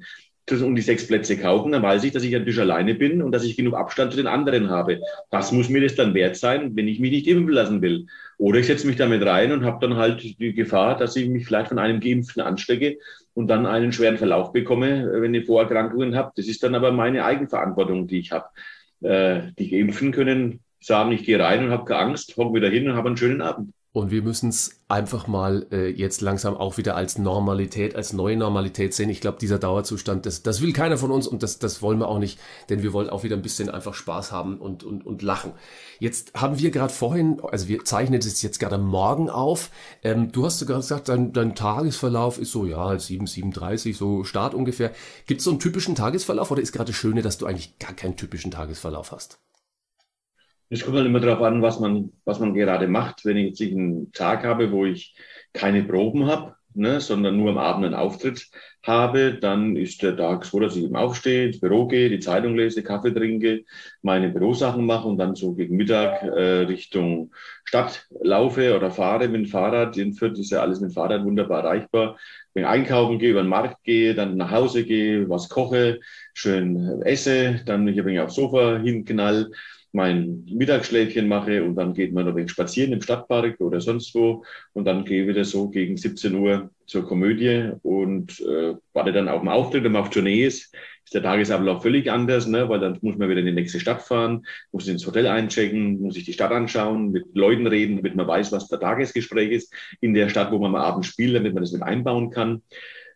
um 0.52 0.76
die 0.76 0.82
sechs 0.82 1.08
Plätze 1.08 1.38
kaufen, 1.38 1.72
dann 1.72 1.84
weiß 1.84 2.04
ich, 2.04 2.12
dass 2.12 2.24
ich 2.24 2.36
an 2.36 2.46
Tisch 2.46 2.60
alleine 2.60 2.96
bin 2.96 3.22
und 3.22 3.32
dass 3.32 3.44
ich 3.44 3.56
genug 3.56 3.76
Abstand 3.76 4.12
zu 4.12 4.18
den 4.18 4.28
anderen 4.28 4.70
habe. 4.70 5.02
Das 5.30 5.52
muss 5.52 5.70
mir 5.70 5.82
das 5.82 5.96
dann 5.96 6.14
wert 6.14 6.36
sein, 6.36 6.76
wenn 6.76 6.88
ich 6.88 7.00
mich 7.00 7.12
nicht 7.12 7.28
impfen 7.28 7.54
lassen 7.54 7.82
will. 7.82 8.08
Oder 8.38 8.60
ich 8.60 8.68
setze 8.68 8.88
mich 8.88 8.96
damit 8.96 9.26
rein 9.26 9.52
und 9.52 9.66
habe 9.66 9.86
dann 9.86 9.98
halt 9.98 10.22
die 10.40 10.54
Gefahr, 10.54 10.98
dass 10.98 11.16
ich 11.16 11.30
mich 11.30 11.46
vielleicht 11.46 11.70
von 11.70 11.80
einem 11.80 12.00
Geimpften 12.00 12.42
anstecke 12.42 12.98
und 13.34 13.48
dann 13.48 13.66
einen 13.66 13.92
schweren 13.92 14.18
Verlauf 14.18 14.52
bekomme, 14.52 15.10
wenn 15.22 15.34
ich 15.34 15.46
Vorerkrankungen 15.46 16.16
habe. 16.16 16.32
Das 16.36 16.48
ist 16.48 16.64
dann 16.64 16.76
aber 16.76 16.92
meine 16.92 17.26
Eigenverantwortung, 17.26 18.08
die 18.08 18.20
ich 18.20 18.32
habe. 18.32 18.48
Äh, 19.02 19.52
die 19.58 19.70
Geimpften 19.70 20.12
können 20.12 20.62
sagen, 20.80 21.12
ich 21.12 21.24
gehe 21.24 21.40
rein 21.40 21.66
und 21.66 21.72
habe 21.72 21.86
keine 21.86 22.02
Angst, 22.02 22.36
hocke 22.38 22.56
wieder 22.56 22.70
hin 22.70 22.90
und 22.90 22.96
habe 22.96 23.08
einen 23.08 23.18
schönen 23.18 23.42
Abend. 23.42 23.74
Und 23.91 24.12
wir 24.12 24.21
müssen 24.21 24.49
es 24.49 24.82
einfach 24.88 25.25
mal 25.25 25.65
äh, 25.71 25.88
jetzt 25.89 26.21
langsam 26.21 26.56
auch 26.56 26.78
wieder 26.78 26.95
als 26.95 27.17
Normalität, 27.17 27.95
als 27.95 28.13
neue 28.13 28.38
Normalität 28.38 28.93
sehen. 28.93 29.10
Ich 29.10 29.19
glaube, 29.19 29.39
dieser 29.39 29.58
Dauerzustand, 29.58 30.28
das, 30.28 30.43
das 30.43 30.62
will 30.62 30.73
keiner 30.73 30.99
von 30.99 31.10
uns 31.10 31.25
und 31.25 31.41
das, 31.41 31.58
das 31.58 31.82
wollen 31.82 31.97
wir 31.97 32.08
auch 32.08 32.19
nicht, 32.19 32.39
denn 32.69 32.84
wir 32.84 32.93
wollen 32.93 33.10
auch 33.10 33.23
wieder 33.23 33.36
ein 33.36 33.41
bisschen 33.41 33.67
einfach 33.67 33.95
Spaß 33.95 34.32
haben 34.32 34.60
und, 34.60 34.84
und, 34.84 35.04
und 35.08 35.23
lachen. 35.23 35.54
Jetzt 35.97 36.36
haben 36.36 36.60
wir 36.60 36.69
gerade 36.69 36.93
vorhin, 36.93 37.41
also 37.41 37.67
wir 37.67 37.84
zeichnen 37.84 38.19
das 38.19 38.39
jetzt 38.43 38.60
gerade 38.60 38.78
morgen 38.78 39.28
auf. 39.32 39.71
Ähm, 40.04 40.32
du 40.32 40.45
hast 40.45 40.63
gerade 40.67 40.82
gesagt, 40.82 41.10
dein, 41.10 41.34
dein 41.34 41.56
Tagesverlauf 41.56 42.38
ist 42.38 42.52
so, 42.52 42.67
ja, 42.67 42.97
7, 42.97 43.25
7.30, 43.25 43.95
so 43.95 44.23
Start 44.23 44.54
ungefähr. 44.54 44.91
Gibt 45.25 45.39
es 45.39 45.45
so 45.45 45.49
einen 45.49 45.60
typischen 45.60 45.95
Tagesverlauf 45.95 46.52
oder 46.52 46.62
ist 46.62 46.73
gerade 46.73 46.91
das 46.91 46.95
Schöne, 46.95 47.23
dass 47.23 47.39
du 47.39 47.47
eigentlich 47.47 47.80
gar 47.80 47.93
keinen 47.93 48.17
typischen 48.17 48.52
Tagesverlauf 48.52 49.12
hast? 49.12 49.39
Es 50.70 50.84
kommt 50.84 50.98
halt 50.98 51.08
immer 51.08 51.20
darauf 51.20 51.42
an, 51.42 51.62
was 51.62 51.80
man, 51.80 52.12
was 52.26 52.40
man 52.40 52.54
gerade 52.54 52.88
macht. 52.88 53.26
Wenn 53.26 53.38
ich 53.38 53.60
jetzt 53.60 53.62
einen 53.62 54.12
Tag 54.12 54.44
habe, 54.44 54.72
wo 54.72 54.86
ich 54.86 55.16
keine 55.54 55.84
Proben 55.84 56.28
habe, 56.28 56.56
ne, 56.76 57.02
sondern 57.02 57.38
nur 57.38 57.50
am 57.50 57.58
Abend 57.58 57.86
einen 57.86 57.96
Auftritt 57.96 58.48
habe, 58.86 59.34
dann 59.34 59.76
ist 59.76 60.02
der 60.04 60.16
Tag 60.16 60.46
so, 60.46 60.60
dass 60.60 60.76
ich 60.76 60.84
eben 60.84 60.96
aufstehe, 60.96 61.48
ins 61.48 61.60
Büro 61.60 61.88
gehe, 61.88 62.10
die 62.10 62.20
Zeitung 62.20 62.56
lese, 62.56 62.84
Kaffee 62.84 63.12
trinke, 63.12 63.66
meine 64.04 64.30
Bürosachen 64.30 64.86
mache 64.86 65.08
und 65.08 65.18
dann 65.18 65.36
so 65.36 65.54
gegen 65.54 65.76
Mittag 65.76 66.22
äh, 66.24 66.62
Richtung 66.62 67.32
Stadt 67.66 68.08
laufe 68.22 68.76
oder 68.76 68.92
fahre 68.92 69.28
mit 69.28 69.46
dem 69.46 69.46
Fahrrad. 69.48 69.98
In 69.98 70.14
Fürth 70.14 70.38
ist 70.40 70.52
ja 70.52 70.62
alles 70.62 70.80
mit 70.80 70.92
dem 70.92 70.94
Fahrrad 70.94 71.26
wunderbar 71.26 71.64
erreichbar. 71.64 72.18
Wenn 72.54 72.64
ich 72.64 72.70
einkaufen 72.70 73.20
gehe, 73.20 73.32
über 73.32 73.42
den 73.42 73.50
Markt 73.50 73.84
gehe, 73.84 74.14
dann 74.16 74.38
nach 74.38 74.52
Hause 74.52 74.86
gehe, 74.86 75.28
was 75.30 75.50
koche, 75.50 76.00
schön 76.34 77.02
esse, 77.04 77.62
dann 77.66 77.84
mich 77.86 78.00
ein 78.00 78.06
wenig 78.06 78.22
aufs 78.22 78.36
Sofa 78.36 78.78
hinknall 78.78 79.52
mein 79.91 80.45
Mittagsschläfchen 80.45 81.28
mache 81.28 81.63
und 81.63 81.75
dann 81.75 81.93
geht 81.93 82.13
man 82.13 82.25
noch 82.25 82.34
ein 82.34 82.38
wenig 82.38 82.52
spazieren 82.52 82.93
im 82.93 83.02
Stadtpark 83.02 83.60
oder 83.60 83.82
sonst 83.82 84.13
wo 84.13 84.43
und 84.73 84.86
dann 84.86 85.06
gehe 85.06 85.23
ich 85.23 85.28
wieder 85.28 85.45
so 85.45 85.69
gegen 85.69 85.97
17 85.97 86.36
Uhr 86.36 86.69
zur 86.86 87.08
Komödie 87.08 87.71
und 87.82 88.39
äh, 88.41 88.75
warte 88.93 89.12
dann 89.12 89.28
auf 89.28 89.41
den 89.41 89.49
Auftritt, 89.49 89.84
wenn 89.84 89.91
man 89.91 90.04
auf 90.04 90.10
Tournee 90.10 90.45
ist, 90.45 90.73
ist 91.04 91.15
der 91.15 91.23
Tagesablauf 91.23 91.82
völlig 91.82 92.12
anders, 92.12 92.45
ne? 92.45 92.69
weil 92.69 92.80
dann 92.80 92.97
muss 93.02 93.17
man 93.17 93.30
wieder 93.30 93.39
in 93.39 93.47
die 93.47 93.52
nächste 93.52 93.80
Stadt 93.80 94.04
fahren, 94.04 94.45
muss 94.71 94.88
ins 94.88 95.08
Hotel 95.08 95.25
einchecken, 95.25 95.99
muss 96.02 96.13
sich 96.13 96.25
die 96.25 96.34
Stadt 96.34 96.52
anschauen, 96.52 97.12
mit 97.12 97.25
Leuten 97.34 97.65
reden, 97.65 97.97
damit 97.97 98.15
man 98.15 98.28
weiß, 98.28 98.52
was 98.52 98.67
der 98.67 98.80
Tagesgespräch 98.80 99.52
ist 99.52 99.73
in 100.02 100.13
der 100.13 100.30
Stadt, 100.30 100.52
wo 100.52 100.60
man 100.60 100.75
am 100.75 100.82
Abend 100.82 101.06
spielt, 101.08 101.36
damit 101.36 101.54
man 101.54 101.63
das 101.63 101.71
mit 101.71 101.82
einbauen 101.82 102.30
kann. 102.30 102.62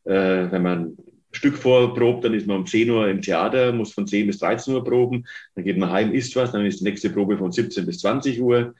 Äh, 0.05 0.51
wenn 0.51 0.63
man 0.63 0.97
Stück 1.33 1.57
vorprobt, 1.57 2.23
dann 2.23 2.33
ist 2.33 2.47
man 2.47 2.57
um 2.57 2.65
10 2.65 2.89
Uhr 2.89 3.09
im 3.09 3.21
Theater, 3.21 3.73
muss 3.73 3.93
von 3.93 4.07
10 4.07 4.27
bis 4.27 4.37
13 4.39 4.73
Uhr 4.73 4.83
proben, 4.83 5.25
dann 5.55 5.63
geht 5.63 5.77
man 5.77 5.91
heim, 5.91 6.13
isst 6.13 6.35
was, 6.35 6.51
dann 6.51 6.65
ist 6.65 6.79
die 6.79 6.85
nächste 6.85 7.09
Probe 7.09 7.37
von 7.37 7.51
17 7.51 7.85
bis 7.85 7.99
20 7.99 8.41
Uhr. 8.41 8.73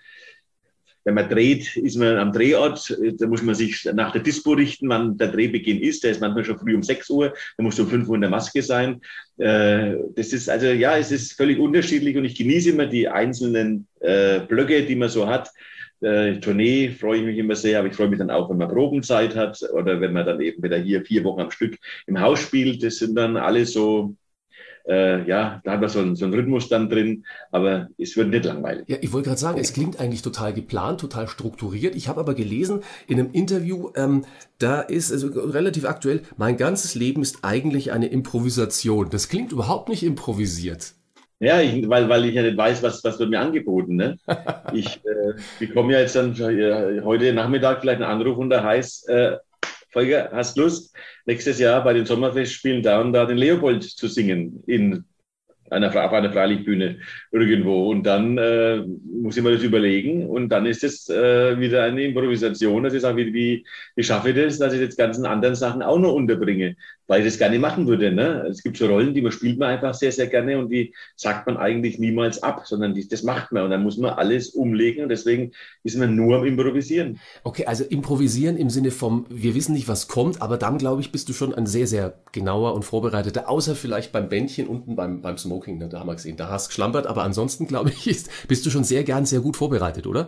Wenn 1.06 1.16
man 1.16 1.28
dreht, 1.28 1.76
ist 1.76 1.98
man 1.98 2.16
am 2.18 2.32
Drehort, 2.32 2.98
da 3.18 3.28
muss 3.28 3.42
man 3.42 3.56
sich 3.56 3.84
nach 3.94 4.12
der 4.12 4.22
Dispo 4.22 4.54
richten, 4.54 4.88
wann 4.88 5.18
der 5.18 5.28
Drehbeginn 5.34 5.82
ist. 5.82 6.04
Der 6.04 6.12
ist 6.12 6.22
manchmal 6.22 6.46
schon 6.46 6.58
früh 6.58 6.76
um 6.76 6.84
6 6.84 7.10
Uhr, 7.10 7.34
da 7.58 7.64
muss 7.64 7.78
um 7.80 7.90
5 7.90 8.08
Uhr 8.08 8.16
in 8.16 8.22
der 8.22 8.30
Maske 8.30 8.62
sein. 8.62 9.02
Äh, 9.38 9.96
das 10.16 10.32
ist 10.32 10.50
also, 10.50 10.68
ja, 10.68 10.98
es 10.98 11.12
ist 11.12 11.34
völlig 11.34 11.60
unterschiedlich 11.60 12.16
und 12.16 12.24
ich 12.24 12.38
genieße 12.38 12.70
immer 12.70 12.86
die 12.86 13.10
einzelnen 13.10 13.88
äh, 14.00 14.40
Blöcke, 14.42 14.84
die 14.84 14.96
man 14.96 15.10
so 15.10 15.28
hat 15.28 15.50
äh, 16.04 16.40
Tournee 16.40 16.90
freue 16.90 17.20
ich 17.20 17.26
mich 17.26 17.38
immer 17.38 17.56
sehr, 17.56 17.80
aber 17.80 17.88
ich 17.88 17.96
freue 17.96 18.10
mich 18.10 18.20
dann 18.20 18.30
auch, 18.30 18.50
wenn 18.50 18.58
man 18.58 18.70
Probenzeit 18.70 19.36
hat 19.36 19.62
oder 19.74 20.02
wenn 20.02 20.14
man 20.14 20.26
dann 20.26 20.42
eben 20.42 20.62
wieder 20.62 20.78
hier 20.78 21.04
vier 21.04 21.24
Wochen 21.24 21.42
am 21.42 21.52
Stück 21.52 21.78
im 22.08 22.20
Haus 22.20 22.40
spielt. 22.40 22.84
Das 22.84 22.98
sind 22.98 23.16
dann 23.16 23.38
alle 23.38 23.66
so, 23.66 24.16
äh, 24.88 25.26
ja, 25.28 25.62
da 25.64 25.72
hat 25.72 25.82
man 25.82 25.90
so 25.90 26.00
einen, 26.00 26.16
so 26.16 26.26
einen 26.26 26.34
Rhythmus 26.34 26.68
dann 26.68 26.90
drin, 26.90 27.26
aber 27.52 27.88
es 27.98 28.18
wird 28.18 28.30
nicht 28.30 28.46
langweilig. 28.46 28.84
Ja, 28.88 28.98
ich 29.00 29.14
wollte 29.14 29.30
gerade 29.30 29.40
sagen, 29.40 29.60
es 29.60 29.74
klingt 29.74 30.00
eigentlich 30.00 30.22
total 30.22 30.54
geplant, 30.54 31.00
total 31.00 31.28
strukturiert. 31.28 31.96
Ich 31.96 32.08
habe 32.08 32.20
aber 32.20 32.34
gelesen 32.34 32.82
in 33.08 33.20
einem 33.20 33.32
Interview, 33.32 33.92
ähm, 33.96 34.26
da 34.60 34.82
ist 34.82 35.12
also 35.12 35.28
relativ 35.28 35.86
aktuell, 35.86 36.22
mein 36.38 36.58
ganzes 36.58 36.96
Leben 36.96 37.22
ist 37.22 37.40
eigentlich 37.44 37.92
eine 37.92 38.08
Improvisation. 38.08 39.10
Das 39.10 39.30
klingt 39.30 39.52
überhaupt 39.52 39.90
nicht 39.90 40.04
improvisiert. 40.04 40.96
Ja, 41.40 41.60
ich, 41.62 41.88
weil, 41.90 42.08
weil 42.08 42.26
ich 42.26 42.36
ja 42.36 42.42
nicht 42.42 42.58
weiß, 42.58 42.82
was, 42.84 43.04
was 43.04 43.20
wird 43.20 43.30
mir 43.30 43.40
angeboten. 43.40 43.96
Ne? 43.96 44.18
Ich 44.74 44.98
äh, 45.06 45.34
bekomme 45.60 45.94
ja 45.94 46.00
jetzt 46.00 46.16
dann 46.16 46.34
äh, 46.40 47.02
heute 47.02 47.32
Nachmittag 47.34 47.82
vielleicht 47.82 48.02
einen 48.02 48.12
Anruf 48.12 48.38
und 48.38 48.50
da 48.50 48.64
heißt, 48.64 49.10
äh, 49.10 49.38
Volker, 49.92 50.30
hast 50.32 50.58
Lust, 50.58 50.96
nächstes 51.26 51.60
Jahr 51.60 51.84
bei 51.84 51.94
den 51.94 52.06
Sommerfestspielen 52.06 52.82
da 52.82 53.00
und 53.00 53.14
da 53.14 53.26
den 53.26 53.38
Leopold 53.38 53.84
zu 53.84 54.08
singen 54.08 54.64
in 54.66 55.06
einer, 55.70 55.90
auf 55.90 56.14
einer 56.14 56.32
Freilichtbühne 56.32 57.00
irgendwo. 57.32 57.90
Und 57.90 58.04
dann 58.04 58.38
äh, 58.38 58.84
muss 59.06 59.38
ich 59.38 59.44
mir 59.44 59.52
das 59.52 59.64
überlegen 59.64 60.28
und 60.28 60.50
dann 60.50 60.66
ist 60.66 60.84
es 60.84 61.10
äh, 61.10 61.60
wieder 61.60 61.84
eine 61.84 62.04
Improvisation, 62.04 62.84
dass 62.84 62.94
ich 62.94 63.02
sage, 63.02 63.18
wie, 63.18 63.34
wie, 63.34 63.66
wie 63.96 64.04
schaffe 64.04 64.30
ich 64.30 64.36
das, 64.36 64.60
dass 64.60 64.74
ich 64.74 64.82
jetzt 64.82 64.98
ganzen 64.98 65.26
anderen 65.26 65.56
Sachen 65.56 65.82
auch 65.82 66.00
noch 66.00 66.14
unterbringe, 66.14 66.76
weil 67.08 67.22
ich 67.22 67.28
das 67.28 67.38
gerne 67.38 67.60
machen 67.60 67.88
würde. 67.88 68.12
Ne? 68.12 68.46
Es 68.50 68.64
gibt 68.64 68.78
so 68.78 68.88
Rollen, 68.88 69.14
die 69.14 69.22
man 69.22 69.32
spielt 69.32 69.60
man 69.60 69.70
einfach 69.70 69.94
sehr, 69.94 70.12
sehr 70.12 70.28
gerne 70.28 70.58
und 70.58 70.70
die 70.70 70.94
sagt 71.16 71.48
man 71.48 71.58
eigentlich 71.58 72.00
niemals 72.00 72.42
ab, 72.42 72.64
sondern 72.66 72.94
die, 72.94 73.08
das 73.08 73.24
macht 73.24 73.52
man 73.52 73.64
und 73.64 73.70
dann 73.72 73.84
muss 73.84 73.98
man 73.98 74.12
alles 74.12 74.50
umlegen 74.50 75.04
und 75.04 75.10
deswegen 75.10 75.52
ist 75.84 75.98
man 75.98 76.16
nur 76.16 76.38
am 76.38 76.46
Improvisieren. 76.46 77.20
Okay, 77.44 77.66
also 77.66 77.84
improvisieren 77.84 78.58
im 78.58 78.70
Sinne 78.70 78.92
vom, 78.92 79.26
wir 79.30 79.56
wissen 79.56 79.74
nicht, 79.74 79.88
was 79.88 80.08
kommt, 80.08 80.42
aber 80.42 80.58
dann, 80.58 80.78
glaube 80.78 81.02
ich, 81.02 81.12
bist 81.12 81.30
du 81.30 81.34
schon 81.34 81.54
ein 81.54 81.66
sehr, 81.66 81.88
sehr 81.88 82.22
genauer 82.32 82.74
und 82.74 82.84
vorbereiteter, 82.84 83.50
außer 83.50 83.76
vielleicht 83.76 84.12
beim 84.12 84.30
Bändchen 84.30 84.68
unten 84.68 84.96
beim, 84.96 85.22
beim 85.22 85.38
Smoking, 85.38 85.78
ne? 85.78 85.90
da 85.90 86.00
haben 86.00 86.08
wir 86.08 86.16
gesehen, 86.16 86.38
da 86.38 86.50
hast 86.50 86.68
du 86.68 86.70
geschlampert, 86.70 87.08
aber 87.08 87.24
ansonsten, 87.24 87.68
glaube 87.68 87.90
ich, 87.90 88.08
ist, 88.08 88.48
bist 88.48 88.66
du 88.66 88.70
schon 88.70 88.84
sehr 88.84 89.04
gern, 89.04 89.26
sehr 89.26 89.42
gut 89.42 89.58
vorbereitet, 89.58 90.08
oder? 90.08 90.28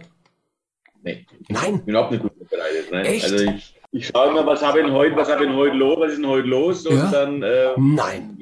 Nee, 1.06 1.24
Nein. 1.50 1.76
ich 1.76 1.82
bin 1.82 1.90
überhaupt 1.90 2.12
nicht 2.12 2.24
gut 2.24 2.34
vorbereitet. 2.36 2.92
Ne? 2.92 3.04
Echt? 3.04 3.26
Also 3.26 3.46
ich, 3.46 3.75
ich 3.96 4.08
schaue 4.08 4.30
immer, 4.30 4.46
was 4.46 4.62
habe 4.62 4.80
ich 4.80 4.86
denn 4.86 4.94
heute, 4.94 5.16
was 5.16 5.32
habe 5.32 5.46
ich 5.46 5.52
heute 5.52 5.78
los, 5.78 6.00
was 6.00 6.12
ist 6.12 6.18
denn 6.18 6.28
heute 6.28 6.48
los 6.48 6.86
und 6.86 6.98
Ja? 6.98 7.12
dann 7.12 7.42
äh, 7.42 7.70
Nein. 7.78 8.38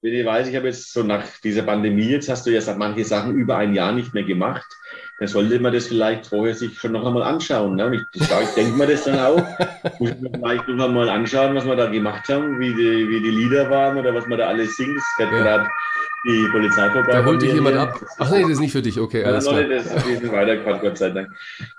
Wenn 0.00 0.12
ich 0.14 0.24
weiß, 0.24 0.48
ich 0.48 0.54
habe 0.56 0.66
jetzt 0.66 0.92
so 0.92 1.02
nach 1.02 1.24
dieser 1.42 1.62
Pandemie, 1.62 2.10
jetzt 2.10 2.28
hast 2.28 2.46
du 2.46 2.50
ja 2.50 2.60
manche 2.76 3.04
Sachen 3.04 3.34
über 3.34 3.56
ein 3.56 3.74
Jahr 3.74 3.92
nicht 3.92 4.14
mehr 4.14 4.22
gemacht, 4.22 4.66
dann 5.24 5.32
sollte 5.32 5.58
man 5.58 5.72
das 5.72 5.86
vielleicht 5.86 6.26
vorher 6.26 6.54
sich 6.54 6.78
schon 6.78 6.92
noch 6.92 7.06
einmal 7.06 7.22
anschauen. 7.22 7.76
Ne? 7.76 7.86
Und 7.86 7.94
ich, 7.94 8.02
ich, 8.14 8.22
ich 8.22 8.54
denke 8.56 8.76
mir 8.76 8.86
das 8.86 9.04
dann 9.04 9.18
auch, 9.18 9.36
muss 9.98 10.10
ich 10.10 10.20
mir 10.20 10.30
vielleicht 10.32 10.68
noch 10.68 10.84
einmal 10.84 11.08
anschauen, 11.08 11.54
was 11.54 11.64
wir 11.64 11.76
da 11.76 11.86
gemacht 11.86 12.28
haben, 12.28 12.58
wie 12.60 12.74
die, 12.74 13.08
wie 13.08 13.20
die 13.22 13.30
Lieder 13.30 13.70
waren 13.70 13.96
oder 13.98 14.14
was 14.14 14.26
man 14.26 14.38
da 14.38 14.46
alles 14.48 14.76
singt. 14.76 14.96
Es 14.96 15.04
fährt 15.16 15.32
Ja. 15.32 15.38
gerade 15.42 15.66
die 16.26 16.48
Polizei 16.50 16.90
vorbei. 16.90 17.12
Da 17.12 17.24
holt 17.24 17.42
dich 17.42 17.50
mir 17.50 17.56
jemand 17.56 17.74
hier. 17.76 17.82
ab. 17.82 18.00
Ach 18.18 18.30
nee, 18.30 18.40
das 18.40 18.52
ist 18.52 18.60
nicht 18.60 18.72
für 18.72 18.80
dich, 18.80 18.98
okay, 18.98 19.24
alles 19.24 19.46
klar. 19.46 19.60
nicht, 19.62 19.70
das, 19.72 20.04
sind 20.06 20.32
weitergefahren, 20.32 20.80
Gott 20.80 20.96
sei 20.96 21.10
Dank. 21.10 21.28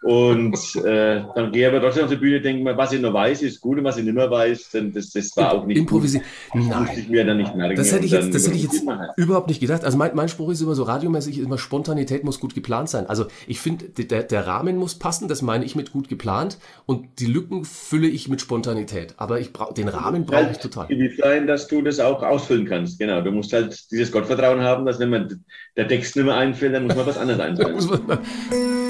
Und 0.03 0.55
äh, 0.86 1.23
dann 1.34 1.51
gehe 1.51 1.67
ich 1.67 1.67
aber 1.73 1.81
trotzdem 1.81 2.03
auf 2.03 2.12
die 2.12 2.15
Bühne, 2.15 2.39
denke 2.41 2.63
mir, 2.63 2.77
was 2.77 2.91
ich 2.93 3.01
noch 3.01 3.12
weiß, 3.13 3.41
ist 3.41 3.60
gut 3.60 3.79
und 3.79 3.86
was 3.86 3.97
ich 3.97 4.03
nicht 4.03 4.13
mehr 4.13 4.29
weiß, 4.29 4.69
dann 4.73 4.93
das, 4.93 5.10
das 5.10 5.36
war 5.36 5.51
auch 5.53 5.65
nicht 5.65 5.77
Improvisieren. 5.77 6.23
gut. 6.51 6.62
Das 6.62 6.89
ich 6.95 6.97
Nein. 6.97 7.05
mir 7.10 7.25
dann 7.25 7.38
nicht 7.38 7.55
merken. 7.55 7.75
Das 7.75 7.91
hätte 7.91 8.05
ich 8.05 8.13
und 8.13 8.21
jetzt, 8.21 8.36
das 8.36 8.45
hätte 8.45 8.55
ich 8.55 8.63
jetzt 8.63 8.88
halt. 8.88 9.12
überhaupt 9.17 9.47
nicht 9.47 9.62
gedacht. 9.62 9.84
Also 9.84 9.97
mein, 9.97 10.12
mein 10.13 10.29
Spruch 10.29 10.51
ist 10.51 10.62
immer 10.62 10.75
so 10.75 10.84
radiomäßig, 10.84 11.39
ist 11.39 11.45
immer 11.45 11.58
Spontanität 11.58 12.23
muss 12.23 12.39
gut 12.39 12.53
geplant 12.53 12.88
sein. 12.89 13.08
Also 13.08 13.25
ich 13.47 13.59
finde, 13.59 13.89
der, 13.89 14.23
der 14.23 14.47
Rahmen 14.47 14.77
muss 14.77 14.95
passen, 14.95 15.27
das 15.27 15.41
meine 15.41 15.65
ich 15.65 15.75
mit 15.75 15.91
gut 15.91 16.09
geplant 16.09 16.57
und 16.85 17.19
die 17.19 17.25
Lücken 17.25 17.65
fülle 17.65 18.07
ich 18.07 18.27
mit 18.27 18.41
Spontanität. 18.41 19.15
Aber 19.17 19.39
ich 19.39 19.53
brauche 19.53 19.73
den 19.73 19.87
Rahmen 19.87 20.25
brauche 20.25 20.51
ich 20.51 20.57
total. 20.57 20.87
sein, 21.17 21.47
dass 21.47 21.67
du 21.67 21.81
das 21.81 21.99
auch 21.99 22.23
ausfüllen 22.23 22.65
kannst. 22.65 22.99
Genau, 22.99 23.21
du 23.21 23.31
musst 23.31 23.53
halt 23.53 23.91
dieses 23.91 24.11
Gottvertrauen 24.11 24.61
haben, 24.61 24.85
dass 24.85 24.99
wenn 24.99 25.09
man 25.09 25.43
der 25.75 25.87
Text 25.87 26.15
nicht 26.15 26.25
mehr 26.25 26.35
einfällt, 26.35 26.73
dann 26.73 26.87
muss 26.87 26.95
man 26.95 27.05
was 27.05 27.17
anderes 27.17 27.39
einfallen. 27.41 28.19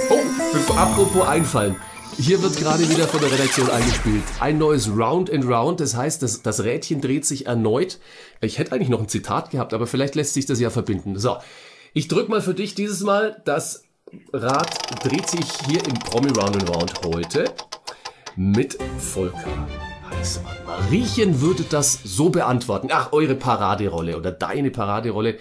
Oh, 0.10 0.74
apropos 0.74 1.28
einfallen. 1.28 1.76
Hier 2.18 2.42
wird 2.42 2.56
gerade 2.56 2.90
wieder 2.90 3.08
von 3.08 3.20
der 3.20 3.32
Redaktion 3.32 3.70
eingespielt. 3.70 4.24
Ein 4.40 4.58
neues 4.58 4.90
Round 4.90 5.30
and 5.30 5.46
Round, 5.46 5.82
das 5.82 5.96
heißt, 5.96 6.24
das, 6.24 6.42
das 6.42 6.64
Rädchen 6.64 7.02
dreht 7.02 7.26
sich 7.26 7.46
erneut. 7.46 8.00
Ich 8.40 8.58
hätte 8.58 8.72
eigentlich 8.72 8.90
noch 8.90 9.02
ein 9.02 9.10
Zitat 9.10 9.50
gehabt, 9.50 9.74
aber 9.74 9.86
vielleicht 9.86 10.16
lässt 10.16 10.34
sich 10.34 10.46
das 10.46 10.62
ja 10.62 10.70
verbinden. 10.70 11.20
So, 11.20 11.38
ich 11.94 12.08
drück 12.08 12.30
mal 12.30 12.42
für 12.42 12.54
dich 12.54 12.74
dieses 12.74 13.02
Mal. 13.02 13.42
Das 13.44 13.85
Rad 14.34 15.04
dreht 15.04 15.28
sich 15.30 15.46
hier 15.68 15.84
im 15.86 15.94
Promi 15.96 16.30
Round 16.30 16.56
and 16.58 16.70
Round 16.70 16.94
heute 17.06 17.52
mit 18.36 18.78
Volker 19.00 19.68
Heißmann. 20.10 20.56
Mariechen 20.66 21.42
würde 21.42 21.64
das 21.64 22.00
so 22.04 22.30
beantworten. 22.30 22.90
Ach, 22.92 23.14
eure 23.14 23.36
Paraderolle 23.36 24.18
oder 24.18 24.32
deine 24.32 24.70
Paraderolle. 24.70 25.38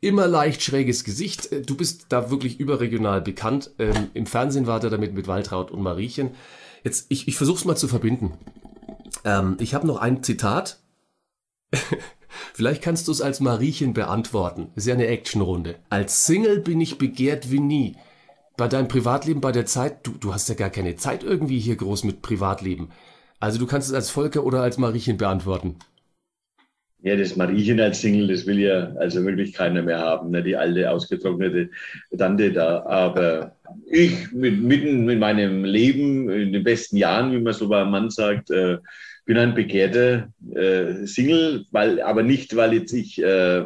Immer 0.00 0.26
leicht 0.26 0.62
schräges 0.62 1.04
Gesicht. 1.04 1.52
Äh, 1.52 1.62
Du 1.62 1.76
bist 1.76 2.06
da 2.10 2.30
wirklich 2.30 2.60
überregional 2.60 3.22
bekannt. 3.22 3.70
Ähm, 3.78 4.10
Im 4.14 4.26
Fernsehen 4.26 4.66
war 4.66 4.80
der 4.80 4.90
damit 4.90 5.14
mit 5.14 5.26
Waltraud 5.26 5.70
und 5.70 5.80
Mariechen. 5.80 6.34
Jetzt, 6.84 7.06
ich, 7.08 7.28
ich 7.28 7.36
versuch's 7.36 7.64
mal 7.64 7.76
zu 7.76 7.88
verbinden. 7.88 8.32
Ähm, 9.24 9.56
ich 9.58 9.72
habe 9.74 9.86
noch 9.86 9.96
ein 9.96 10.22
Zitat. 10.22 10.80
Vielleicht 12.62 12.82
kannst 12.82 13.08
du 13.08 13.12
es 13.12 13.20
als 13.20 13.40
Mariechen 13.40 13.92
beantworten. 13.92 14.68
Ist 14.76 14.86
ja 14.86 14.94
eine 14.94 15.08
Actionrunde. 15.08 15.74
Als 15.90 16.26
Single 16.26 16.60
bin 16.60 16.80
ich 16.80 16.96
begehrt 16.96 17.50
wie 17.50 17.58
nie. 17.58 17.96
Bei 18.56 18.68
deinem 18.68 18.86
Privatleben, 18.86 19.40
bei 19.40 19.50
der 19.50 19.66
Zeit, 19.66 20.06
du, 20.06 20.12
du 20.12 20.32
hast 20.32 20.48
ja 20.48 20.54
gar 20.54 20.70
keine 20.70 20.94
Zeit 20.94 21.24
irgendwie 21.24 21.58
hier 21.58 21.74
groß 21.74 22.04
mit 22.04 22.22
Privatleben. 22.22 22.90
Also 23.40 23.58
du 23.58 23.66
kannst 23.66 23.88
es 23.88 23.94
als 23.94 24.10
Volker 24.10 24.44
oder 24.44 24.62
als 24.62 24.78
Mariechen 24.78 25.16
beantworten. 25.16 25.74
Ja, 27.00 27.16
das 27.16 27.34
Mariechen 27.34 27.80
als 27.80 28.00
Single, 28.00 28.28
das 28.28 28.46
will 28.46 28.60
ja 28.60 28.92
also 28.94 29.24
wirklich 29.24 29.54
keiner 29.54 29.82
mehr 29.82 29.98
haben, 29.98 30.30
ne? 30.30 30.40
die 30.40 30.54
alte 30.54 30.88
ausgetrocknete 30.88 31.68
Tante 32.16 32.52
da. 32.52 32.84
Aber 32.84 33.56
ich 33.90 34.30
mit, 34.30 34.62
mitten 34.62 35.08
in 35.08 35.18
meinem 35.18 35.64
Leben, 35.64 36.30
in 36.30 36.52
den 36.52 36.62
besten 36.62 36.96
Jahren, 36.96 37.32
wie 37.32 37.40
man 37.40 37.54
so 37.54 37.68
beim 37.68 37.90
Mann 37.90 38.08
sagt, 38.08 38.52
äh, 38.52 38.78
bin 39.24 39.38
ein 39.38 39.54
begehrter 39.54 40.28
äh, 40.54 41.06
Single, 41.06 41.66
weil, 41.70 42.00
aber 42.02 42.22
nicht, 42.22 42.56
weil 42.56 42.74
jetzt 42.74 42.92
ich 42.92 43.22
äh, 43.22 43.64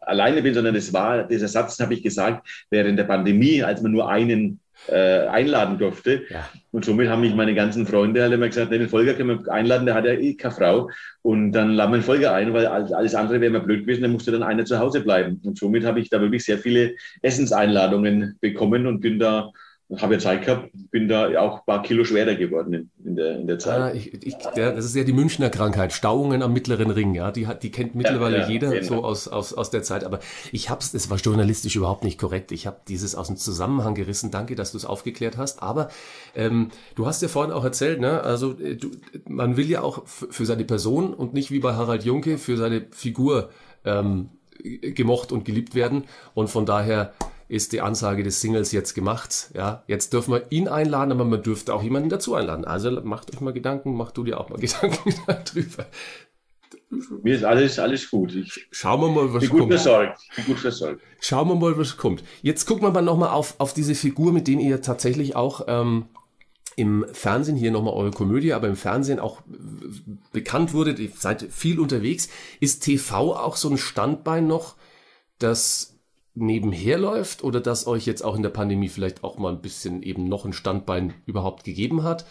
alleine 0.00 0.42
bin, 0.42 0.54
sondern 0.54 0.74
das 0.74 0.92
war, 0.92 1.24
dieser 1.24 1.48
Satz 1.48 1.78
habe 1.80 1.94
ich 1.94 2.02
gesagt 2.02 2.46
während 2.70 2.98
der 2.98 3.04
Pandemie, 3.04 3.62
als 3.62 3.82
man 3.82 3.92
nur 3.92 4.08
einen 4.08 4.60
äh, 4.88 5.26
einladen 5.26 5.78
durfte. 5.78 6.22
Ja. 6.30 6.48
Und 6.70 6.84
somit 6.84 7.08
haben 7.08 7.20
mich 7.20 7.34
meine 7.34 7.54
ganzen 7.54 7.86
Freunde 7.86 8.22
alle 8.22 8.36
immer 8.36 8.48
gesagt, 8.48 8.70
nee, 8.70 8.78
den 8.78 8.88
Volker 8.88 9.14
können 9.14 9.44
wir 9.44 9.52
einladen, 9.52 9.86
der 9.86 9.94
hat 9.94 10.04
ja 10.04 10.12
eh 10.12 10.34
keine 10.34 10.54
Frau. 10.54 10.90
Und 11.22 11.52
dann 11.52 11.72
laden 11.72 11.92
wir 11.92 11.98
den 11.98 12.04
Volker 12.04 12.32
ein, 12.32 12.52
weil 12.52 12.66
alles 12.66 12.92
alles 12.92 13.14
andere 13.14 13.40
wäre 13.40 13.52
mir 13.52 13.60
blöd 13.60 13.82
gewesen, 13.82 14.02
dann 14.02 14.12
musste 14.12 14.32
dann 14.32 14.42
einer 14.42 14.64
zu 14.64 14.78
Hause 14.78 15.00
bleiben. 15.00 15.40
Und 15.44 15.58
somit 15.58 15.84
habe 15.84 16.00
ich 16.00 16.10
da 16.10 16.20
wirklich 16.20 16.44
sehr 16.44 16.58
viele 16.58 16.94
Essenseinladungen 17.22 18.36
bekommen 18.40 18.86
und 18.86 19.00
bin 19.00 19.18
da 19.18 19.50
habe 19.96 20.14
ja 20.14 20.20
Zeit 20.20 20.44
gehabt, 20.44 20.70
bin 20.90 21.08
da 21.08 21.40
auch 21.40 21.60
ein 21.60 21.64
paar 21.64 21.82
Kilo 21.82 22.04
schwerer 22.04 22.34
geworden 22.34 22.74
in, 22.74 22.90
in 23.04 23.16
der, 23.16 23.36
in 23.38 23.46
der 23.46 23.58
Zeit. 23.58 23.80
Ah, 23.80 23.92
ich, 23.94 24.12
ich, 24.22 24.34
ja, 24.54 24.72
das 24.72 24.84
ist 24.84 24.94
ja 24.94 25.04
die 25.04 25.14
Münchner 25.14 25.48
Krankheit, 25.48 25.94
Stauungen 25.94 26.42
am 26.42 26.52
mittleren 26.52 26.90
Ring, 26.90 27.14
ja, 27.14 27.30
die 27.30 27.46
hat, 27.46 27.62
die 27.62 27.70
kennt 27.70 27.94
mittlerweile 27.94 28.40
ja, 28.40 28.48
jeder 28.48 28.70
genau. 28.70 28.86
so 28.86 29.04
aus, 29.04 29.28
aus, 29.28 29.54
aus 29.54 29.70
der 29.70 29.82
Zeit, 29.82 30.04
aber 30.04 30.20
ich 30.52 30.68
hab's, 30.68 30.92
es 30.92 31.08
war 31.08 31.16
journalistisch 31.16 31.74
überhaupt 31.74 32.04
nicht 32.04 32.18
korrekt, 32.18 32.52
ich 32.52 32.66
habe 32.66 32.76
dieses 32.86 33.14
aus 33.14 33.28
dem 33.28 33.36
Zusammenhang 33.36 33.94
gerissen, 33.94 34.30
danke, 34.30 34.56
dass 34.56 34.72
du 34.72 34.76
es 34.76 34.84
aufgeklärt 34.84 35.38
hast, 35.38 35.62
aber 35.62 35.88
ähm, 36.34 36.68
du 36.94 37.06
hast 37.06 37.22
ja 37.22 37.28
vorhin 37.28 37.52
auch 37.52 37.64
erzählt, 37.64 38.00
ne, 38.00 38.20
also 38.20 38.58
äh, 38.58 38.76
du, 38.76 38.90
man 39.26 39.56
will 39.56 39.70
ja 39.70 39.80
auch 39.80 40.06
für 40.06 40.44
seine 40.44 40.64
Person 40.64 41.14
und 41.14 41.32
nicht 41.32 41.50
wie 41.50 41.60
bei 41.60 41.74
Harald 41.74 42.04
Junke 42.04 42.36
für 42.36 42.58
seine 42.58 42.86
Figur 42.90 43.48
ähm, 43.86 44.28
gemocht 44.62 45.32
und 45.32 45.44
geliebt 45.44 45.74
werden. 45.74 46.04
Und 46.34 46.48
von 46.48 46.66
daher 46.66 47.12
ist 47.48 47.72
die 47.72 47.80
Ansage 47.80 48.22
des 48.22 48.40
Singles 48.40 48.72
jetzt 48.72 48.94
gemacht. 48.94 49.50
Ja, 49.54 49.82
jetzt 49.86 50.12
dürfen 50.12 50.34
wir 50.34 50.46
ihn 50.50 50.68
einladen, 50.68 51.12
aber 51.12 51.24
man 51.24 51.42
dürfte 51.42 51.74
auch 51.74 51.82
jemanden 51.82 52.10
dazu 52.10 52.34
einladen. 52.34 52.64
Also 52.64 52.90
macht 53.02 53.34
euch 53.34 53.40
mal 53.40 53.52
Gedanken, 53.52 53.94
mach 53.94 54.10
du 54.10 54.24
dir 54.24 54.38
auch 54.38 54.50
mal 54.50 54.58
Gedanken 54.60 55.14
darüber. 55.26 55.86
Mir 57.22 57.34
ist 57.34 57.44
alles, 57.44 57.78
alles 57.78 58.10
gut. 58.10 58.34
Ich 58.34 58.66
Schauen 58.70 59.00
wir 59.00 59.08
mal, 59.08 59.34
was 59.34 59.40
bin 59.42 59.50
gut 59.50 59.60
kommt. 59.60 59.72
versorgt. 59.72 60.20
Bin 60.36 60.44
gut 60.46 60.58
versorgt. 60.58 61.02
Schauen 61.20 61.48
wir 61.48 61.54
mal, 61.54 61.76
was 61.76 61.96
kommt. 61.96 62.22
Jetzt 62.42 62.66
gucken 62.66 62.82
wir 62.84 62.90
mal 62.90 63.02
nochmal 63.02 63.30
auf, 63.30 63.54
auf 63.58 63.74
diese 63.74 63.94
Figur, 63.94 64.32
mit 64.32 64.46
denen 64.46 64.60
ihr 64.60 64.80
tatsächlich 64.80 65.36
auch 65.36 65.62
ähm, 65.68 66.06
im 66.76 67.04
Fernsehen, 67.12 67.56
hier 67.56 67.72
nochmal 67.72 67.94
eure 67.94 68.10
Komödie, 68.10 68.52
aber 68.52 68.68
im 68.68 68.76
Fernsehen 68.76 69.18
auch 69.18 69.40
äh, 69.40 69.42
bekannt 70.32 70.72
wurdet. 70.72 70.98
Ihr 70.98 71.10
seid 71.14 71.46
viel 71.50 71.78
unterwegs. 71.78 72.28
Ist 72.60 72.84
TV 72.84 73.34
auch 73.36 73.56
so 73.56 73.68
ein 73.68 73.78
Standbein 73.78 74.46
noch, 74.46 74.76
das 75.38 75.97
nebenher 76.40 76.98
läuft 76.98 77.44
oder 77.44 77.60
das 77.60 77.86
euch 77.86 78.06
jetzt 78.06 78.22
auch 78.22 78.36
in 78.36 78.42
der 78.42 78.50
Pandemie 78.50 78.88
vielleicht 78.88 79.24
auch 79.24 79.38
mal 79.38 79.52
ein 79.52 79.60
bisschen 79.60 80.02
eben 80.02 80.28
noch 80.28 80.44
ein 80.44 80.52
Standbein 80.52 81.14
überhaupt 81.26 81.64
gegeben 81.64 82.02
hat? 82.02 82.24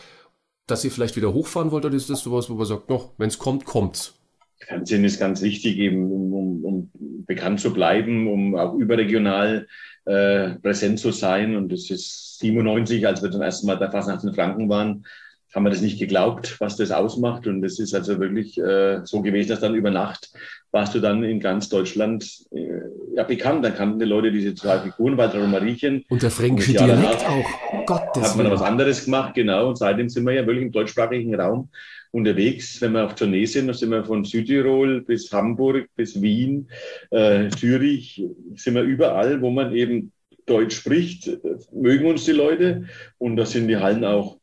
Dass 0.66 0.84
ihr 0.84 0.92
vielleicht 0.92 1.16
wieder 1.16 1.34
hochfahren 1.34 1.72
wollt 1.72 1.86
oder 1.86 1.96
ist 1.96 2.10
das 2.10 2.22
sowas, 2.22 2.50
wo 2.50 2.56
man 2.56 2.66
sagt, 2.66 2.90
noch, 2.90 3.14
wenn 3.18 3.30
es 3.30 3.38
kommt, 3.38 3.66
kommt's? 3.66 4.14
Fernsehen 4.60 5.04
ist 5.04 5.20
ganz 5.20 5.42
wichtig, 5.42 5.78
eben 5.78 6.12
um, 6.12 6.34
um, 6.34 6.66
um 6.66 6.92
bekannt 7.26 7.60
zu 7.60 7.72
bleiben, 7.72 8.28
um 8.28 8.56
auch 8.56 8.74
überregional 8.74 9.68
äh, 10.06 10.52
präsent 10.56 11.00
zu 11.00 11.12
sein. 11.12 11.56
Und 11.56 11.72
das 11.72 11.90
ist 11.90 12.40
97, 12.40 13.06
als 13.06 13.22
wir 13.22 13.32
zum 13.32 13.42
ersten 13.42 13.68
Mal 13.68 13.78
bei 13.78 13.92
Fastnacht 13.92 14.24
in 14.24 14.34
Franken 14.34 14.68
waren, 14.68 15.06
haben 15.54 15.64
wir 15.64 15.70
das 15.70 15.82
nicht 15.82 16.00
geglaubt, 16.00 16.60
was 16.60 16.76
das 16.76 16.92
ausmacht. 16.92 17.48
Und 17.48 17.64
es 17.64 17.80
ist 17.80 17.94
also 17.94 18.20
wirklich 18.20 18.58
äh, 18.58 19.02
so 19.06 19.22
gewesen, 19.22 19.50
dass 19.50 19.60
dann 19.60 19.76
über 19.76 19.92
Nacht 19.92 20.32
warst 20.72 20.94
du 20.94 21.00
dann 21.00 21.24
in 21.24 21.40
ganz 21.40 21.70
Deutschland 21.70 22.46
äh, 22.52 22.82
ja, 23.18 23.24
bekannt. 23.24 23.66
Dann 23.66 23.74
kannten 23.74 23.98
die 24.00 24.06
Leute 24.06 24.32
diese 24.32 24.54
zwei 24.54 24.78
Figuren, 24.78 25.18
Walter 25.18 25.42
und 25.42 25.50
Mariechen. 25.50 26.06
Und 26.08 26.22
der 26.22 26.30
fränkische 26.30 26.74
Dialekt 26.74 27.26
auch. 27.26 27.86
Gottes 27.88 28.30
hat 28.30 28.36
man 28.36 28.46
da 28.46 28.52
was 28.52 28.60
Willen. 28.60 28.72
anderes 28.72 29.06
gemacht, 29.06 29.34
genau. 29.34 29.70
Und 29.70 29.78
seitdem 29.80 30.08
sind 30.08 30.24
wir 30.26 30.34
ja 30.34 30.46
wirklich 30.46 30.66
im 30.66 30.72
deutschsprachigen 30.72 31.34
Raum 31.34 31.70
unterwegs. 32.12 32.80
Wenn 32.80 32.92
wir 32.92 33.06
auf 33.06 33.16
Tournee 33.16 33.46
sind, 33.46 33.68
dann 33.68 33.76
sind 33.76 33.90
wir 33.90 34.06
von 34.06 34.24
Südtirol 34.24 35.02
bis 35.02 35.34
Hamburg, 35.34 35.90
bis 35.96 36.22
Wien, 36.22 36.70
äh, 37.10 37.50
Zürich, 37.50 38.24
sind 38.54 38.76
wir 38.76 38.84
überall, 38.84 39.42
wo 39.42 39.50
man 39.50 39.74
eben 39.74 40.12
Deutsch 40.46 40.76
spricht, 40.76 41.40
mögen 41.74 42.06
uns 42.06 42.24
die 42.26 42.34
Leute. 42.34 42.86
Und 43.18 43.36
da 43.36 43.48
sind 43.48 43.68
die 43.68 43.78
Hallen 43.78 44.06
auch 44.06 44.38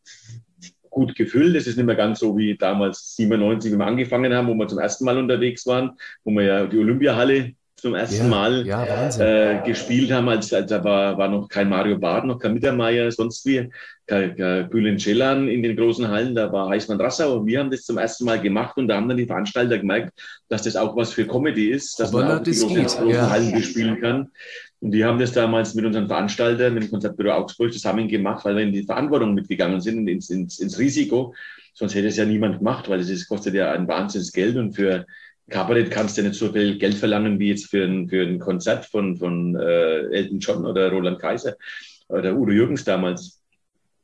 gut 0.91 1.15
gefüllt. 1.15 1.55
Es 1.55 1.69
ist 1.69 1.77
nicht 1.77 1.87
mehr 1.87 1.95
ganz 1.95 2.19
so 2.19 2.37
wie 2.37 2.57
damals 2.57 3.15
97, 3.15 3.73
wie 3.73 3.77
wir 3.77 3.87
angefangen 3.87 4.35
haben, 4.35 4.49
wo 4.49 4.55
wir 4.55 4.67
zum 4.67 4.81
ersten 4.81 5.05
Mal 5.05 5.17
unterwegs 5.17 5.65
waren, 5.65 5.93
wo 6.25 6.33
wir 6.33 6.43
ja 6.43 6.67
die 6.67 6.79
Olympiahalle 6.79 7.55
zum 7.85 7.95
ersten 7.95 8.17
Ja, 8.17 8.25
Mal 8.25 8.67
ja, 8.67 9.11
äh, 9.19 9.61
gespielt 9.63 10.11
haben, 10.11 10.27
als, 10.31 10.51
als 10.55 10.71
da 10.71 10.83
war, 10.83 11.19
war 11.19 11.29
noch 11.29 11.51
kein 11.51 11.69
Mario 11.69 11.99
Barth, 11.99 12.25
noch 12.25 12.39
kein 12.39 12.55
Mittermeier, 12.55 13.13
sonst 13.13 13.45
wie, 13.45 13.69
Bülent 14.07 15.03
Ceylan 15.03 15.49
in 15.49 15.63
den 15.63 15.77
großen 15.77 16.09
Hallen, 16.09 16.35
da 16.35 16.51
war 16.51 16.71
Heißmann 16.71 16.99
Rassau 16.99 17.39
und 17.39 17.47
wir 17.47 17.61
haben 17.61 17.71
das 17.71 17.83
zum 17.83 17.99
ersten 17.99 18.25
Mal 18.25 18.41
gemacht 18.41 18.79
und 18.79 18.89
da 18.89 18.97
haben 18.97 19.07
dann 19.07 19.19
die 19.19 19.27
Veranstalter 19.27 19.77
gemerkt, 19.77 20.19
dass 20.49 20.63
das 20.63 20.77
auch 20.77 20.97
was 20.97 21.13
für 21.13 21.27
Comedy 21.27 21.71
ist, 21.71 22.01
dass 22.01 22.15
Aber 22.15 22.25
man 22.25 22.39
auch 22.39 22.43
die 22.43 22.53
das 22.53 22.61
großen, 22.61 22.77
geht, 22.77 22.87
großen 22.87 23.09
ja. 23.11 23.29
Hallen 23.29 23.53
bespielen 23.53 24.01
kann. 24.01 24.31
Und 24.81 24.91
die 24.93 25.05
haben 25.05 25.19
das 25.19 25.33
damals 25.33 25.75
mit 25.75 25.85
unseren 25.85 26.07
Veranstaltern, 26.07 26.73
mit 26.73 26.85
dem 26.85 26.91
Konzertbüro 26.91 27.33
Augsburg 27.33 27.71
zusammen 27.73 28.09
gemacht, 28.09 28.45
weil 28.47 28.57
wir 28.57 28.63
in 28.63 28.73
die 28.73 28.85
Verantwortung 28.85 29.35
mitgegangen 29.35 29.81
sind, 29.81 29.99
und 29.99 30.09
ins, 30.09 30.31
ins, 30.31 30.59
ins 30.59 30.79
Risiko. 30.79 31.35
Sonst 31.75 31.95
hätte 31.95 32.09
es 32.09 32.17
ja 32.17 32.25
niemand 32.25 32.59
gemacht, 32.59 32.89
weil 32.89 33.01
es 33.01 33.29
kostet 33.29 33.55
ja 33.55 33.73
ein 33.73 33.89
Wahnsinns 33.89 34.33
Geld 34.33 34.57
und 34.57 34.73
für 34.73 35.05
Kabarett 35.51 35.91
kannst 35.91 36.17
du 36.17 36.23
nicht 36.23 36.37
so 36.37 36.53
viel 36.53 36.79
Geld 36.79 36.95
verlangen 36.95 37.39
wie 37.39 37.49
jetzt 37.49 37.71
für 37.71 37.85
ein, 37.85 38.09
für 38.09 38.23
ein 38.23 38.39
Konzert 38.39 38.87
von, 38.87 39.17
von 39.17 39.55
äh, 39.57 40.07
Elton 40.11 40.39
John 40.39 40.65
oder 40.65 40.91
Roland 40.91 41.19
Kaiser 41.19 41.57
oder 42.09 42.35
Udo 42.35 42.53
Jürgens 42.53 42.85
damals. 42.85 43.41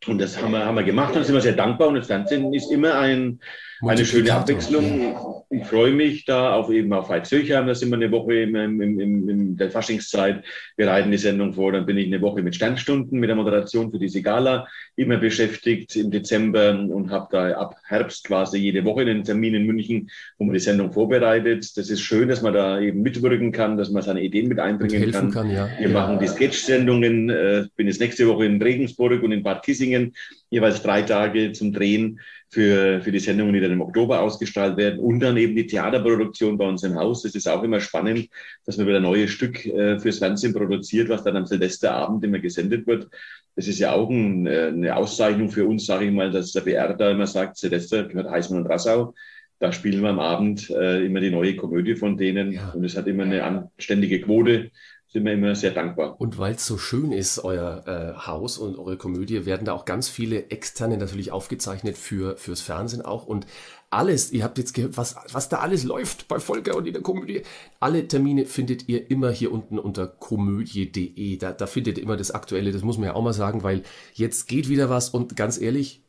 Und 0.07 0.19
das 0.21 0.41
haben 0.41 0.53
wir, 0.53 0.65
haben 0.65 0.77
wir 0.77 0.83
gemacht 0.83 1.15
und 1.17 1.25
sind 1.25 1.35
wir 1.35 1.43
sehr 1.43 1.55
dankbar. 1.55 1.89
Und 1.89 1.97
das 1.97 2.07
Fernsehen 2.07 2.53
ist 2.53 2.71
immer 2.71 2.95
ein, 2.99 3.41
eine 3.83 4.05
schöne 4.05 4.33
Abwechslung. 4.33 5.17
Ich 5.53 5.67
freue 5.67 5.93
mich 5.93 6.25
da 6.25 6.55
auf 6.55 6.71
eben 6.71 6.93
auf 6.93 7.09
Veit 7.09 7.27
Zürcher. 7.27 7.65
Da 7.65 7.75
sind 7.75 7.91
wir 7.91 7.97
eine 7.97 8.13
Woche 8.13 8.35
im, 8.35 8.55
im, 8.55 8.81
im, 8.81 9.29
in 9.29 9.57
der 9.57 9.71
Faschingszeit. 9.71 10.45
Wir 10.77 10.87
reiten 10.87 11.11
die 11.11 11.19
Sendung 11.19 11.55
vor. 11.55 11.73
Dann 11.73 11.87
bin 11.87 11.99
ich 11.99 12.07
eine 12.07 12.23
Woche 12.23 12.41
mit 12.41 12.55
Sternstunden, 12.55 13.19
mit 13.19 13.29
der 13.29 13.37
Moderation 13.37 13.91
für 13.91 13.99
diese 13.99 14.23
Gala 14.23 14.69
immer 14.95 15.17
beschäftigt 15.17 15.97
im 15.97 16.13
Dezember 16.13 16.71
und 16.71 17.11
habe 17.11 17.29
da 17.33 17.51
ab 17.53 17.75
Herbst 17.85 18.25
quasi 18.25 18.59
jede 18.59 18.85
Woche 18.85 19.01
einen 19.01 19.25
Termin 19.25 19.55
in 19.55 19.67
München, 19.67 20.09
wo 20.39 20.45
man 20.45 20.55
die 20.55 20.61
Sendung 20.61 20.93
vorbereitet. 20.93 21.77
Das 21.77 21.91
ist 21.91 22.01
schön, 22.01 22.29
dass 22.29 22.43
man 22.43 22.55
da 22.55 22.81
eben 22.81 23.03
mitwirken 23.03 23.51
kann, 23.51 23.77
dass 23.77 23.91
man 23.91 24.03
seine 24.03 24.23
Ideen 24.23 24.47
mit 24.47 24.61
einbringen 24.61 25.03
helfen 25.03 25.33
kann. 25.33 25.49
kann, 25.49 25.51
ja. 25.51 25.69
Wir 25.81 25.89
machen 25.89 26.21
die 26.21 26.29
Sketch-Sendungen. 26.29 27.29
Äh, 27.29 27.65
bin 27.75 27.89
jetzt 27.89 28.01
nächste 28.01 28.29
Woche 28.29 28.45
in 28.45 28.63
Regensburg 28.63 29.23
und 29.25 29.33
in 29.33 29.43
Bad 29.43 29.65
Kissingen, 29.65 30.15
jeweils 30.51 30.83
drei 30.83 31.03
Tage 31.03 31.53
zum 31.53 31.73
Drehen 31.73 32.21
für, 32.49 33.01
für 33.01 33.13
die 33.13 33.21
Sendungen, 33.21 33.55
die 33.55 33.61
dann 33.61 33.73
im 33.73 33.81
Oktober 33.81 34.21
ausgestrahlt 34.21 34.77
werden. 34.77 34.99
Und 34.99 35.21
dann 35.21 35.37
eben 35.37 35.55
die 35.55 35.67
Theaterproduktion 35.67 36.59
bei 36.59 36.67
uns 36.67 36.83
im 36.83 36.97
Haus. 36.97 37.23
Das 37.23 37.35
ist 37.35 37.49
auch 37.49 37.63
immer 37.63 37.81
spannend, 37.81 38.29
dass 38.67 38.77
man 38.77 38.87
wieder 38.87 38.97
ein 38.97 39.05
neues 39.05 39.31
Stück 39.31 39.65
äh, 39.67 39.99
fürs 40.01 40.19
Fernsehen 40.19 40.53
produziert, 40.53 41.09
was 41.09 41.23
dann 41.23 41.37
am 41.37 41.47
Silvesterabend 41.47 42.25
immer 42.25 42.41
gesendet 42.41 42.87
wird. 42.87 43.09
Das 43.55 43.69
ist 43.69 43.79
ja 43.79 43.93
auch 43.93 44.11
ein, 44.11 44.47
äh, 44.47 44.67
eine 44.69 44.97
Auszeichnung 44.97 45.51
für 45.51 45.67
uns, 45.67 45.87
sage 45.87 46.07
ich 46.07 46.13
mal, 46.13 46.31
dass 46.31 46.53
der 46.53 46.63
BR 46.63 46.95
da 46.95 47.11
immer 47.11 47.27
sagt, 47.27 47.57
Silvester 47.57 48.05
gehört 48.05 48.31
Heißmann 48.31 48.63
und 48.63 48.67
Rassau. 48.67 49.15
Da 49.61 49.73
spielen 49.73 50.03
wir 50.03 50.09
am 50.09 50.21
Abend 50.21 50.71
äh, 50.71 51.05
immer 51.05 51.21
die 51.21 51.31
neue 51.31 51.55
Komödie 51.55 51.95
von 51.95 52.17
denen. 52.17 52.53
Ja. 52.53 52.71
Und 52.71 52.85
es 52.85 52.97
hat 52.97 53.07
immer 53.07 53.25
eine 53.25 53.45
anständige 53.45 54.21
Quote. 54.23 54.71
Sind 55.13 55.25
wir 55.25 55.33
immer 55.33 55.57
sehr 55.57 55.73
dankbar. 55.73 56.21
Und 56.21 56.39
weil 56.39 56.55
es 56.55 56.65
so 56.65 56.79
schön 56.79 57.11
ist, 57.11 57.41
euer 57.43 57.83
äh, 57.89 58.27
Haus 58.29 58.59
und 58.59 58.79
eure 58.79 58.97
Komödie, 58.97 59.45
werden 59.45 59.65
da 59.65 59.73
auch 59.73 59.85
ganz 59.85 60.09
viele 60.09 60.51
externe 60.51 60.99
natürlich 60.99 61.33
aufgezeichnet 61.33 61.99
für 61.99 62.37
fürs 62.37 62.61
Fernsehen 62.61 63.03
auch. 63.03 63.27
Und 63.27 63.45
alles, 63.91 64.31
ihr 64.31 64.45
habt 64.45 64.57
jetzt 64.59 64.73
gehört, 64.73 64.97
was, 64.97 65.17
was 65.33 65.49
da 65.49 65.59
alles 65.59 65.83
läuft 65.83 66.29
bei 66.29 66.39
Volker 66.39 66.77
und 66.77 66.87
in 66.87 66.93
der 66.93 67.03
Komödie. 67.03 67.43
Alle 67.81 68.07
Termine 68.07 68.47
findet 68.47 68.89
ihr 68.89 69.11
immer 69.11 69.33
hier 69.33 69.51
unten 69.51 69.81
unter 69.81 70.07
komödie.de. 70.07 71.39
Da, 71.39 71.51
da 71.51 71.67
findet 71.67 71.99
ihr 71.99 72.05
immer 72.05 72.17
das 72.17 72.31
Aktuelle, 72.31 72.71
das 72.71 72.83
muss 72.83 72.97
man 72.97 73.07
ja 73.07 73.15
auch 73.15 73.23
mal 73.25 73.33
sagen, 73.33 73.65
weil 73.65 73.83
jetzt 74.15 74.47
geht 74.47 74.69
wieder 74.69 74.91
was 74.91 75.11
und 75.11 75.35
ganz 75.35 75.61
ehrlich, 75.61 76.05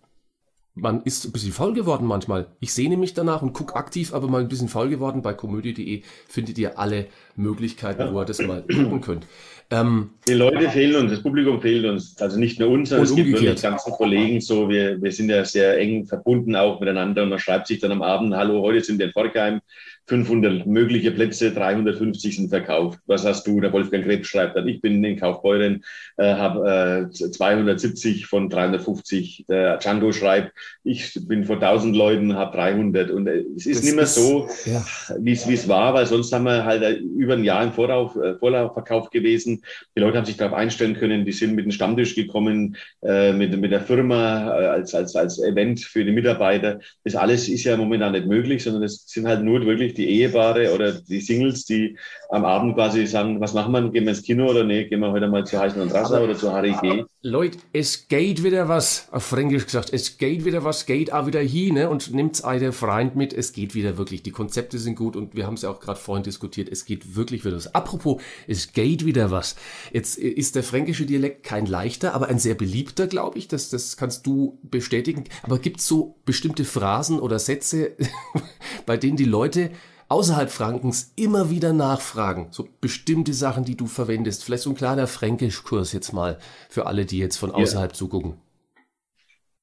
man 0.74 1.02
ist 1.04 1.26
ein 1.26 1.32
bisschen 1.32 1.52
faul 1.52 1.74
geworden 1.74 2.08
manchmal. 2.08 2.48
Ich 2.60 2.74
sehne 2.74 2.98
mich 2.98 3.14
danach 3.14 3.42
und 3.42 3.54
gucke 3.54 3.76
aktiv, 3.76 4.14
aber 4.14 4.28
mal 4.28 4.42
ein 4.42 4.48
bisschen 4.48 4.70
faul 4.70 4.90
geworden. 4.90 5.22
Bei 5.22 5.34
komödie.de 5.34 6.04
findet 6.28 6.58
ihr 6.58 6.80
alle 6.80 7.08
Möglichkeiten, 7.36 8.14
wo 8.14 8.22
ihr 8.22 8.26
das 8.26 8.40
mal 8.40 8.62
gucken 8.68 9.02
könnt. 9.02 9.28
Ähm, 9.72 10.10
Die 10.28 10.34
Leute 10.34 10.70
fehlen 10.70 10.96
uns, 11.02 11.12
das 11.12 11.24
Publikum 11.24 11.62
fehlt 11.62 11.86
uns. 11.86 12.20
Also 12.22 12.38
nicht 12.38 12.60
nur 12.60 12.70
uns, 12.70 12.90
sondern 12.90 13.06
es 13.06 13.16
gibt 13.16 13.28
umgekehrt. 13.28 13.44
wirklich 13.56 13.62
ganzen 13.64 13.92
Kollegen 13.94 14.42
so. 14.42 14.70
Wir, 14.70 15.02
wir 15.02 15.12
sind 15.12 15.30
ja 15.30 15.46
sehr 15.46 15.78
eng 15.80 16.06
verbunden 16.06 16.56
auch 16.56 16.80
miteinander 16.80 17.24
und 17.24 17.30
man 17.30 17.40
schreibt 17.40 17.68
sich 17.68 17.80
dann 17.80 17.92
am 17.92 18.02
Abend, 18.02 18.36
hallo, 18.36 18.62
heute 18.62 18.84
sind 18.84 19.00
wir 19.00 19.08
in 19.08 19.12
Forkheim, 19.14 19.62
500 20.08 20.66
mögliche 20.66 21.12
Plätze, 21.12 21.52
350 21.54 22.36
sind 22.36 22.50
verkauft. 22.50 23.00
Was 23.06 23.24
hast 23.26 23.48
du? 23.48 23.62
Der 23.62 23.72
Wolfgang 23.72 24.04
Krebs 24.04 24.28
schreibt 24.28 24.58
dann, 24.58 24.68
ich 24.68 24.82
bin 24.82 25.02
in 25.04 25.18
Kaufbeuren, 25.18 25.86
äh, 26.18 26.34
habe 26.34 27.10
äh, 27.10 27.14
270 27.14 28.26
von 28.26 28.50
350. 28.50 29.46
Der 29.48 29.78
Django 29.78 30.12
schreibt, 30.12 30.52
ich 30.84 31.14
bin 31.28 31.46
vor 31.46 31.56
1000 31.58 31.96
Leuten, 31.96 32.36
habe 32.36 32.58
300. 32.58 33.12
Und 33.12 33.28
äh, 33.28 33.44
es 33.56 33.66
ist 33.66 33.78
Das 33.80 33.84
nicht 33.86 33.96
mehr 33.96 34.04
ist- 34.04 34.16
so, 34.16 34.50
ja. 34.66 34.84
wie 35.20 35.32
es 35.32 35.48
wie 35.48 35.54
es 35.54 35.68
war, 35.70 35.94
weil 35.94 36.06
sonst 36.08 36.34
haben 36.34 36.44
wir 36.46 36.66
halt 36.66 36.82
äh, 36.84 36.96
über 36.98 37.34
ein 37.34 37.44
Jahr 37.46 37.64
im 37.64 37.72
Vorauf, 37.72 38.16
äh, 38.18 38.36
Vorlaufverkauf 38.36 39.10
gewesen. 39.12 39.61
Die 39.96 40.00
Leute 40.00 40.18
haben 40.18 40.26
sich 40.26 40.38
darauf 40.38 40.54
einstellen 40.56 40.96
können, 40.96 41.26
die 41.26 41.32
sind 41.32 41.56
mit 41.56 41.66
dem 41.66 41.72
Stammtisch 41.72 42.16
gekommen, 42.16 42.78
äh, 43.04 43.34
mit, 43.34 43.58
mit 43.60 43.72
der 43.72 43.82
Firma 43.82 44.60
äh, 44.60 44.66
als, 44.68 44.94
als, 44.94 45.16
als 45.16 45.40
Event 45.42 45.80
für 45.82 46.06
die 46.06 46.12
Mitarbeiter. 46.12 46.80
Das 47.04 47.16
alles 47.16 47.50
ist 47.50 47.64
ja 47.64 47.76
momentan 47.76 48.12
nicht 48.12 48.28
möglich, 48.28 48.64
sondern 48.64 48.84
es 48.84 49.04
sind 49.08 49.28
halt 49.28 49.44
nur 49.44 49.66
wirklich 49.66 49.96
die 49.96 50.08
Ehepaare 50.08 50.74
oder 50.74 50.94
die 50.94 51.22
Singles, 51.22 51.66
die 51.66 51.98
am 52.30 52.46
Abend 52.46 52.76
quasi 52.76 53.06
sagen, 53.08 53.42
was 53.42 53.54
machen 53.54 53.74
wir, 53.74 53.82
gehen 53.90 54.04
wir 54.04 54.12
ins 54.12 54.24
Kino 54.24 54.48
oder 54.50 54.64
nee, 54.64 54.86
gehen 54.86 55.00
wir 55.00 55.12
heute 55.12 55.28
mal 55.28 55.44
zu 55.44 55.60
Heißen 55.60 55.82
und 55.82 55.92
Rasser 55.92 56.24
oder 56.24 56.36
zu 56.36 56.54
Harry 56.54 56.76
G. 56.82 57.04
Leute, 57.24 57.58
es 57.74 58.08
geht 58.08 58.44
wieder 58.44 58.68
was, 58.68 59.08
auf 59.12 59.24
Fränkisch 59.24 59.66
gesagt, 59.66 59.92
es 59.92 60.18
geht 60.18 60.46
wieder 60.46 60.52
wieder 60.52 60.66
was, 60.66 60.86
geht 60.86 61.14
auch 61.14 61.26
wieder 61.26 61.40
hin 61.40 61.76
ne? 61.76 61.90
und 61.90 62.14
nimmt's 62.14 62.44
eine 62.44 62.72
Freund 62.72 63.16
mit. 63.16 63.34
Es 63.34 63.54
geht 63.54 63.74
wieder 63.74 63.98
wirklich. 63.98 64.22
Die 64.22 64.32
Konzepte 64.32 64.78
sind 64.78 64.96
gut 64.96 65.16
und 65.16 65.36
wir 65.36 65.48
haben 65.48 65.54
es 65.54 65.62
ja 65.62 65.70
auch 65.70 65.80
gerade 65.80 66.00
vorhin 66.00 66.24
diskutiert. 66.24 66.70
Es 66.70 66.86
geht 66.86 67.16
wirklich 67.16 67.46
wieder 67.46 67.56
was. 67.56 67.74
Apropos, 67.74 68.22
es 68.48 68.74
geht 68.74 69.06
wieder 69.06 69.32
was. 69.32 69.51
Jetzt 69.92 70.18
ist 70.18 70.56
der 70.56 70.64
fränkische 70.64 71.06
Dialekt 71.06 71.44
kein 71.44 71.66
leichter, 71.66 72.14
aber 72.14 72.28
ein 72.28 72.40
sehr 72.40 72.56
beliebter, 72.56 73.08
glaube 73.08 73.38
ich. 73.38 73.48
Das, 73.48 73.70
das 73.70 73.98
kannst 73.98 74.26
du 74.26 74.60
bestätigen. 74.64 75.26
Aber 75.44 75.60
gibt's 75.60 75.88
so 75.88 76.16
bestimmte 76.26 76.66
Phrasen 76.66 77.20
oder 77.20 77.40
Sätze, 77.40 77.92
bei 78.86 78.98
denen 78.98 79.18
die 79.18 79.26
Leute 79.26 79.72
außerhalb 80.12 80.50
Frankens 80.50 81.14
immer 81.16 81.50
wieder 81.50 81.72
nachfragen. 81.72 82.48
So 82.52 82.68
bestimmte 82.82 83.34
Sachen, 83.34 83.64
die 83.64 83.78
du 83.78 83.88
verwendest. 83.88 84.44
Vielleicht 84.44 84.64
so 84.64 84.70
ein 84.70 84.76
kleiner 84.76 85.08
Fränkischkurs 85.08 85.94
jetzt 85.94 86.12
mal 86.12 86.38
für 86.70 86.86
alle, 86.86 87.06
die 87.06 87.18
jetzt 87.18 87.38
von 87.38 87.52
außerhalb 87.52 87.92
ja. 87.92 87.98
zugucken. 87.98 88.34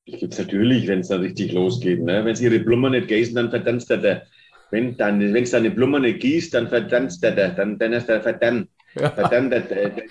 Ich 0.07 0.21
gibt's 0.21 0.39
natürlich, 0.39 0.89
wenn 0.89 1.01
es 1.01 1.09
dann 1.09 1.21
richtig 1.21 1.53
losgeht. 1.53 2.03
Ne? 2.03 2.25
Wenn 2.25 2.33
es 2.33 2.41
ihre 2.41 2.61
Blumen 2.61 2.93
nicht 2.93 3.09
gießen, 3.09 3.35
dann 3.35 3.51
verdanzt 3.51 3.91
er. 3.91 4.23
Wenn 4.71 4.97
dann, 4.97 5.21
wenn 5.21 5.43
es 5.43 5.51
deine 5.51 5.71
Blumen 5.71 6.01
nicht 6.01 6.21
gießt, 6.21 6.55
dann 6.55 6.69
verdanzt 6.69 7.23
er. 7.25 7.51
Dann, 7.51 7.79
dann 7.79 7.93
ist 7.93 8.09
er 8.09 8.23
verdammt. 8.23 8.71
Ja. 8.95 9.11
Verdammt, 9.11 9.55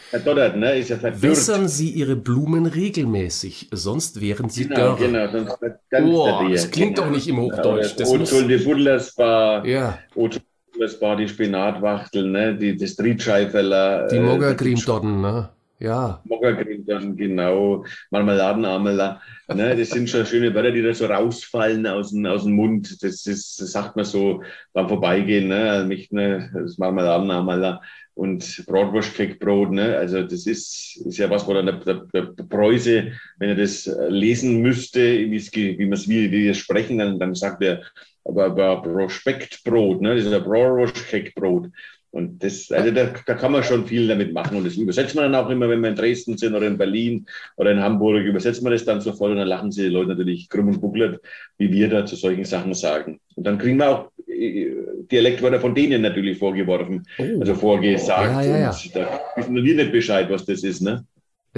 verdottert, 0.10 0.56
ne? 0.56 0.78
Ist 0.78 0.90
ja 0.90 0.98
verdürrt. 0.98 1.24
Wässern 1.24 1.68
Sie 1.68 1.90
Ihre 1.90 2.16
Blumen 2.16 2.66
regelmäßig, 2.66 3.70
sonst 3.72 4.22
wären 4.22 4.50
sie 4.50 4.68
genau, 4.68 4.96
dörr. 4.96 4.98
Genau, 4.98 5.32
sonst 5.32 5.58
oh, 6.04 6.48
Das 6.52 6.72
klingt 6.72 6.96
genau. 6.96 7.08
doch 7.08 7.14
nicht 7.14 7.28
im 7.28 7.38
Hochdeutsch. 7.40 7.96
Das 7.98 8.14
muss... 8.14 8.30
die 8.30 8.58
Budlersbar, 8.58 9.66
ja. 9.66 10.00
Budlersbar, 10.14 11.18
die 11.18 11.28
Spinatwachtel, 11.28 12.30
ne? 12.30 12.56
Die, 12.56 12.78
das 12.78 12.96
Triebscheiferler. 12.96 14.08
Die 14.08 14.20
Moggergrimdodden, 14.20 15.22
ne? 15.22 15.50
Ja. 15.80 16.22
Mokka-Creme, 16.26 17.16
genau, 17.16 17.86
Marmeladenamela. 18.10 19.22
Ne, 19.54 19.76
das 19.76 19.92
sind 19.92 20.10
schon 20.10 20.26
schöne 20.26 20.54
Wörter, 20.54 20.72
die 20.72 20.82
da 20.82 20.94
so 20.94 21.06
rausfallen 21.06 21.86
aus 21.86 22.12
dem, 22.12 22.26
aus 22.26 22.44
dem 22.44 22.54
Mund. 22.54 23.04
Das, 23.04 23.26
ist, 23.28 23.62
das 23.62 23.72
sagt 23.72 23.96
man 23.96 24.06
so 24.06 24.42
beim 24.74 24.90
Vorbeigehen, 24.90 25.50
ne? 25.50 25.70
Also 25.70 25.88
nicht, 25.88 26.12
ne, 26.12 26.50
das 26.54 26.78
Marmeladenamela 26.80 27.82
und 28.18 28.66
Bratwurstkeckbrot. 28.66 29.72
Ne? 29.72 29.96
Also 29.96 30.24
das 30.24 30.48
ist, 30.48 30.98
ist 31.06 31.18
ja 31.18 31.30
was, 31.30 31.48
wo 31.48 31.54
dann 31.54 31.68
der, 31.68 31.76
der, 32.14 32.26
der 32.26 32.44
Preuße, 32.44 33.12
wenn 33.38 33.50
er 33.50 33.56
das 33.56 33.90
lesen 34.10 34.62
müsste, 34.62 35.00
wie 35.00 35.86
man 35.86 35.94
es 35.94 36.10
wie, 36.10 36.32
wir 36.32 36.54
sprechen, 36.56 36.98
dann, 36.98 37.20
dann 37.20 37.36
sagt 37.36 37.62
er, 37.64 37.84
aber, 38.26 38.46
aber 38.46 38.82
Prospektbrot, 38.82 40.02
ne? 40.02 40.16
das 40.16 40.26
ist 40.26 40.34
ein 40.34 40.44
Bratwurstkeckbrot. 40.44 41.70
Und 42.12 42.44
das, 42.44 42.72
also 42.72 42.92
da, 42.92 43.14
da, 43.26 43.34
kann 43.34 43.52
man 43.52 43.64
schon 43.64 43.86
viel 43.86 44.08
damit 44.08 44.34
machen. 44.34 44.58
Und 44.58 44.66
das 44.66 44.76
übersetzt 44.76 45.16
man 45.16 45.32
dann 45.32 45.44
auch 45.46 45.50
immer, 45.50 45.70
wenn 45.70 45.82
wir 45.82 45.90
in 45.90 45.96
Dresden 45.96 46.38
sind 46.38 46.56
oder 46.56 46.66
in 46.66 46.78
Berlin 46.78 47.28
oder 47.58 47.72
in 47.72 47.82
Hamburg, 47.82 48.24
übersetzt 48.24 48.64
man 48.64 48.72
das 48.72 48.86
dann 48.86 49.02
sofort 49.02 49.32
und 49.32 49.38
dann 49.38 49.48
lachen 49.48 49.72
sie 49.72 49.84
die 49.84 49.90
Leute 49.90 50.10
natürlich 50.10 50.50
krumm 50.50 50.70
und 50.70 50.82
buckelt, 50.82 51.20
wie 51.58 51.72
wir 51.72 51.90
da 51.90 52.06
zu 52.06 52.16
solchen 52.16 52.46
Sachen 52.46 52.74
sagen. 52.74 53.20
Und 53.36 53.46
dann 53.46 53.58
kriegen 53.58 53.78
wir 53.78 53.90
auch 53.90 54.12
äh, 54.28 54.72
Dialektwörter 55.12 55.60
von 55.60 55.76
denen 55.76 56.02
natürlich 56.02 56.38
vorgeworfen, 56.38 57.06
oh. 57.20 57.40
also 57.40 57.56
vorgesagt. 57.56 58.32
Ja, 58.32 58.42
ja, 58.42 58.58
ja. 58.58 58.70
Und 58.70 58.96
da 58.96 59.20
wissen 59.36 59.56
wir 59.56 59.76
nicht 59.76 59.92
Bescheid, 59.92 60.30
was 60.30 60.46
das 60.46 60.64
ist, 60.64 60.82
ne? 60.82 61.06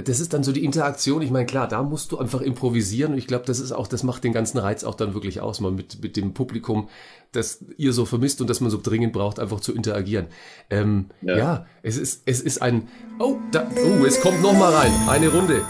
Das 0.02 0.20
ist 0.20 0.32
dann 0.32 0.42
so 0.42 0.52
die 0.52 0.64
Interaktion. 0.64 1.22
Ich 1.22 1.30
meine, 1.30 1.46
klar, 1.46 1.68
da 1.68 1.82
musst 1.82 2.12
du 2.12 2.18
einfach 2.18 2.40
improvisieren. 2.40 3.12
Und 3.12 3.18
ich 3.18 3.26
glaube, 3.26 3.44
das 3.46 3.60
ist 3.60 3.72
auch, 3.72 3.86
das 3.86 4.02
macht 4.02 4.24
den 4.24 4.32
ganzen 4.32 4.58
Reiz 4.58 4.84
auch 4.84 4.94
dann 4.94 5.14
wirklich 5.14 5.40
aus, 5.40 5.60
mal 5.60 5.72
mit, 5.72 6.02
mit 6.02 6.16
dem 6.16 6.34
Publikum, 6.34 6.88
das 7.32 7.64
ihr 7.76 7.92
so 7.92 8.04
vermisst 8.04 8.40
und 8.40 8.50
das 8.50 8.60
man 8.60 8.70
so 8.70 8.80
dringend 8.82 9.12
braucht, 9.12 9.38
einfach 9.38 9.60
zu 9.60 9.74
interagieren. 9.74 10.26
Ähm, 10.68 11.06
ja. 11.22 11.36
ja. 11.36 11.66
es 11.82 11.96
ist, 11.96 12.22
es 12.26 12.40
ist 12.40 12.62
ein, 12.62 12.88
oh, 13.18 13.36
da, 13.52 13.66
oh, 13.76 14.04
es 14.04 14.20
kommt 14.20 14.42
noch 14.42 14.52
mal 14.52 14.72
rein. 14.72 14.92
Eine 15.08 15.28
Runde. 15.28 15.62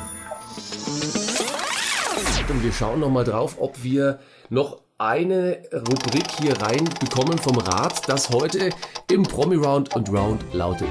Und 2.48 2.64
wir 2.64 2.72
schauen 2.72 2.98
noch 2.98 3.10
mal 3.10 3.22
drauf, 3.22 3.58
ob 3.60 3.84
wir 3.84 4.18
noch 4.48 4.82
eine 4.98 5.62
Rubrik 5.72 6.30
hier 6.40 6.60
reinbekommen 6.60 7.38
vom 7.38 7.56
Rat, 7.58 8.08
das 8.08 8.30
heute 8.30 8.70
im 9.10 9.22
Promi 9.22 9.54
Round 9.54 9.94
und 9.94 10.10
Round 10.10 10.44
lautet. 10.52 10.88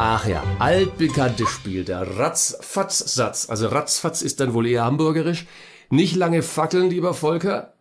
Ach 0.00 0.28
ja, 0.28 0.44
altbekanntes 0.60 1.48
Spiel, 1.50 1.84
der 1.84 2.18
Ratzfatz-Satz. 2.18 3.50
Also 3.50 3.66
Ratzfatz 3.66 4.22
ist 4.22 4.38
dann 4.38 4.54
wohl 4.54 4.68
eher 4.68 4.84
hamburgerisch. 4.84 5.44
Nicht 5.90 6.14
lange 6.14 6.44
fackeln, 6.44 6.88
lieber 6.88 7.14
Volker, 7.14 7.74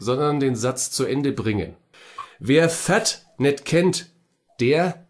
sondern 0.00 0.40
den 0.40 0.56
Satz 0.56 0.90
zu 0.90 1.04
Ende 1.04 1.30
bringen. 1.30 1.76
Wer 2.40 2.68
Fett 2.70 3.24
nicht 3.38 3.64
kennt, 3.64 4.10
der 4.58 5.06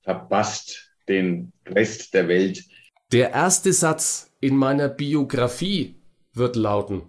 verpasst 0.00 0.90
den 1.06 1.52
Rest 1.66 2.14
der 2.14 2.28
Welt. 2.28 2.64
Der 3.12 3.32
erste 3.32 3.74
Satz 3.74 4.30
in 4.40 4.56
meiner 4.56 4.88
Biografie 4.88 5.96
wird 6.32 6.56
lauten. 6.56 7.02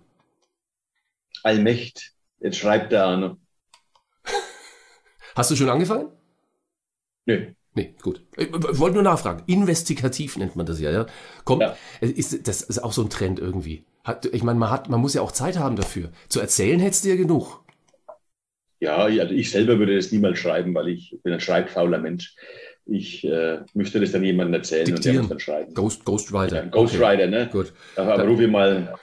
Allmächt. 1.43 2.11
Jetzt 2.39 2.57
schreibt 2.57 2.91
er 2.91 3.05
Arno. 3.05 3.37
Hast 5.33 5.49
du 5.49 5.55
schon 5.55 5.69
angefangen? 5.69 6.11
Nö. 7.25 7.53
Nee, 7.77 7.93
gut. 8.01 8.21
Ich 8.35 8.49
wollte 8.51 8.95
nur 8.95 9.03
nachfragen. 9.03 9.43
Investigativ 9.45 10.35
nennt 10.35 10.55
man 10.55 10.65
das 10.65 10.81
ja. 10.81 10.89
ja? 10.89 11.05
Kommt, 11.43 11.61
ja. 11.61 11.77
Ist, 12.01 12.47
das 12.47 12.63
ist 12.63 12.79
auch 12.79 12.91
so 12.91 13.03
ein 13.03 13.11
Trend 13.11 13.37
irgendwie. 13.37 13.83
Hat, 14.03 14.25
ich 14.25 14.41
meine, 14.41 14.57
man, 14.57 14.71
hat, 14.71 14.89
man 14.89 14.99
muss 14.99 15.13
ja 15.13 15.21
auch 15.21 15.31
Zeit 15.31 15.59
haben 15.59 15.75
dafür. 15.75 16.09
Zu 16.27 16.39
erzählen 16.39 16.79
hättest 16.79 17.05
du 17.05 17.09
ja 17.09 17.15
genug. 17.15 17.63
Ja, 18.79 18.97
also 18.97 19.31
ich 19.31 19.51
selber 19.51 19.77
würde 19.77 19.95
das 19.95 20.11
niemals 20.11 20.39
schreiben, 20.39 20.73
weil 20.73 20.87
ich 20.87 21.19
bin 21.21 21.33
ein 21.33 21.39
schreibfauler 21.39 21.99
Mensch. 21.99 22.35
Ich 22.87 23.23
äh, 23.27 23.59
müsste 23.75 23.99
das 23.99 24.11
dann 24.11 24.23
jemandem 24.23 24.55
erzählen 24.55 24.85
Diktieren. 24.85 24.97
und 24.97 25.05
der 25.05 25.21
muss 25.21 25.29
dann 25.29 25.39
schreiben. 25.39 25.73
Ghost, 25.75 26.03
Ghostwriter. 26.03 26.55
Ja, 26.55 26.65
Ghostwriter, 26.65 27.25
okay. 27.25 27.29
ne? 27.29 27.49
Gut. 27.51 27.73
Aber, 27.95 28.15
aber 28.15 28.27
rufe 28.27 28.45
ich 28.45 28.49
mal 28.49 28.95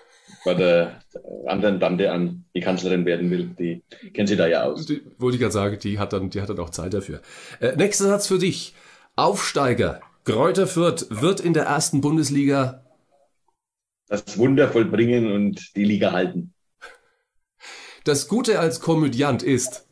bei 0.44 0.54
der 0.54 1.00
anderen 1.46 1.80
Tante 1.80 2.10
an, 2.12 2.44
die 2.54 2.60
Kanzlerin 2.60 3.04
werden 3.04 3.30
will. 3.30 3.50
Die 3.58 3.82
kennt 4.12 4.28
sie 4.28 4.36
da 4.36 4.46
ja 4.46 4.64
aus. 4.64 4.86
Die, 4.86 5.02
wollte 5.18 5.36
ich 5.36 5.40
gerade 5.40 5.52
sagen, 5.52 5.78
die 5.78 5.98
hat 5.98 6.12
dann, 6.12 6.30
die 6.30 6.40
hat 6.40 6.48
dann 6.48 6.58
auch 6.58 6.70
Zeit 6.70 6.94
dafür. 6.94 7.20
Äh, 7.60 7.76
nächster 7.76 8.04
Satz 8.04 8.26
für 8.26 8.38
dich. 8.38 8.74
Aufsteiger. 9.16 10.00
Kräuter 10.24 10.66
Fürth 10.66 11.06
wird 11.10 11.40
in 11.40 11.52
der 11.52 11.64
ersten 11.64 12.00
Bundesliga 12.00 12.84
das 14.08 14.38
Wunder 14.38 14.68
vollbringen 14.68 15.32
und 15.32 15.76
die 15.76 15.84
Liga 15.84 16.12
halten. 16.12 16.52
Das 18.04 18.28
Gute 18.28 18.60
als 18.60 18.80
Komödiant 18.80 19.42
ist, 19.42 19.88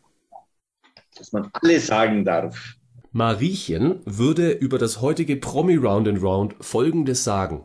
dass 1.17 1.33
man 1.33 1.51
alles 1.53 1.87
sagen 1.87 2.25
darf. 2.25 2.77
Mariechen 3.11 4.01
würde 4.05 4.51
über 4.53 4.79
das 4.79 5.01
heutige 5.01 5.37
Promi 5.37 5.77
Round 5.77 6.09
and 6.09 6.23
Round 6.23 6.55
Folgendes 6.61 7.25
sagen. 7.25 7.65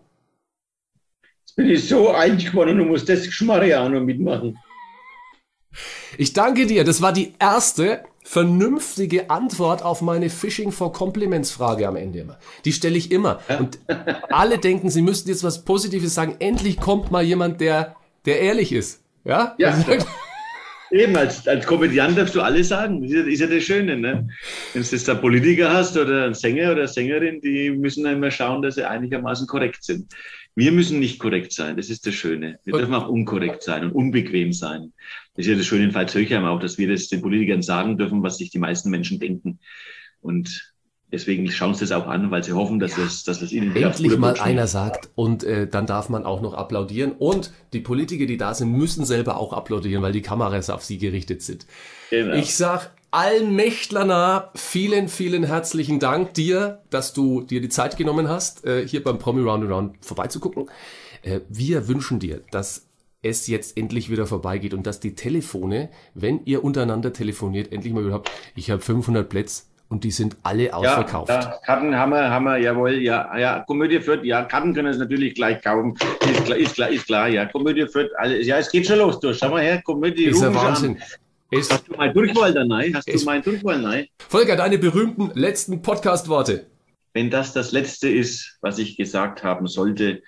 Bin 1.55 1.69
ich 1.69 1.87
so 1.87 2.07
geworden 2.07 2.79
und 2.81 2.87
muss 2.87 3.05
das 3.05 3.25
Schmariano 3.25 3.99
mitmachen. 3.99 4.57
Ich 6.17 6.33
danke 6.33 6.65
dir. 6.65 6.83
Das 6.83 7.01
war 7.01 7.13
die 7.13 7.33
erste 7.39 8.03
vernünftige 8.23 9.29
Antwort 9.29 9.83
auf 9.83 10.01
meine 10.01 10.29
Fishing 10.29 10.71
for 10.71 10.91
Compliments 10.91 11.51
Frage 11.51 11.87
am 11.87 11.95
Ende 11.95 12.19
immer. 12.19 12.37
Die 12.65 12.73
stelle 12.73 12.97
ich 12.97 13.11
immer. 13.11 13.39
Und 13.57 13.79
alle 14.29 14.57
denken, 14.57 14.89
sie 14.89 15.01
müssten 15.01 15.29
jetzt 15.29 15.43
was 15.43 15.63
Positives 15.63 16.13
sagen. 16.13 16.35
Endlich 16.39 16.79
kommt 16.79 17.09
mal 17.09 17.23
jemand, 17.23 17.61
der, 17.61 17.95
der 18.25 18.41
ehrlich 18.41 18.73
ist. 18.73 19.01
Ja? 19.23 19.55
Ja. 19.57 19.77
Eben, 20.91 21.17
als, 21.17 21.47
als 21.47 21.65
Komödiant 21.65 22.17
darfst 22.17 22.35
du 22.35 22.41
alles 22.41 22.69
sagen. 22.69 23.03
Ist 23.03 23.13
ja, 23.13 23.21
ist 23.23 23.39
ja 23.39 23.47
das 23.47 23.63
Schöne. 23.63 23.97
Ne? 23.97 24.29
Wenn 24.73 24.83
du 24.83 24.87
jetzt 24.89 25.07
da 25.07 25.15
Politiker 25.15 25.71
hast 25.71 25.97
oder 25.97 26.25
einen 26.25 26.33
Sänger 26.33 26.71
oder 26.71 26.87
Sängerin, 26.87 27.41
die 27.41 27.71
müssen 27.71 28.03
dann 28.05 28.15
immer 28.15 28.31
schauen, 28.31 28.61
dass 28.61 28.75
sie 28.75 28.87
einigermaßen 28.87 29.47
korrekt 29.47 29.83
sind. 29.83 30.13
Wir 30.57 30.71
müssen 30.71 30.99
nicht 30.99 31.19
korrekt 31.19 31.53
sein, 31.53 31.77
das 31.77 31.91
ist 31.91 32.07
das 32.07 32.15
Schöne. 32.15 32.57
Wir 32.63 32.73
dürfen 32.73 32.95
auch 32.95 33.07
unkorrekt 33.07 33.61
sein 33.61 33.83
und 33.83 33.91
unbequem 33.91 34.53
sein. 34.53 34.91
Das 35.35 35.45
ist 35.45 35.51
ja 35.51 35.55
das 35.55 35.67
Schöne 35.67 35.83
in 35.83 35.91
Pfalz-Höchheim 35.91 36.45
auch, 36.45 36.59
dass 36.59 36.79
wir 36.79 36.89
das 36.89 37.09
den 37.09 37.21
Politikern 37.21 37.61
sagen 37.61 37.95
dürfen, 37.95 38.23
was 38.23 38.39
sich 38.39 38.49
die 38.49 38.57
meisten 38.57 38.89
Menschen 38.89 39.19
denken. 39.19 39.59
Und 40.19 40.73
deswegen 41.11 41.47
schauen 41.51 41.75
sie 41.75 41.81
das 41.81 41.91
auch 41.91 42.07
an, 42.07 42.31
weil 42.31 42.43
sie 42.43 42.53
hoffen, 42.53 42.79
dass 42.79 42.97
ja. 42.97 43.03
es, 43.03 43.23
dass 43.23 43.43
es 43.43 43.51
ihnen 43.51 43.75
endlich 43.75 44.17
mal 44.17 44.33
einer 44.39 44.65
sagt 44.65 45.11
und 45.13 45.43
äh, 45.43 45.67
dann 45.67 45.85
darf 45.85 46.09
man 46.09 46.25
auch 46.25 46.41
noch 46.41 46.55
applaudieren 46.55 47.11
und 47.11 47.53
die 47.73 47.81
Politiker, 47.81 48.25
die 48.25 48.37
da 48.37 48.55
sind, 48.55 48.71
müssen 48.71 49.05
selber 49.05 49.37
auch 49.37 49.53
applaudieren, 49.53 50.01
weil 50.01 50.11
die 50.11 50.23
Kameras 50.23 50.71
auf 50.71 50.83
sie 50.83 50.97
gerichtet 50.97 51.43
sind. 51.43 51.67
Genau. 52.09 52.33
Ich 52.33 52.55
sag 52.55 52.96
Allmächtlerna, 53.11 54.51
vielen, 54.55 55.07
vielen 55.07 55.43
herzlichen 55.43 55.99
Dank 55.99 56.33
dir, 56.33 56.81
dass 56.89 57.13
du 57.13 57.41
dir 57.41 57.61
die 57.61 57.69
Zeit 57.69 57.95
genommen 57.95 58.27
hast, 58.27 58.65
äh, 58.65 58.85
hier 58.85 59.01
beim 59.01 59.17
Promi 59.17 59.41
Round 59.41 59.69
Round 59.69 60.05
vorbeizugucken. 60.05 60.69
Äh, 61.21 61.39
wir 61.47 61.87
wünschen 61.87 62.19
dir, 62.19 62.41
dass 62.51 62.87
es 63.21 63.47
jetzt 63.47 63.77
endlich 63.77 64.11
wieder 64.11 64.27
vorbeigeht 64.27 64.73
und 64.73 64.85
dass 64.85 64.99
die 64.99 65.15
Telefone, 65.15 65.89
wenn 66.15 66.41
ihr 66.43 66.65
untereinander 66.65 67.13
telefoniert, 67.13 67.71
endlich 67.71 67.93
mal 67.93 68.03
überhaupt, 68.03 68.29
ich 68.55 68.71
habe 68.71 68.81
500 68.81 69.29
Plätze 69.29 69.63
und 69.87 70.03
die 70.03 70.11
sind 70.11 70.35
alle 70.43 70.73
ausverkauft. 70.73 71.29
Ja, 71.29 71.39
ja, 71.39 71.59
Karten 71.65 71.95
haben 71.95 72.11
wir, 72.11 72.29
haben 72.29 72.43
wir, 72.43 72.57
jawohl, 72.57 72.91
ja, 72.95 73.37
ja, 73.37 73.63
Komödie 73.65 74.01
führt, 74.01 74.25
ja, 74.25 74.43
Karten 74.43 74.73
können 74.73 74.89
es 74.89 74.97
natürlich 74.97 75.33
gleich 75.33 75.61
kaufen, 75.61 75.95
ist 76.29 76.43
klar, 76.43 76.57
ist 76.57 76.75
klar, 76.75 76.89
ist 76.89 77.05
klar, 77.05 77.27
ja, 77.29 77.45
Komödie 77.45 77.87
führt, 77.87 78.11
alles, 78.17 78.45
ja, 78.45 78.57
es 78.57 78.69
geht 78.69 78.85
schon 78.85 78.99
los, 78.99 79.17
du, 79.21 79.33
schau 79.33 79.49
mal 79.49 79.61
her, 79.61 79.81
Komödie, 79.81 80.25
ist 80.25 80.41
ja 80.41 80.53
Wahnsinn. 80.53 80.97
Ist 81.49 81.71
Hast 81.71 81.87
du 81.87 81.93
mein 81.95 82.13
Durchwahl 82.13 82.53
da 82.53 82.65
nein? 82.65 82.93
Hast 82.93 83.07
du 83.07 83.23
mein 83.23 83.41
Durchwahl 83.41 83.79
nein? 83.79 84.07
Volker, 84.27 84.57
deine 84.57 84.77
berühmten 84.77 85.31
letzten 85.33 85.81
Podcast-Worte. 85.81 86.67
Wenn 87.13 87.29
das 87.29 87.53
das 87.53 87.71
Letzte 87.71 88.09
ist, 88.09 88.57
was 88.59 88.79
ich 88.79 88.97
gesagt 88.97 89.45
haben 89.45 89.67
sollte, 89.67 90.21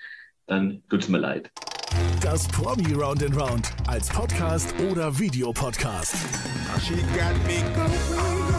dann 0.48 0.82
tut's 0.90 1.10
mir 1.10 1.18
leid. 1.18 1.52
Das 2.22 2.48
Promi 2.48 2.94
Round 2.94 3.22
and 3.22 3.36
Round 3.36 3.68
als 3.88 4.08
Podcast 4.08 4.74
oder 4.90 5.20
Videopodcast. 5.20 6.16
She 6.82 6.94
got 6.94 7.36
me 7.46 7.64
going 7.76 8.59